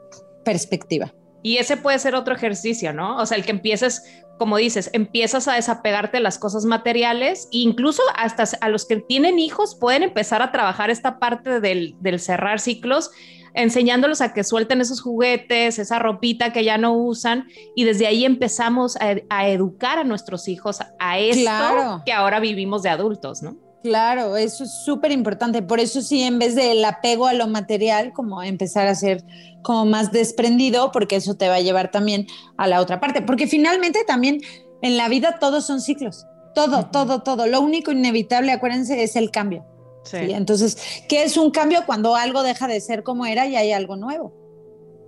perspectiva. 0.44 1.14
Y 1.46 1.60
ese 1.60 1.78
puede 1.78 2.00
ser 2.00 2.16
otro 2.16 2.34
ejercicio, 2.34 2.92
¿no? 2.92 3.18
O 3.18 3.26
sea, 3.28 3.38
el 3.38 3.46
que 3.46 3.52
empieces, 3.52 4.02
como 4.40 4.58
dices, 4.58 4.90
empiezas 4.94 5.48
a 5.48 5.54
desapegarte 5.54 6.18
de 6.18 6.24
las 6.24 6.40
cosas 6.40 6.66
materiales, 6.66 7.48
e 7.54 7.60
incluso 7.60 8.02
hasta 8.18 8.46
a 8.62 8.70
los 8.70 8.88
que 8.88 8.96
tienen 8.96 9.38
hijos 9.38 9.78
pueden 9.80 10.02
empezar 10.02 10.42
a 10.42 10.52
trabajar 10.52 10.90
esta 10.90 11.20
parte 11.20 11.60
del, 11.60 11.98
cerrar 12.20 12.60
ciclos, 12.60 13.12
enseñándolos 13.54 14.22
a 14.22 14.34
que 14.34 14.44
suelten 14.44 14.82
esos 14.82 15.04
juguetes, 15.04 15.78
esa 15.78 16.00
ropita 16.00 16.52
que 16.52 16.64
ya 16.64 16.80
no 16.80 16.98
usan, 16.98 17.46
y 17.76 17.84
desde 17.84 18.08
ahí 18.08 18.26
empezamos 18.26 18.98
a, 18.98 19.48
educar 19.48 20.00
a 20.00 20.04
nuestros 20.04 20.48
hijos 20.48 20.80
a 20.98 21.20
esto 21.20 22.02
que 22.08 22.12
ahora 22.12 22.40
vivimos 22.40 22.82
de 22.82 22.90
adultos, 22.90 23.44
¿no? 23.44 23.65
Claro, 23.86 24.36
eso 24.36 24.64
es 24.64 24.72
súper 24.84 25.12
importante. 25.12 25.62
Por 25.62 25.80
eso 25.80 26.02
sí, 26.02 26.24
en 26.24 26.40
vez 26.40 26.56
del 26.56 26.84
apego 26.84 27.28
a 27.28 27.34
lo 27.34 27.48
material, 27.48 28.14
como 28.14 28.42
empezar 28.42 28.88
a 28.88 28.96
ser 28.96 29.24
como 29.62 29.86
más 29.86 30.12
desprendido, 30.12 30.92
porque 30.92 31.18
eso 31.18 31.36
te 31.36 31.50
va 31.50 31.56
a 31.58 31.62
llevar 31.62 31.92
también 31.92 32.26
a 32.58 32.68
la 32.68 32.82
otra 32.82 33.00
parte. 33.00 33.22
Porque 33.22 33.46
finalmente 33.46 34.04
también 34.04 34.42
en 34.82 34.98
la 34.98 35.08
vida 35.08 35.38
todos 35.40 35.68
son 35.68 35.82
ciclos. 35.82 36.26
Todo, 36.56 36.88
todo, 36.88 37.22
todo. 37.22 37.46
Lo 37.46 37.62
único 37.62 37.92
inevitable, 37.92 38.52
acuérdense, 38.54 39.04
es 39.04 39.16
el 39.16 39.30
cambio. 39.30 39.64
Sí. 40.04 40.18
Entonces, 40.18 40.80
¿qué 41.08 41.22
es 41.22 41.38
un 41.38 41.52
cambio 41.52 41.84
cuando 41.86 42.16
algo 42.16 42.42
deja 42.42 42.68
de 42.68 42.82
ser 42.82 43.04
como 43.04 43.28
era 43.28 43.46
y 43.46 43.56
hay 43.56 43.72
algo 43.72 43.98
nuevo? 43.98 44.34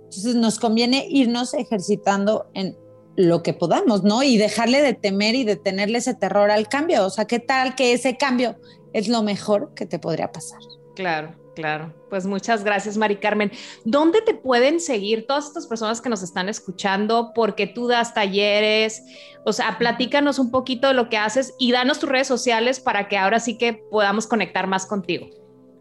Entonces, 0.04 0.36
nos 0.36 0.60
conviene 0.60 1.04
irnos 1.10 1.52
ejercitando 1.52 2.46
en 2.54 2.78
lo 3.18 3.42
que 3.42 3.52
podamos, 3.52 4.04
¿no? 4.04 4.22
Y 4.22 4.38
dejarle 4.38 4.80
de 4.80 4.94
temer 4.94 5.34
y 5.34 5.42
de 5.42 5.56
tenerle 5.56 5.98
ese 5.98 6.14
terror 6.14 6.52
al 6.52 6.68
cambio. 6.68 7.04
O 7.04 7.10
sea, 7.10 7.24
¿qué 7.24 7.40
tal 7.40 7.74
que 7.74 7.92
ese 7.92 8.16
cambio 8.16 8.54
es 8.92 9.08
lo 9.08 9.24
mejor 9.24 9.74
que 9.74 9.86
te 9.86 9.98
podría 9.98 10.30
pasar? 10.30 10.60
Claro, 10.94 11.34
claro. 11.56 11.92
Pues 12.10 12.26
muchas 12.26 12.62
gracias, 12.62 12.96
Mari 12.96 13.16
Carmen. 13.16 13.50
¿Dónde 13.84 14.22
te 14.22 14.34
pueden 14.34 14.78
seguir 14.78 15.26
todas 15.26 15.48
estas 15.48 15.66
personas 15.66 16.00
que 16.00 16.08
nos 16.08 16.22
están 16.22 16.48
escuchando? 16.48 17.32
Porque 17.34 17.66
tú 17.66 17.88
das 17.88 18.14
talleres, 18.14 19.02
o 19.44 19.52
sea, 19.52 19.78
platícanos 19.78 20.38
un 20.38 20.52
poquito 20.52 20.86
de 20.86 20.94
lo 20.94 21.08
que 21.08 21.16
haces 21.16 21.54
y 21.58 21.72
danos 21.72 21.98
tus 21.98 22.08
redes 22.08 22.28
sociales 22.28 22.78
para 22.78 23.08
que 23.08 23.18
ahora 23.18 23.40
sí 23.40 23.58
que 23.58 23.72
podamos 23.72 24.28
conectar 24.28 24.68
más 24.68 24.86
contigo. 24.86 25.26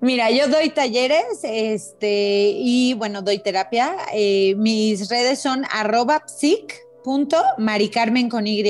Mira, 0.01 0.31
yo 0.31 0.47
doy 0.47 0.71
talleres 0.71 1.43
este, 1.43 2.53
y 2.55 2.95
bueno, 2.95 3.21
doy 3.21 3.37
terapia. 3.37 3.95
Eh, 4.11 4.55
mis 4.57 5.07
redes 5.07 5.39
son 5.39 5.65
arroba 5.69 6.23
psic 6.25 6.86
punto 7.07 7.37
Mari 7.57 7.87
Carmen 7.87 8.27
con 8.27 8.47
Y, 8.47 8.61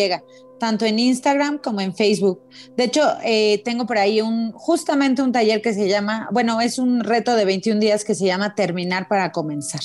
tanto 0.60 0.86
en 0.86 1.00
Instagram 1.00 1.58
como 1.58 1.82
en 1.82 1.96
Facebook. 1.96 2.40
De 2.76 2.84
hecho, 2.84 3.02
eh, 3.24 3.64
tengo 3.66 3.88
por 3.88 3.98
ahí 3.98 4.22
un, 4.22 4.52
justamente 4.52 5.24
un 5.24 5.32
taller 5.32 5.60
que 5.60 5.74
se 5.74 5.90
llama, 5.90 6.30
bueno, 6.32 6.62
es 6.62 6.78
un 6.78 7.04
reto 7.04 7.34
de 7.34 7.46
21 7.46 7.80
días 7.80 8.06
que 8.06 8.14
se 8.14 8.28
llama 8.28 8.54
Terminar 8.54 9.08
para 9.08 9.32
Comenzar. 9.32 9.82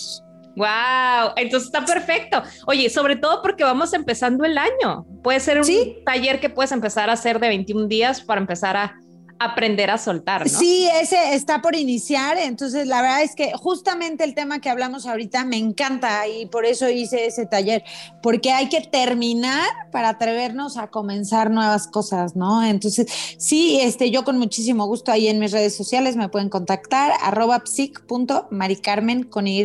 Wow, 0.54 1.32
entonces 1.36 1.68
está 1.68 1.82
perfecto. 1.86 2.42
Oye, 2.66 2.90
sobre 2.90 3.16
todo 3.16 3.40
porque 3.40 3.64
vamos 3.64 3.94
empezando 3.94 4.44
el 4.44 4.58
año. 4.58 5.06
Puede 5.22 5.40
ser 5.40 5.58
un 5.58 6.04
taller 6.04 6.38
que 6.38 6.50
puedes 6.50 6.72
empezar 6.72 7.08
a 7.08 7.14
hacer 7.14 7.40
de 7.40 7.48
21 7.48 7.86
días 7.86 8.20
para 8.20 8.38
empezar 8.38 8.76
a 8.76 9.00
aprender 9.44 9.90
a 9.90 9.98
soltar. 9.98 10.48
Sí, 10.48 10.88
ese 11.00 11.34
está 11.34 11.62
por 11.62 11.74
iniciar, 11.74 12.38
entonces 12.38 12.86
la 12.86 13.02
verdad 13.02 13.22
es 13.22 13.34
que 13.34 13.52
justamente 13.52 14.24
el 14.24 14.34
tema 14.34 14.60
que 14.60 14.70
hablamos 14.70 15.06
ahorita 15.06 15.44
me 15.44 15.56
encanta 15.56 16.26
y 16.28 16.46
por 16.46 16.64
eso 16.64 16.88
hice 16.88 17.26
ese 17.26 17.46
taller, 17.46 17.84
porque 18.22 18.52
hay 18.52 18.68
que 18.68 18.80
terminar 18.80 19.66
para 19.90 20.10
atrevernos 20.10 20.76
a 20.76 20.88
comenzar 20.88 21.50
nuevas 21.50 21.86
cosas, 21.86 22.36
¿no? 22.36 22.62
Entonces, 22.64 23.06
sí, 23.38 23.78
este, 23.80 24.10
yo 24.10 24.24
con 24.24 24.38
muchísimo 24.38 24.86
gusto 24.86 25.12
ahí 25.12 25.28
en 25.28 25.38
mis 25.38 25.52
redes 25.52 25.76
sociales 25.76 26.16
me 26.16 26.28
pueden 26.28 26.48
contactar, 26.48 27.12
arroba 27.22 27.62
psic.maricarmen 27.64 29.24
con 29.24 29.46
Y, 29.46 29.62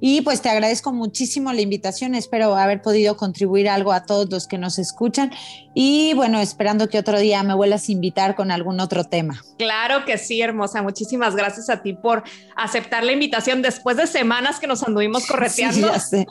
y 0.00 0.20
pues 0.22 0.42
te 0.42 0.48
agradezco 0.48 0.92
muchísimo 0.92 1.52
la 1.52 1.60
invitación, 1.60 2.14
espero 2.14 2.56
haber 2.56 2.82
podido 2.82 3.16
contribuir 3.16 3.68
algo 3.68 3.92
a 3.92 4.04
todos 4.04 4.28
los 4.30 4.46
que 4.46 4.58
nos 4.58 4.78
escuchan 4.78 5.30
y 5.74 6.12
bueno, 6.14 6.38
esperando 6.40 6.88
que 6.88 6.98
otro 6.98 7.18
día 7.18 7.42
me 7.42 7.54
vuelvas 7.54 7.88
a 7.88 7.92
invitar 7.92 8.34
con 8.34 8.50
algún 8.50 8.78
otro 8.80 9.04
tema. 9.04 9.42
Claro 9.58 10.04
que 10.04 10.18
sí, 10.18 10.42
hermosa. 10.42 10.82
Muchísimas 10.82 11.34
gracias 11.34 11.70
a 11.70 11.82
ti 11.82 11.94
por 11.94 12.22
aceptar 12.56 13.04
la 13.04 13.12
invitación 13.12 13.62
después 13.62 13.96
de 13.96 14.06
semanas 14.06 14.60
que 14.60 14.66
nos 14.66 14.82
anduvimos 14.82 15.26
correteando. 15.28 15.88
Sí, 15.88 15.92
ya 15.92 16.00
sé. 16.00 16.26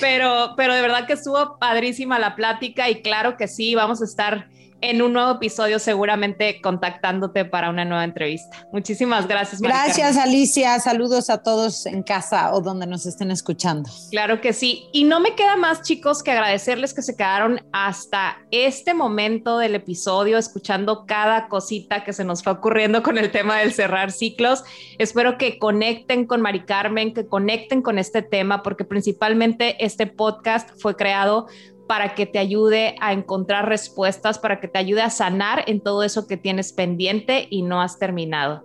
Pero, 0.00 0.54
pero 0.56 0.74
de 0.74 0.82
verdad 0.82 1.06
que 1.06 1.14
estuvo 1.14 1.58
padrísima 1.58 2.18
la 2.18 2.36
plática 2.36 2.88
y 2.88 3.02
claro 3.02 3.36
que 3.36 3.48
sí, 3.48 3.74
vamos 3.74 4.02
a 4.02 4.04
estar 4.04 4.48
en 4.80 5.02
un 5.02 5.12
nuevo 5.12 5.32
episodio 5.32 5.78
seguramente 5.78 6.60
contactándote 6.60 7.44
para 7.44 7.70
una 7.70 7.84
nueva 7.84 8.04
entrevista. 8.04 8.66
Muchísimas 8.72 9.26
gracias. 9.26 9.60
Gracias 9.60 10.16
Alicia, 10.16 10.78
saludos 10.80 11.30
a 11.30 11.42
todos 11.42 11.86
en 11.86 12.02
casa 12.02 12.54
o 12.54 12.60
donde 12.60 12.86
nos 12.86 13.06
estén 13.06 13.30
escuchando. 13.30 13.88
Claro 14.10 14.40
que 14.40 14.52
sí. 14.52 14.88
Y 14.92 15.04
no 15.04 15.20
me 15.20 15.34
queda 15.34 15.56
más 15.56 15.82
chicos 15.82 16.22
que 16.22 16.32
agradecerles 16.32 16.94
que 16.94 17.02
se 17.02 17.16
quedaron 17.16 17.60
hasta 17.72 18.38
este 18.50 18.94
momento 18.94 19.58
del 19.58 19.74
episodio 19.74 20.38
escuchando 20.38 21.06
cada 21.06 21.48
cosita 21.48 22.04
que 22.04 22.12
se 22.12 22.24
nos 22.24 22.42
fue 22.42 22.52
ocurriendo 22.52 23.02
con 23.02 23.18
el 23.18 23.30
tema 23.30 23.58
del 23.58 23.72
cerrar 23.72 24.12
ciclos. 24.12 24.64
Espero 24.98 25.38
que 25.38 25.58
conecten 25.58 26.26
con 26.26 26.40
Mari 26.40 26.64
Carmen, 26.64 27.14
que 27.14 27.26
conecten 27.26 27.82
con 27.82 27.98
este 27.98 28.22
tema 28.22 28.62
porque 28.62 28.84
principalmente 28.84 29.84
este 29.84 30.06
podcast 30.06 30.70
fue 30.78 30.96
creado 30.96 31.46
para 31.86 32.14
que 32.14 32.26
te 32.26 32.38
ayude 32.38 32.96
a 33.00 33.12
encontrar 33.12 33.68
respuestas, 33.68 34.38
para 34.38 34.60
que 34.60 34.68
te 34.68 34.78
ayude 34.78 35.02
a 35.02 35.10
sanar 35.10 35.64
en 35.66 35.80
todo 35.80 36.02
eso 36.02 36.26
que 36.26 36.36
tienes 36.36 36.72
pendiente 36.72 37.46
y 37.50 37.62
no 37.62 37.80
has 37.80 37.98
terminado. 37.98 38.64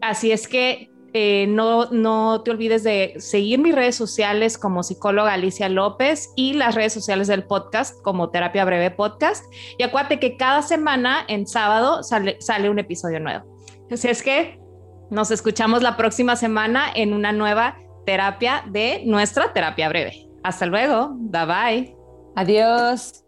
Así 0.00 0.32
es 0.32 0.48
que 0.48 0.90
eh, 1.14 1.46
no, 1.46 1.90
no 1.90 2.42
te 2.42 2.50
olvides 2.50 2.84
de 2.84 3.14
seguir 3.18 3.58
mis 3.58 3.74
redes 3.74 3.94
sociales 3.94 4.56
como 4.56 4.82
psicóloga 4.82 5.34
Alicia 5.34 5.68
López 5.68 6.30
y 6.36 6.54
las 6.54 6.74
redes 6.74 6.94
sociales 6.94 7.28
del 7.28 7.44
podcast 7.44 8.00
como 8.02 8.30
Terapia 8.30 8.64
Breve 8.64 8.90
Podcast. 8.90 9.44
Y 9.78 9.82
acuérdate 9.82 10.18
que 10.18 10.36
cada 10.36 10.62
semana 10.62 11.24
en 11.28 11.46
sábado 11.46 12.02
sale, 12.02 12.38
sale 12.40 12.70
un 12.70 12.78
episodio 12.78 13.20
nuevo. 13.20 13.44
Así 13.90 14.08
es 14.08 14.22
que 14.22 14.58
nos 15.10 15.30
escuchamos 15.30 15.82
la 15.82 15.98
próxima 15.98 16.36
semana 16.36 16.86
en 16.94 17.12
una 17.12 17.32
nueva 17.32 17.76
terapia 18.06 18.64
de 18.66 19.02
nuestra 19.04 19.52
terapia 19.52 19.90
breve. 19.90 20.26
Hasta 20.42 20.64
luego. 20.64 21.10
Bye 21.14 21.46
bye. 21.46 22.01
Adiós. 22.34 23.22